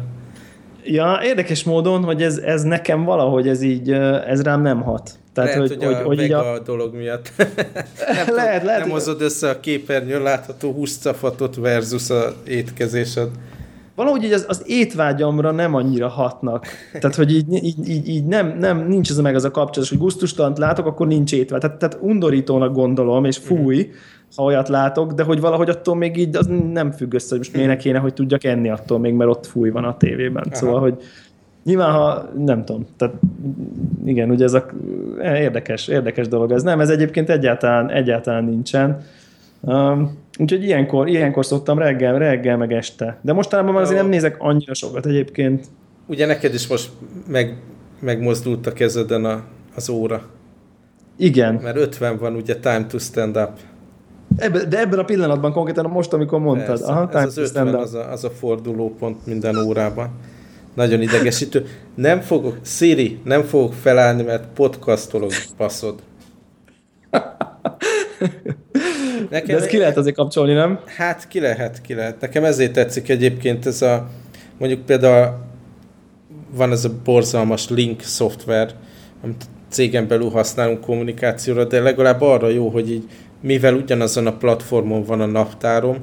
Ja, 0.87 1.19
érdekes 1.23 1.63
módon, 1.63 2.03
hogy 2.03 2.21
ez, 2.21 2.37
ez 2.37 2.63
nekem 2.63 3.03
valahogy 3.03 3.47
ez 3.47 3.61
így, 3.61 3.91
ez 4.27 4.41
rám 4.41 4.61
nem 4.61 4.81
hat. 4.81 5.11
Tehát, 5.35 5.55
lehet, 5.55 5.69
hogy, 5.69 5.83
hogy, 5.83 5.93
a 5.93 6.03
hogy, 6.03 6.17
hogy 6.17 6.31
a... 6.31 6.59
dolog 6.59 6.95
miatt 6.95 7.31
nem, 7.37 8.35
lehet, 8.35 8.63
lehet, 8.63 8.79
nem 8.79 8.89
hozod 8.89 9.21
össze 9.21 9.49
a 9.49 9.59
képernyőn 9.59 10.21
látható 10.21 10.71
húscafatot 10.71 11.55
versus 11.55 12.09
a 12.09 12.33
étkezésed. 12.47 13.29
Valahogy 13.95 14.23
így 14.23 14.31
az, 14.31 14.45
az 14.47 14.63
étvágyamra 14.65 15.51
nem 15.51 15.73
annyira 15.73 16.07
hatnak. 16.07 16.65
Tehát, 16.99 17.15
hogy 17.15 17.33
így, 17.33 17.53
így, 17.63 17.89
így, 17.89 18.07
így 18.07 18.25
nem, 18.25 18.57
nem, 18.59 18.87
nincs 18.87 19.09
ez 19.09 19.17
meg 19.17 19.35
az 19.35 19.43
a 19.43 19.51
kapcsolat, 19.51 19.89
hogy 19.89 19.97
gusztustalant 19.97 20.57
látok, 20.57 20.85
akkor 20.85 21.07
nincs 21.07 21.33
étvágy. 21.33 21.59
Tehát, 21.59 21.77
tehát 21.77 21.97
undorítónak 22.01 22.73
gondolom, 22.73 23.25
és 23.25 23.37
fúj, 23.37 23.87
mm. 23.87 23.91
ha 24.35 24.43
olyat 24.43 24.69
látok, 24.69 25.13
de 25.13 25.23
hogy 25.23 25.39
valahogy 25.39 25.69
attól 25.69 25.95
még 25.95 26.17
így 26.17 26.35
az 26.35 26.49
nem 26.71 26.91
függ 26.91 27.13
össze, 27.13 27.27
hogy 27.29 27.37
most 27.37 27.53
miért 27.53 27.69
mhm. 27.69 27.79
kéne, 27.79 27.99
hogy 27.99 28.13
tudjak 28.13 28.43
enni 28.43 28.69
attól 28.69 28.99
még, 28.99 29.13
mert 29.13 29.29
ott 29.29 29.45
fúj 29.45 29.69
van 29.69 29.83
a 29.83 29.97
tévében. 29.97 30.43
Aha. 30.49 30.55
Szóval, 30.55 30.79
hogy 30.79 30.97
Nyilván, 31.65 31.91
ha 31.91 32.29
nem 32.37 32.65
tudom, 32.65 32.85
tehát 32.97 33.15
igen, 34.05 34.29
ugye 34.29 34.43
ez 34.43 34.53
a 34.53 34.65
érdekes, 35.21 35.87
érdekes 35.87 36.27
dolog 36.27 36.51
ez. 36.51 36.63
Nem, 36.63 36.79
ez 36.79 36.89
egyébként 36.89 37.29
egyáltalán, 37.29 37.91
egyáltalán 37.91 38.43
nincsen. 38.43 39.03
Um, 39.61 40.17
úgyhogy 40.39 40.63
ilyenkor, 40.63 41.07
ilyenkor 41.07 41.45
szoktam 41.45 41.77
reggel, 41.77 42.17
reggel 42.17 42.57
meg 42.57 42.73
este. 42.73 43.17
De 43.21 43.33
mostanában 43.33 43.73
már 43.73 43.83
azért 43.83 43.99
nem 43.99 44.09
nézek 44.09 44.35
annyira 44.39 44.73
sokat 44.73 45.05
egyébként. 45.05 45.65
Ugye 46.07 46.25
neked 46.25 46.53
is 46.53 46.67
most 46.67 46.89
meg, 47.27 47.55
megmozdult 47.99 48.67
a 48.67 48.73
kezeden 48.73 49.25
a, 49.25 49.43
az 49.75 49.89
óra. 49.89 50.21
Igen. 51.17 51.59
Mert 51.63 51.77
50 51.77 52.17
van 52.17 52.35
ugye 52.35 52.55
time 52.55 52.85
to 52.85 52.97
stand 52.97 53.37
up. 53.37 53.51
Ebbe, 54.37 54.63
de 54.63 54.79
ebben 54.79 54.99
a 54.99 55.03
pillanatban 55.03 55.51
konkrétan 55.51 55.85
most, 55.85 56.13
amikor 56.13 56.39
mondtad. 56.39 56.67
Persze, 56.67 56.85
Aha, 56.85 57.09
ez 57.11 57.25
az 57.25 57.37
50 57.37 57.75
az 57.75 57.93
a, 57.93 58.11
az 58.11 58.23
a 58.23 58.29
fordulópont 58.29 59.25
minden 59.25 59.57
órában. 59.57 60.09
Nagyon 60.75 61.01
idegesítő. 61.01 61.65
Nem 61.95 62.21
fogok, 62.21 62.57
Siri, 62.63 63.19
nem 63.23 63.43
fogok 63.43 63.73
felállni, 63.73 64.23
mert 64.23 64.43
podcastolok, 64.53 65.31
passzod. 65.57 65.99
Nekem, 69.29 69.55
De 69.55 69.55
ezt 69.55 69.67
ki 69.67 69.77
lehet 69.77 69.97
azért 69.97 70.15
kapcsolni, 70.15 70.53
nem? 70.53 70.79
Hát 70.85 71.27
ki 71.27 71.39
lehet, 71.39 71.81
ki 71.81 71.93
lehet. 71.93 72.21
Nekem 72.21 72.43
ezért 72.43 72.73
tetszik 72.73 73.09
egyébként 73.09 73.65
ez 73.65 73.81
a, 73.81 74.09
mondjuk 74.57 74.85
például 74.85 75.43
van 76.51 76.71
ez 76.71 76.85
a 76.85 76.91
borzalmas 77.03 77.69
link 77.69 78.01
szoftver, 78.01 78.71
amit 79.23 79.45
cégen 79.69 80.07
belül 80.07 80.29
használunk 80.29 80.81
kommunikációra, 80.81 81.65
de 81.65 81.81
legalább 81.81 82.21
arra 82.21 82.49
jó, 82.49 82.69
hogy 82.69 82.91
így, 82.91 83.03
mivel 83.41 83.73
ugyanazon 83.73 84.27
a 84.27 84.37
platformon 84.37 85.03
van 85.03 85.21
a 85.21 85.25
naptárom, 85.25 85.97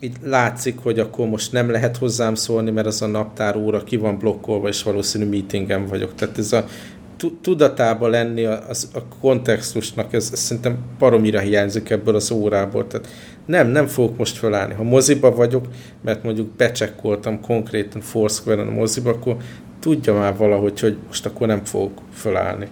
így 0.00 0.16
látszik, 0.22 0.78
hogy 0.78 0.98
akkor 0.98 1.26
most 1.26 1.52
nem 1.52 1.70
lehet 1.70 1.96
hozzám 1.96 2.34
szólni, 2.34 2.70
mert 2.70 2.86
az 2.86 3.02
a 3.02 3.06
naptár 3.06 3.56
óra 3.56 3.84
ki 3.84 3.96
van 3.96 4.18
blokkolva, 4.18 4.68
és 4.68 4.82
valószínű 4.82 5.28
meetingen 5.28 5.86
vagyok. 5.86 6.14
Tehát 6.14 6.38
ez 6.38 6.52
a 6.52 6.64
tudatában 7.40 8.10
lenni 8.10 8.44
a, 8.44 8.68
az, 8.68 8.90
a 8.94 9.00
kontextusnak, 9.20 10.12
ez, 10.12 10.30
ez 10.32 10.38
szerintem 10.38 10.78
paromira 10.98 11.40
hiányzik 11.40 11.90
ebből 11.90 12.14
az 12.14 12.30
órából. 12.30 12.86
Tehát 12.86 13.08
nem, 13.46 13.68
nem 13.68 13.86
fogok 13.86 14.16
most 14.16 14.36
felállni. 14.36 14.74
Ha 14.74 14.82
moziba 14.82 15.34
vagyok, 15.34 15.66
mert 16.02 16.22
mondjuk 16.22 16.48
becsekkoltam 16.48 17.40
konkrétan 17.40 18.00
Foursquare-en 18.00 18.68
a 18.68 18.70
moziba, 18.70 19.10
akkor 19.10 19.36
tudja 19.80 20.14
már 20.14 20.36
valahogy, 20.36 20.80
hogy 20.80 20.96
most 21.06 21.26
akkor 21.26 21.46
nem 21.46 21.64
fogok 21.64 22.00
felállni. 22.12 22.68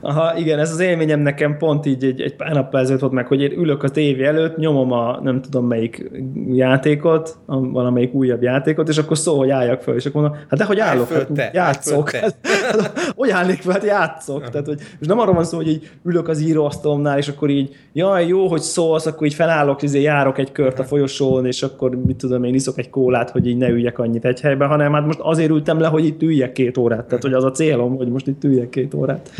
Aha, 0.00 0.36
igen, 0.38 0.58
ez 0.58 0.70
az 0.72 0.80
élményem 0.80 1.20
nekem 1.20 1.56
pont 1.56 1.86
így 1.86 2.04
egy, 2.04 2.20
egy 2.20 2.36
pár 2.36 2.52
nappal 2.52 2.80
ezelőtt 2.80 3.00
volt 3.00 3.12
meg, 3.12 3.26
hogy 3.26 3.42
én 3.42 3.52
ülök 3.58 3.82
a 3.82 3.88
tévé 3.88 4.24
előtt, 4.24 4.56
nyomom 4.56 4.92
a 4.92 5.20
nem 5.22 5.40
tudom 5.40 5.66
melyik 5.66 6.10
játékot, 6.48 7.36
a, 7.46 7.60
valamelyik 7.60 8.14
újabb 8.14 8.42
játékot, 8.42 8.88
és 8.88 8.98
akkor 8.98 9.18
szól, 9.18 9.36
hogy 9.36 9.50
álljak 9.50 9.82
fel, 9.82 9.94
és 9.94 10.06
akkor 10.06 10.22
mondom, 10.22 10.40
hát 10.48 10.58
de 10.58 10.64
hogy 10.64 10.78
állok, 10.78 11.08
hát, 11.12 11.54
játszok. 11.54 12.10
Hát, 12.16 12.98
hogy 13.16 13.30
állnék 13.30 13.60
fel, 13.60 13.72
hát 13.72 13.84
játszok. 13.84 14.50
Tehát, 14.50 14.66
hogy, 14.66 14.80
és 15.00 15.06
nem 15.06 15.18
arról 15.18 15.34
van 15.34 15.44
szó, 15.44 15.56
hogy 15.56 15.68
így 15.68 15.90
ülök 16.04 16.28
az 16.28 16.40
íróasztalomnál, 16.40 17.18
és 17.18 17.28
akkor 17.28 17.50
így, 17.50 17.76
jaj, 17.92 18.26
jó, 18.26 18.46
hogy 18.46 18.60
szólsz, 18.60 19.06
akkor 19.06 19.26
így 19.26 19.34
felállok, 19.34 19.82
és 19.82 19.92
járok 19.92 20.38
egy 20.38 20.52
kört 20.52 20.78
a 20.78 20.84
folyosón, 20.84 21.46
és 21.46 21.62
akkor 21.62 21.90
mit 22.06 22.16
tudom, 22.16 22.44
én 22.44 22.54
iszok 22.54 22.78
egy 22.78 22.90
kólát, 22.90 23.30
hogy 23.30 23.46
így 23.46 23.56
ne 23.56 23.68
üljek 23.68 23.98
annyit 23.98 24.24
egy 24.24 24.40
helyben, 24.40 24.68
hanem 24.68 24.92
hát 24.92 25.06
most 25.06 25.18
azért 25.18 25.50
ültem 25.50 25.80
le, 25.80 25.88
hogy 25.88 26.04
itt 26.04 26.22
üljek 26.22 26.52
két 26.52 26.76
órát. 26.76 27.04
Tehát, 27.06 27.22
hogy 27.22 27.32
az 27.32 27.44
a 27.44 27.50
célom, 27.50 27.96
hogy 27.96 28.08
most 28.08 28.26
itt 28.26 28.44
üljek 28.44 28.68
két 28.68 28.94
órát. 28.94 29.30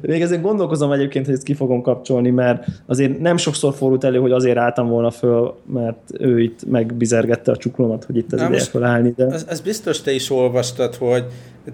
Még 0.00 0.22
ezen 0.22 0.42
gondolkozom 0.42 0.92
egyébként, 0.92 1.26
hogy 1.26 1.34
ezt 1.34 1.42
ki 1.42 1.54
fogom 1.54 1.82
kapcsolni, 1.82 2.30
mert 2.30 2.66
azért 2.86 3.18
nem 3.18 3.36
sokszor 3.36 3.74
fordult 3.74 4.04
elő, 4.04 4.18
hogy 4.18 4.32
azért 4.32 4.56
álltam 4.56 4.88
volna 4.88 5.10
föl, 5.10 5.54
mert 5.72 5.98
ő 6.18 6.40
itt 6.40 6.64
megbizergette 6.70 7.50
a 7.50 7.56
csuklomat, 7.56 8.04
hogy 8.04 8.16
itt 8.16 8.32
az 8.32 8.42
ideje 8.42 8.60
fölállni. 8.60 9.12
De... 9.16 9.26
Ez, 9.26 9.46
ez 9.48 9.60
biztos 9.60 10.00
te 10.00 10.12
is 10.12 10.30
olvastad, 10.30 10.94
hogy 10.94 11.24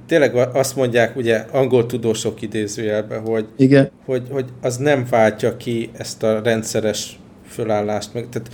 tényleg 0.07 0.35
azt 0.53 0.77
mondják, 0.77 1.17
ugye 1.17 1.45
angol 1.53 1.87
tudósok 1.87 2.43
idézőjelben, 2.43 3.21
hogy, 3.21 3.47
Igen. 3.57 3.91
Hogy, 4.05 4.23
hogy 4.31 4.45
az 4.63 4.77
nem 4.77 5.07
váltja 5.11 5.57
ki 5.57 5.91
ezt 5.93 6.23
a 6.23 6.41
rendszeres 6.43 7.19
fölállást, 7.47 8.15
meg, 8.15 8.29
tehát 8.29 8.51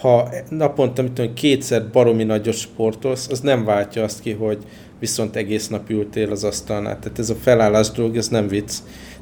ha 0.00 0.28
naponta, 0.48 1.02
mit 1.02 1.12
tudom, 1.12 1.34
kétszer 1.34 1.82
baromi 1.92 2.24
nagyot 2.24 2.54
sportolsz, 2.54 3.28
az 3.30 3.40
nem 3.40 3.64
váltja 3.64 4.02
azt 4.02 4.20
ki, 4.20 4.32
hogy 4.32 4.58
viszont 5.02 5.36
egész 5.36 5.68
nap 5.68 5.90
ültél 5.90 6.30
az 6.30 6.44
asztalnál. 6.44 6.98
Tehát 6.98 7.18
ez 7.18 7.30
a 7.30 7.34
felállás 7.34 7.90
dolog, 7.90 8.16
ez 8.16 8.28
nem 8.28 8.48
vicc. 8.48 8.72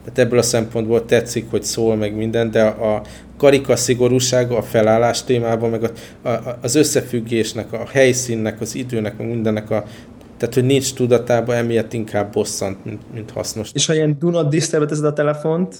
Tehát 0.05 0.19
ebből 0.19 0.39
a 0.39 0.43
szempontból 0.43 1.05
tetszik, 1.05 1.51
hogy 1.51 1.63
szól 1.63 1.97
meg 1.97 2.17
minden, 2.17 2.51
de 2.51 2.63
a 2.63 3.03
karika 3.37 3.77
szigorúsága 3.77 4.57
a 4.57 4.63
felállás 4.63 5.25
témában, 5.25 5.71
meg 5.71 5.85
a, 5.85 6.29
a, 6.29 6.59
az 6.63 6.75
összefüggésnek, 6.75 7.73
a 7.73 7.87
helyszínnek, 7.93 8.61
az 8.61 8.75
időnek, 8.75 9.19
meg 9.19 9.27
mindennek 9.27 9.71
a 9.71 9.85
tehát, 10.37 10.55
hogy 10.55 10.65
nincs 10.65 10.95
tudatában, 10.95 11.57
emiatt 11.57 11.93
inkább 11.93 12.33
bosszant, 12.33 12.85
mint, 12.85 13.03
mint 13.15 13.31
hasznos. 13.31 13.71
És 13.73 13.87
ha 13.87 13.95
ilyen 13.95 14.17
do 14.19 14.31
not 14.31 14.49
disturb 14.49 15.05
a 15.05 15.13
telefont, 15.13 15.77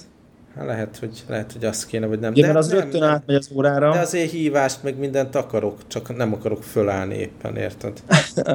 Hát 0.55 0.65
lehet, 0.65 0.97
hogy, 0.97 1.23
lehet, 1.27 1.51
hogy 1.51 1.65
azt 1.65 1.85
kéne, 1.85 2.05
vagy 2.05 2.19
nem. 2.19 2.31
Igen, 2.31 2.47
de 2.47 2.53
mert 2.53 2.65
az 2.65 2.71
nem, 2.71 2.79
rögtön 2.79 3.03
átmegy 3.03 3.35
az 3.35 3.49
órára. 3.55 3.91
De 3.91 3.99
azért 3.99 4.31
hívást, 4.31 4.83
meg 4.83 4.97
mindent 4.97 5.35
akarok, 5.35 5.77
csak 5.87 6.17
nem 6.17 6.33
akarok 6.33 6.63
fölállni 6.63 7.15
éppen, 7.15 7.55
érted? 7.55 8.01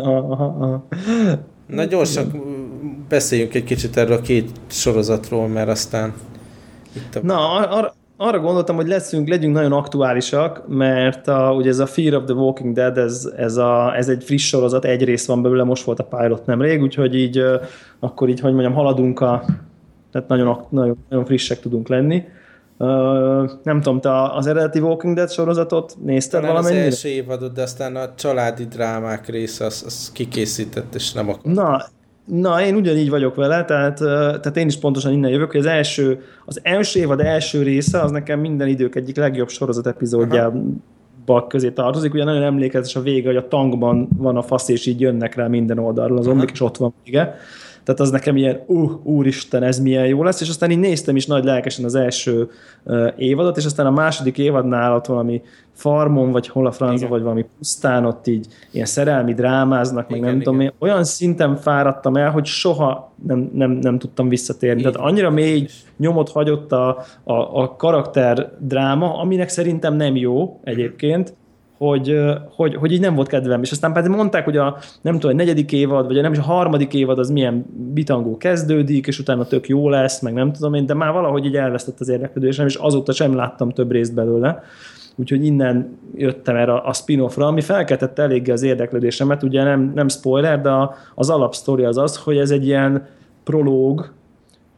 Na 1.66 1.84
gyorsan 1.84 2.42
beszéljünk 3.08 3.54
egy 3.54 3.64
kicsit 3.64 3.96
erről 3.96 4.16
a 4.16 4.20
két 4.20 4.50
sorozatról, 4.66 5.48
mert 5.48 5.68
aztán 5.68 6.12
itt 6.92 7.14
a... 7.14 7.20
Na, 7.22 7.68
ar- 7.68 7.94
arra 8.16 8.40
gondoltam, 8.40 8.76
hogy 8.76 8.88
leszünk, 8.88 9.28
legyünk 9.28 9.54
nagyon 9.54 9.72
aktuálisak, 9.72 10.68
mert 10.68 11.28
a, 11.28 11.52
ugye 11.56 11.68
ez 11.68 11.78
a 11.78 11.86
Fear 11.86 12.14
of 12.14 12.24
the 12.24 12.34
Walking 12.34 12.74
Dead, 12.74 12.98
ez, 12.98 13.30
ez, 13.36 13.56
a, 13.56 13.96
ez 13.96 14.08
egy 14.08 14.24
friss 14.24 14.46
sorozat, 14.48 14.84
egy 14.84 15.04
rész 15.04 15.26
van 15.26 15.42
belőle, 15.42 15.64
most 15.64 15.84
volt 15.84 15.98
a 15.98 16.04
pilot 16.04 16.46
nemrég, 16.46 16.82
úgyhogy 16.82 17.14
így 17.14 17.42
akkor 18.00 18.28
így, 18.28 18.40
hogy 18.40 18.52
mondjam, 18.52 18.72
haladunk 18.72 19.20
a, 19.20 19.44
tehát 20.16 20.30
nagyon, 20.30 20.66
nagyon, 20.68 20.96
nagyon 21.08 21.24
frissek 21.24 21.60
tudunk 21.60 21.88
lenni. 21.88 22.24
Uh, 22.78 23.50
nem 23.62 23.80
tudom, 23.80 24.00
te 24.00 24.22
az 24.22 24.46
eredeti 24.46 24.80
Walking 24.80 25.14
Dead 25.14 25.30
sorozatot 25.30 25.96
nézted 26.04 26.40
Talán 26.40 26.54
valamennyire? 26.54 26.86
az 26.86 26.92
első 26.92 27.08
évadot, 27.08 27.52
de 27.52 27.62
aztán 27.62 27.96
a 27.96 28.14
családi 28.14 28.64
drámák 28.64 29.28
része 29.28 29.64
az, 29.64 29.82
az 29.86 30.10
kikészített, 30.12 30.94
és 30.94 31.12
nem 31.12 31.28
akar. 31.28 31.52
Na, 31.52 31.84
Na, 32.24 32.62
én 32.62 32.74
ugyanígy 32.74 33.10
vagyok 33.10 33.34
vele, 33.34 33.64
tehát, 33.64 33.98
tehát 33.98 34.56
én 34.56 34.66
is 34.66 34.78
pontosan 34.78 35.12
innen 35.12 35.30
jövök, 35.30 35.50
hogy 35.50 35.60
az 35.60 35.66
első, 35.66 36.22
az 36.44 36.60
első 36.62 37.00
évad 37.00 37.20
első 37.20 37.62
része, 37.62 38.00
az 38.00 38.10
nekem 38.10 38.40
minden 38.40 38.68
idők 38.68 38.94
egyik 38.94 39.16
legjobb 39.16 39.48
sorozat 39.48 39.86
epizódjában 39.86 40.82
közé 41.48 41.70
tartozik. 41.70 42.14
Ugye 42.14 42.24
nagyon 42.24 42.42
emlékezetes 42.42 42.96
a 42.96 43.00
vége, 43.00 43.26
hogy 43.26 43.36
a 43.36 43.48
tankban 43.48 44.08
van 44.16 44.36
a 44.36 44.42
fasz, 44.42 44.68
és 44.68 44.86
így 44.86 45.00
jönnek 45.00 45.34
rá 45.34 45.46
minden 45.46 45.78
oldalról 45.78 46.18
az 46.18 46.24
zombik, 46.24 46.50
és 46.50 46.60
ott 46.60 46.76
van 46.76 46.94
vége. 47.04 47.36
Tehát 47.86 48.00
az 48.00 48.10
nekem 48.10 48.36
ilyen, 48.36 48.60
uh, 48.66 48.92
úristen, 49.02 49.62
ez 49.62 49.80
milyen 49.80 50.06
jó 50.06 50.22
lesz, 50.22 50.40
és 50.40 50.48
aztán 50.48 50.70
így 50.70 50.78
néztem 50.78 51.16
is 51.16 51.26
nagy 51.26 51.44
lelkesen 51.44 51.84
az 51.84 51.94
első 51.94 52.50
uh, 52.82 53.12
évadot, 53.16 53.56
és 53.56 53.64
aztán 53.64 53.86
a 53.86 53.90
második 53.90 54.38
évadnál 54.38 54.94
ott 54.94 55.06
valami 55.06 55.42
farmon, 55.72 56.32
vagy 56.32 56.48
hol 56.48 56.66
a 56.66 56.72
francia, 56.72 57.08
vagy 57.08 57.22
valami 57.22 57.44
pusztán 57.58 58.04
ott 58.04 58.26
így 58.26 58.46
ilyen 58.70 58.86
szerelmi 58.86 59.34
drámáznak, 59.34 60.08
meg 60.08 60.18
igen, 60.18 60.30
nem 60.30 60.40
igen. 60.40 60.44
tudom 60.44 60.60
én, 60.60 60.72
olyan 60.78 61.04
szinten 61.04 61.56
fáradtam 61.56 62.16
el, 62.16 62.30
hogy 62.30 62.44
soha 62.44 63.12
nem, 63.26 63.50
nem, 63.52 63.70
nem 63.70 63.98
tudtam 63.98 64.28
visszatérni. 64.28 64.80
Igen. 64.80 64.92
Tehát 64.92 65.08
annyira 65.08 65.30
mély 65.30 65.66
nyomot 65.96 66.30
hagyott 66.30 66.72
a, 66.72 66.88
a, 67.24 67.62
a 67.62 67.76
karakter 67.76 68.52
dráma, 68.58 69.18
aminek 69.18 69.48
szerintem 69.48 69.94
nem 69.94 70.16
jó 70.16 70.60
egyébként, 70.64 71.34
hogy, 71.78 72.20
hogy, 72.54 72.74
hogy 72.74 72.92
így 72.92 73.00
nem 73.00 73.14
volt 73.14 73.28
kedvem. 73.28 73.62
És 73.62 73.70
aztán 73.70 73.92
pedig 73.92 74.10
mondták, 74.10 74.44
hogy 74.44 74.56
a 74.56 74.76
nem 75.00 75.14
tudom, 75.18 75.36
a 75.36 75.38
negyedik 75.38 75.72
évad, 75.72 76.06
vagy 76.06 76.18
a 76.18 76.22
nem 76.22 76.32
is 76.32 76.38
a 76.38 76.42
harmadik 76.42 76.94
évad 76.94 77.18
az 77.18 77.30
milyen 77.30 77.64
bitangó 77.92 78.36
kezdődik, 78.36 79.06
és 79.06 79.18
utána 79.18 79.44
tök 79.44 79.68
jó 79.68 79.88
lesz, 79.88 80.20
meg 80.20 80.32
nem 80.32 80.52
tudom 80.52 80.74
én, 80.74 80.86
de 80.86 80.94
már 80.94 81.12
valahogy 81.12 81.44
így 81.44 81.56
elvesztett 81.56 82.00
az 82.00 82.08
érdeklődésem, 82.08 82.66
és 82.66 82.74
azóta 82.74 83.12
sem 83.12 83.34
láttam 83.34 83.70
több 83.70 83.90
részt 83.90 84.14
belőle. 84.14 84.62
Úgyhogy 85.18 85.44
innen 85.44 85.98
jöttem 86.14 86.56
erre 86.56 86.72
a 86.72 86.92
spin-offra, 86.92 87.46
ami 87.46 87.60
felkeltette 87.60 88.22
eléggé 88.22 88.50
az 88.50 88.62
érdeklődésemet. 88.62 89.42
Ugye 89.42 89.62
nem, 89.62 89.92
nem 89.94 90.08
spoiler, 90.08 90.60
de 90.60 90.70
az 91.14 91.30
alapsztori 91.30 91.84
az 91.84 91.96
az, 91.96 92.16
hogy 92.16 92.36
ez 92.36 92.50
egy 92.50 92.66
ilyen 92.66 93.06
prológ, 93.44 94.12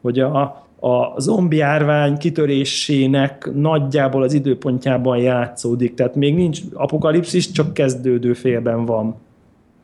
hogy 0.01 0.19
a, 0.19 0.67
a 0.79 1.19
zombi 1.19 1.61
árvány 1.61 2.17
kitörésének 2.17 3.49
nagyjából 3.53 4.23
az 4.23 4.33
időpontjában 4.33 5.17
játszódik. 5.17 5.93
Tehát 5.93 6.15
még 6.15 6.35
nincs 6.35 6.59
apokalipszis, 6.73 7.51
csak 7.51 7.73
kezdődő 7.73 8.33
félben 8.33 8.85
van. 8.85 9.15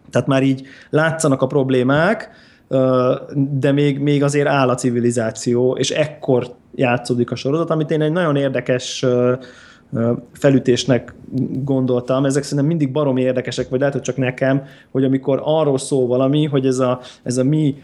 Tehát 0.09 0.27
már 0.27 0.43
így 0.43 0.67
látszanak 0.89 1.41
a 1.41 1.47
problémák, 1.47 2.29
de 3.33 3.71
még, 3.71 3.99
még 3.99 4.23
azért 4.23 4.47
áll 4.47 4.69
a 4.69 4.75
civilizáció, 4.75 5.75
és 5.77 5.91
ekkor 5.91 6.53
játszódik 6.75 7.31
a 7.31 7.35
sorozat, 7.35 7.69
amit 7.69 7.91
én 7.91 8.01
egy 8.01 8.11
nagyon 8.11 8.35
érdekes 8.35 9.05
felütésnek 10.33 11.13
gondoltam. 11.63 12.25
Ezek 12.25 12.43
szerintem 12.43 12.67
mindig 12.67 12.91
baromi 12.91 13.21
érdekesek, 13.21 13.69
vagy 13.69 13.79
lehet, 13.79 13.93
hogy 13.93 14.03
csak 14.03 14.17
nekem, 14.17 14.63
hogy 14.91 15.03
amikor 15.03 15.41
arról 15.43 15.77
szól 15.77 16.07
valami, 16.07 16.45
hogy 16.45 16.65
ez 16.65 16.79
a, 16.79 16.99
ez 17.23 17.37
a 17.37 17.43
mi 17.43 17.75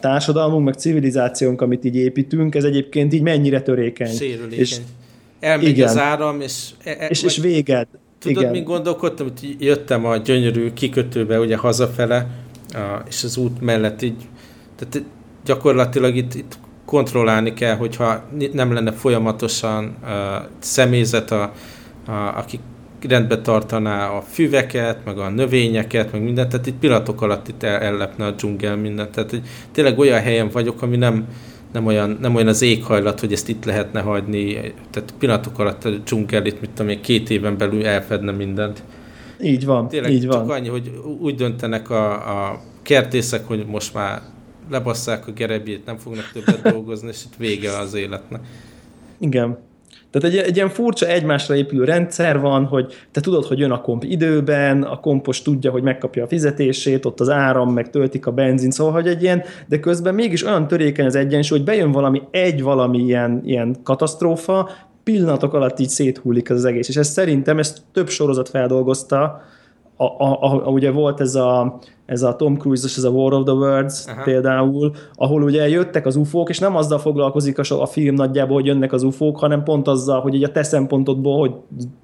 társadalmunk, 0.00 0.64
meg 0.64 0.74
civilizációnk, 0.74 1.60
amit 1.60 1.84
így 1.84 1.96
építünk, 1.96 2.54
ez 2.54 2.64
egyébként 2.64 3.12
így 3.12 3.22
mennyire 3.22 3.62
törékeny. 3.62 4.14
Sérülékeny. 4.14 4.58
És, 4.58 4.76
Elmegy 5.40 5.68
igen. 5.68 5.88
az 5.88 5.98
áram, 5.98 6.40
és... 6.40 6.70
E, 6.84 6.96
e, 6.98 7.06
és, 7.06 7.22
és 7.22 7.36
véged. 7.36 7.86
Tudod, 8.18 8.42
igen. 8.42 8.52
mi 8.52 8.60
gondolkodtam, 8.60 9.26
hogy 9.26 9.56
jöttem 9.58 10.04
a 10.04 10.16
gyönyörű 10.16 10.72
kikötőbe, 10.72 11.40
ugye 11.40 11.56
hazafele, 11.56 12.26
és 13.08 13.24
az 13.24 13.36
út 13.36 13.60
mellett 13.60 14.02
így, 14.02 14.28
tehát 14.76 15.06
gyakorlatilag 15.44 16.16
itt, 16.16 16.34
itt 16.34 16.58
kontrollálni 16.88 17.54
kell, 17.54 17.76
hogyha 17.76 18.22
nem 18.52 18.72
lenne 18.72 18.92
folyamatosan 18.92 19.96
uh, 20.02 20.10
személyzet, 20.58 21.30
a, 21.30 21.52
a, 22.06 22.12
aki 22.12 22.60
rendbe 23.08 23.40
tartaná 23.40 24.08
a 24.08 24.20
füveket, 24.20 25.04
meg 25.04 25.18
a 25.18 25.28
növényeket, 25.28 26.12
meg 26.12 26.22
mindent, 26.22 26.48
tehát 26.48 26.66
itt 26.66 26.78
pillanatok 26.78 27.22
alatt 27.22 27.48
itt 27.48 27.62
el, 27.62 27.80
ellepne 27.80 28.26
a 28.26 28.30
dzsungel 28.30 28.76
mindent. 28.76 29.10
Tehát 29.10 29.30
hogy 29.30 29.42
tényleg 29.72 29.98
olyan 29.98 30.20
helyen 30.20 30.48
vagyok, 30.52 30.82
ami 30.82 30.96
nem, 30.96 31.26
nem, 31.72 31.86
olyan, 31.86 32.18
nem 32.20 32.34
olyan 32.34 32.48
az 32.48 32.62
éghajlat, 32.62 33.20
hogy 33.20 33.32
ezt 33.32 33.48
itt 33.48 33.64
lehetne 33.64 34.00
hagyni, 34.00 34.52
tehát 34.90 35.14
pillanatok 35.18 35.58
alatt 35.58 35.84
a 35.84 35.90
dzsungel 35.90 36.46
itt, 36.46 36.60
mit 36.60 36.70
tudom 36.70 36.90
én, 36.90 37.00
két 37.00 37.30
éven 37.30 37.56
belül 37.58 37.86
elfedne 37.86 38.32
mindent. 38.32 38.82
Így 39.42 39.64
van, 39.64 39.88
Tényleg 39.88 40.10
így 40.10 40.22
csak 40.22 40.46
van. 40.46 40.50
annyi, 40.50 40.68
hogy 40.68 41.00
úgy 41.20 41.34
döntenek 41.34 41.90
a, 41.90 42.12
a 42.12 42.60
kertészek, 42.82 43.46
hogy 43.46 43.66
most 43.66 43.94
már 43.94 44.22
lebasszák 44.70 45.26
a 45.26 45.32
gerebjét, 45.32 45.86
nem 45.86 45.96
fognak 45.96 46.30
többet 46.32 46.72
dolgozni, 46.72 47.08
és 47.08 47.24
itt 47.24 47.36
vége 47.36 47.78
az 47.78 47.94
életnek. 47.94 48.40
Igen. 49.18 49.58
Tehát 50.10 50.28
egy, 50.28 50.36
egy 50.36 50.56
ilyen 50.56 50.68
furcsa 50.68 51.06
egymásra 51.06 51.54
épülő 51.54 51.84
rendszer 51.84 52.40
van, 52.40 52.64
hogy 52.64 52.94
te 53.10 53.20
tudod, 53.20 53.44
hogy 53.44 53.58
jön 53.58 53.70
a 53.70 53.80
komp 53.80 54.04
időben, 54.04 54.82
a 54.82 55.00
kompos 55.00 55.42
tudja, 55.42 55.70
hogy 55.70 55.82
megkapja 55.82 56.24
a 56.24 56.26
fizetését, 56.26 57.04
ott 57.04 57.20
az 57.20 57.28
áram, 57.28 57.72
meg 57.72 57.90
töltik 57.90 58.26
a 58.26 58.30
benzin, 58.30 58.70
szóval, 58.70 58.92
hogy 58.92 59.06
egy 59.06 59.22
ilyen, 59.22 59.42
de 59.66 59.80
közben 59.80 60.14
mégis 60.14 60.44
olyan 60.44 60.68
törékeny 60.68 61.06
az 61.06 61.14
egyensúly, 61.14 61.58
hogy 61.58 61.66
bejön 61.66 61.92
valami, 61.92 62.22
egy 62.30 62.62
valami 62.62 62.98
ilyen, 62.98 63.40
ilyen 63.44 63.76
katasztrófa, 63.82 64.70
pillanatok 65.04 65.54
alatt 65.54 65.78
így 65.78 65.88
széthullik 65.88 66.50
az 66.50 66.64
egész. 66.64 66.88
És 66.88 66.96
ez 66.96 67.08
szerintem, 67.08 67.58
ezt 67.58 67.78
több 67.92 68.08
sorozat 68.08 68.48
feldolgozta, 68.48 69.42
a, 70.00 70.04
a, 70.04 70.38
a, 70.40 70.70
ugye 70.70 70.90
volt 70.90 71.20
ez 71.20 71.34
a, 71.34 71.78
ez 72.06 72.22
a 72.22 72.36
Tom 72.36 72.56
Cruise-os, 72.56 72.96
ez 72.96 73.04
a 73.04 73.10
War 73.10 73.32
of 73.32 73.44
the 73.44 73.52
Worlds 73.54 74.06
Aha. 74.06 74.22
például, 74.22 74.92
ahol 75.14 75.42
ugye 75.42 75.68
jöttek 75.68 76.06
az 76.06 76.16
ufók, 76.16 76.48
és 76.48 76.58
nem 76.58 76.76
azzal 76.76 76.98
foglalkozik 76.98 77.58
a, 77.58 77.82
a 77.82 77.86
film 77.86 78.14
nagyjából, 78.14 78.54
hogy 78.54 78.66
jönnek 78.66 78.92
az 78.92 79.02
ufók, 79.02 79.38
hanem 79.38 79.62
pont 79.62 79.88
azzal, 79.88 80.20
hogy 80.20 80.34
ugye 80.34 80.46
a 80.46 80.52
te 80.52 80.62
szempontodból, 80.62 81.38
hogy 81.38 81.52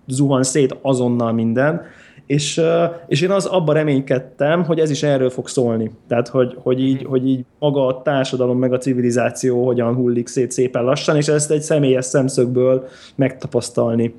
zuhan 0.07 0.43
szét 0.43 0.79
azonnal 0.83 1.33
minden, 1.33 1.81
és, 2.27 2.61
és 3.07 3.21
én 3.21 3.31
az 3.31 3.47
abban 3.47 3.75
reménykedtem, 3.75 4.65
hogy 4.65 4.79
ez 4.79 4.91
is 4.91 5.03
erről 5.03 5.31
fog 5.31 5.49
szólni. 5.49 5.91
Tehát, 6.09 6.29
hogy, 6.29 6.57
hogy, 6.63 6.81
így, 6.81 7.01
mhm. 7.01 7.11
hogy 7.11 7.29
így 7.29 7.45
maga 7.59 7.87
a 7.87 8.03
társadalom, 8.03 8.59
meg 8.59 8.73
a 8.73 8.79
civilizáció 8.79 9.67
hogyan 9.67 9.95
hullik 9.95 10.29
szét 10.29 10.51
szépen 10.51 10.85
lassan, 10.85 11.17
és 11.17 11.29
ezt 11.29 11.51
egy 11.51 11.63
személyes 11.63 12.05
szemszögből 12.05 12.89
megtapasztalni. 13.15 14.15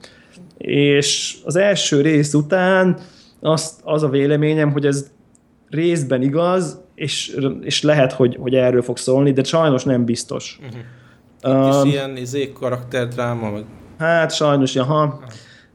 És 0.58 1.38
az 1.46 1.56
első 1.56 2.02
rész 2.02 2.34
után 2.34 2.98
azt, 3.46 3.80
az 3.84 4.04
a 4.04 4.10
véleményem, 4.10 4.72
hogy 4.72 4.86
ez 4.86 5.12
részben 5.70 6.22
igaz, 6.22 6.82
és, 6.96 7.38
és 7.62 7.82
lehet, 7.82 8.12
hogy, 8.12 8.38
hogy 8.40 8.56
erről 8.56 8.82
fog 8.82 8.98
szólni, 8.98 9.32
de 9.32 9.44
sajnos 9.44 9.84
nem 9.84 10.06
biztos. 10.06 10.60
Uh-huh. 10.62 10.80
Itt 11.42 11.82
um, 11.82 11.88
is 11.88 11.94
ilyen 11.94 12.18
izé, 12.18 12.52
karakterdráma? 12.52 13.52
Meg... 13.52 13.64
Hát 13.98 14.34
sajnos, 14.34 14.76
aha. 14.76 15.20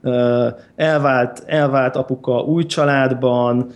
Uh, 0.02 0.46
elvált, 0.76 1.42
elvált 1.46 1.96
apuka 1.96 2.40
új 2.40 2.66
családban, 2.66 3.72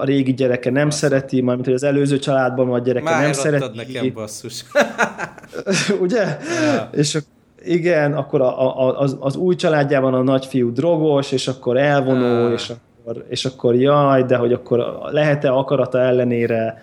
a 0.00 0.04
régi 0.04 0.34
gyereke 0.34 0.70
nem 0.70 0.84
Basszus. 0.84 1.00
szereti, 1.00 1.40
majd 1.40 1.64
hogy 1.64 1.74
az 1.74 1.82
előző 1.82 2.18
családban 2.18 2.72
a 2.72 2.78
gyereke 2.78 3.10
Már 3.10 3.22
nem 3.22 3.32
szereti. 3.32 3.76
nekem 3.76 4.12
basszus. 4.14 4.64
Ugye? 6.02 6.38
Ja. 6.74 6.88
És 6.92 7.18
igen, 7.64 8.12
akkor 8.12 8.40
a, 8.40 8.78
a, 8.86 9.00
az, 9.00 9.16
az 9.20 9.36
új 9.36 9.54
családjában 9.54 10.14
a 10.14 10.22
nagyfiú 10.22 10.72
drogos, 10.72 11.32
és 11.32 11.48
akkor 11.48 11.76
elvonó, 11.76 12.24
ja. 12.24 12.52
és 12.52 12.72
akkor, 13.08 13.24
és 13.28 13.44
akkor 13.44 13.74
jaj, 13.74 14.22
de 14.22 14.36
hogy 14.36 14.52
akkor 14.52 14.98
lehet-e 15.10 15.52
akarata 15.52 16.00
ellenére 16.00 16.82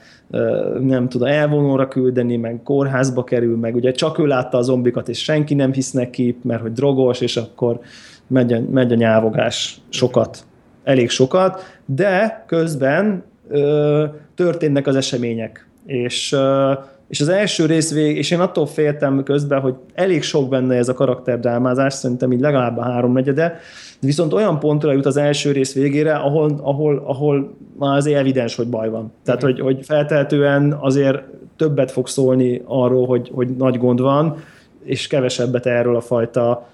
nem 0.80 1.09
tudom, 1.09 1.28
elvonóra 1.28 1.88
küldeni, 1.88 2.38
meg 2.38 2.59
kórházba 2.63 3.23
kerül, 3.23 3.57
meg 3.57 3.76
ugye 3.76 3.91
csak 3.91 4.19
ő 4.19 4.26
látta 4.26 4.57
a 4.57 4.61
zombikat, 4.61 5.09
és 5.09 5.23
senki 5.23 5.53
nem 5.53 5.73
hisz 5.73 5.91
neki, 5.91 6.38
mert 6.43 6.61
hogy 6.61 6.71
drogos, 6.71 7.21
és 7.21 7.38
akkor 7.38 7.80
megy 8.28 8.53
a, 8.53 8.59
megy 8.71 8.91
a 8.91 8.95
nyávogás 8.95 9.82
sokat, 9.89 10.45
elég 10.84 11.09
sokat, 11.09 11.61
de 11.86 12.43
közben 12.47 13.23
ö, 13.49 14.05
történnek 14.36 14.88
az 14.88 14.95
események, 14.95 15.67
és 15.86 16.32
ö, 16.32 16.73
és 17.07 17.21
az 17.21 17.27
első 17.27 17.65
rész 17.65 17.93
vég, 17.93 18.17
és 18.17 18.31
én 18.31 18.39
attól 18.39 18.65
féltem 18.65 19.23
közben, 19.23 19.59
hogy 19.59 19.73
elég 19.93 20.23
sok 20.23 20.49
benne 20.49 20.75
ez 20.75 20.89
a 20.89 20.93
karakterdrámázás, 20.93 21.93
szerintem 21.93 22.31
így 22.31 22.39
legalább 22.39 22.77
a 22.77 22.83
háromnegyede, 22.83 23.59
viszont 23.99 24.33
olyan 24.33 24.59
pontra 24.59 24.91
jut 24.91 25.05
az 25.05 25.17
első 25.17 25.51
rész 25.51 25.73
végére, 25.73 26.15
ahol, 26.15 26.59
ahol, 26.63 27.03
ahol 27.05 27.55
már 27.79 27.97
azért 27.97 28.19
evidens, 28.19 28.55
hogy 28.55 28.67
baj 28.67 28.89
van. 28.89 29.11
Tehát, 29.23 29.41
hogy, 29.41 29.59
hogy 29.59 29.85
feltehetően 29.85 30.77
azért 30.79 31.19
többet 31.55 31.91
fog 31.91 32.07
szólni 32.07 32.61
arról, 32.65 33.07
hogy, 33.07 33.31
hogy 33.33 33.55
nagy 33.55 33.77
gond 33.77 34.01
van, 34.01 34.35
és 34.83 35.07
kevesebbet 35.07 35.65
erről 35.65 35.95
a 35.95 36.01
fajta 36.01 36.67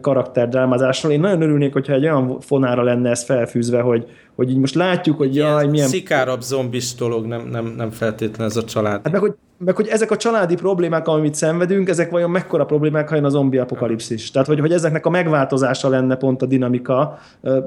karakterdrámázásról. 0.00 1.12
Én 1.12 1.20
nagyon 1.20 1.42
örülnék, 1.42 1.72
hogyha 1.72 1.92
egy 1.92 2.02
olyan 2.02 2.40
fonára 2.40 2.82
lenne 2.82 3.10
ez 3.10 3.24
felfűzve, 3.24 3.80
hogy, 3.80 4.06
hogy 4.34 4.50
így 4.50 4.56
most 4.56 4.74
látjuk, 4.74 5.16
hogy 5.16 5.34
jaj, 5.34 5.66
milyen... 5.66 5.88
Szikárabb 5.88 6.40
zombis 6.40 6.94
dolog, 6.94 7.26
nem, 7.26 7.48
nem, 7.50 7.74
nem 7.76 7.90
feltétlenül 7.90 8.46
ez 8.46 8.56
a 8.56 8.64
család. 8.64 9.00
Hát 9.02 9.12
meg 9.12 9.20
hogy, 9.20 9.34
meg, 9.64 9.76
hogy 9.76 9.86
ezek 9.86 10.10
a 10.10 10.16
családi 10.16 10.54
problémák, 10.54 11.08
amit 11.08 11.34
szenvedünk, 11.34 11.88
ezek 11.88 12.10
vajon 12.10 12.30
mekkora 12.30 12.64
problémák, 12.64 13.08
ha 13.08 13.14
jön 13.14 13.24
a 13.24 13.28
zombi 13.28 13.58
apokalipszis. 13.58 14.30
Tehát, 14.30 14.48
hogy, 14.48 14.60
hogy 14.60 14.72
ezeknek 14.72 15.06
a 15.06 15.10
megváltozása 15.10 15.88
lenne 15.88 16.16
pont 16.16 16.42
a 16.42 16.46
dinamika 16.46 17.18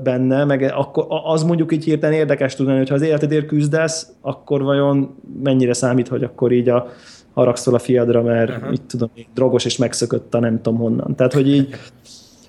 benne, 0.04 0.44
meg 0.44 0.74
akkor 0.76 1.06
az 1.24 1.44
mondjuk 1.44 1.72
így 1.72 1.84
hirtelen 1.84 2.16
érdekes 2.16 2.56
tudni, 2.56 2.78
hogy 2.78 2.90
ha 2.90 2.96
az 2.96 3.02
életedért 3.02 3.46
küzdesz, 3.46 4.08
akkor 4.22 4.64
vajon 4.64 5.16
mennyire 5.44 5.74
számít, 5.74 6.08
hogy 6.08 6.24
akkor 6.24 6.52
így 6.52 6.70
a, 6.70 6.88
haragszol 7.34 7.74
a 7.74 7.80
fiadra, 7.80 8.22
mert 8.22 8.50
uh-huh. 8.50 8.70
mit 8.70 8.82
tudom, 8.82 9.12
drogos 9.34 9.66
és 9.66 9.78
megszökött 9.78 10.34
a 10.34 10.40
nem 10.40 10.62
tudom 10.62 10.80
honnan. 10.80 11.16
Tehát, 11.16 11.34
hogy 11.34 11.48
így 11.50 11.76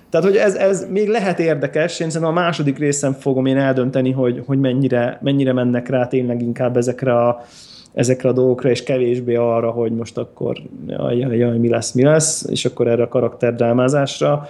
tehát, 0.09 0.25
hogy 0.25 0.35
ez, 0.35 0.55
ez 0.55 0.87
még 0.89 1.07
lehet 1.07 1.39
érdekes, 1.39 1.99
én 1.99 2.09
szerintem 2.09 2.37
a 2.37 2.39
második 2.41 2.77
részem 2.77 3.13
fogom 3.13 3.45
én 3.45 3.57
eldönteni, 3.57 4.11
hogy, 4.11 4.43
hogy 4.45 4.59
mennyire, 4.59 5.19
mennyire 5.21 5.53
mennek 5.53 5.89
rá 5.89 6.07
tényleg 6.07 6.41
inkább 6.41 6.77
ezekre 6.77 7.13
a, 7.13 7.45
ezekre 7.93 8.29
a 8.29 8.33
dolgokra, 8.33 8.69
és 8.69 8.83
kevésbé 8.83 9.35
arra, 9.35 9.71
hogy 9.71 9.91
most 9.91 10.17
akkor 10.17 10.57
jaj, 10.87 11.17
jaj, 11.17 11.37
jaj, 11.37 11.57
mi 11.57 11.69
lesz, 11.69 11.91
mi 11.91 12.03
lesz, 12.03 12.45
és 12.49 12.65
akkor 12.65 12.87
erre 12.87 13.03
a 13.03 13.07
karakterdrámázásra. 13.07 14.49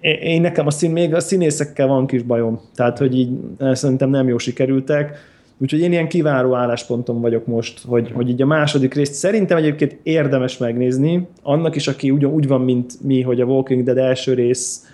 Én 0.00 0.40
nekem 0.40 0.66
a 0.66 0.70
szín, 0.70 0.90
még 0.90 1.14
a 1.14 1.20
színészekkel 1.20 1.86
van 1.86 2.06
kis 2.06 2.22
bajom, 2.22 2.60
tehát, 2.74 2.98
hogy 2.98 3.18
így 3.18 3.30
szerintem 3.72 4.10
nem 4.10 4.28
jó 4.28 4.38
sikerültek, 4.38 5.18
Úgyhogy 5.58 5.80
én 5.80 5.92
ilyen 5.92 6.08
kiváró 6.08 6.54
állásponton 6.54 7.20
vagyok 7.20 7.46
most, 7.46 7.80
hogy, 7.86 8.10
hogy 8.10 8.28
így 8.28 8.42
a 8.42 8.46
második 8.46 8.94
részt 8.94 9.14
szerintem 9.14 9.56
egyébként 9.56 9.98
érdemes 10.02 10.58
megnézni, 10.58 11.26
annak 11.42 11.76
is, 11.76 11.88
aki 11.88 12.10
ugyan 12.10 12.30
úgy 12.30 12.48
van, 12.48 12.60
mint 12.60 12.92
mi, 13.02 13.22
hogy 13.22 13.40
a 13.40 13.44
Walking 13.44 13.84
Dead 13.84 13.98
első 13.98 14.34
rész 14.34 14.84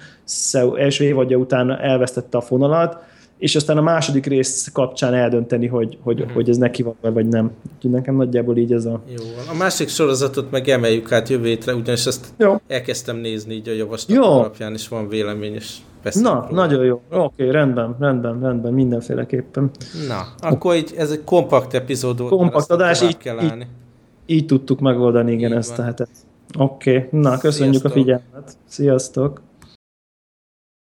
első 0.77 1.05
évadja 1.05 1.37
után 1.37 1.71
elvesztette 1.71 2.37
a 2.39 2.41
fonalat, 2.41 3.05
és 3.43 3.57
aztán 3.57 3.77
a 3.77 3.81
második 3.81 4.27
rész 4.27 4.71
kapcsán 4.73 5.15
eldönteni, 5.15 5.67
hogy, 5.67 5.99
hogy, 6.03 6.21
uh-huh. 6.21 6.35
hogy 6.35 6.49
ez 6.49 6.57
neki 6.57 6.83
van, 6.83 6.95
vagy 7.01 7.29
nem. 7.29 7.51
Úgyhogy 7.75 7.91
nekem 7.91 8.17
nagyjából 8.17 8.57
így 8.57 8.73
ez 8.73 8.85
a... 8.85 9.01
Jó, 9.09 9.25
a 9.51 9.57
másik 9.57 9.89
sorozatot 9.89 10.51
meg 10.51 10.69
emeljük 10.69 11.13
át 11.13 11.29
jövő 11.29 11.47
hétre, 11.47 11.75
ugyanis 11.75 12.07
ezt 12.07 12.27
jó. 12.37 12.61
elkezdtem 12.69 13.17
nézni 13.17 13.55
így 13.55 13.69
a 13.69 13.73
javaslat 13.73 14.19
alapján, 14.19 14.73
és 14.73 14.89
van 14.89 15.09
vélemény, 15.09 15.55
és 15.55 15.79
Na, 16.15 16.33
róla. 16.33 16.49
nagyon 16.51 16.85
jó. 16.85 17.01
Oké, 17.11 17.19
okay, 17.19 17.51
rendben, 17.51 17.97
rendben, 17.99 18.41
rendben, 18.41 18.73
mindenféleképpen. 18.73 19.71
Na, 20.09 20.49
akkor 20.49 20.75
így 20.75 20.95
ez 20.97 21.11
egy 21.11 21.25
kompakt 21.25 21.75
epizód 21.75 22.19
volt. 22.19 22.31
Kompakt 22.31 22.71
adás, 22.71 23.03
így, 23.03 23.17
kell 23.17 23.39
állni. 23.39 23.67
Így, 24.27 24.37
így 24.37 24.47
tudtuk 24.47 24.81
megoldani, 24.81 25.33
igen, 25.33 25.51
így 25.51 25.57
ezt 25.57 25.77
van. 25.77 25.87
hetet. 25.87 26.11
Oké, 26.59 26.97
okay. 26.97 27.21
na, 27.21 27.39
köszönjük 27.39 27.75
Sziasztok. 27.75 27.91
a 27.91 27.95
figyelmet. 27.95 28.57
Sziasztok! 28.69 29.41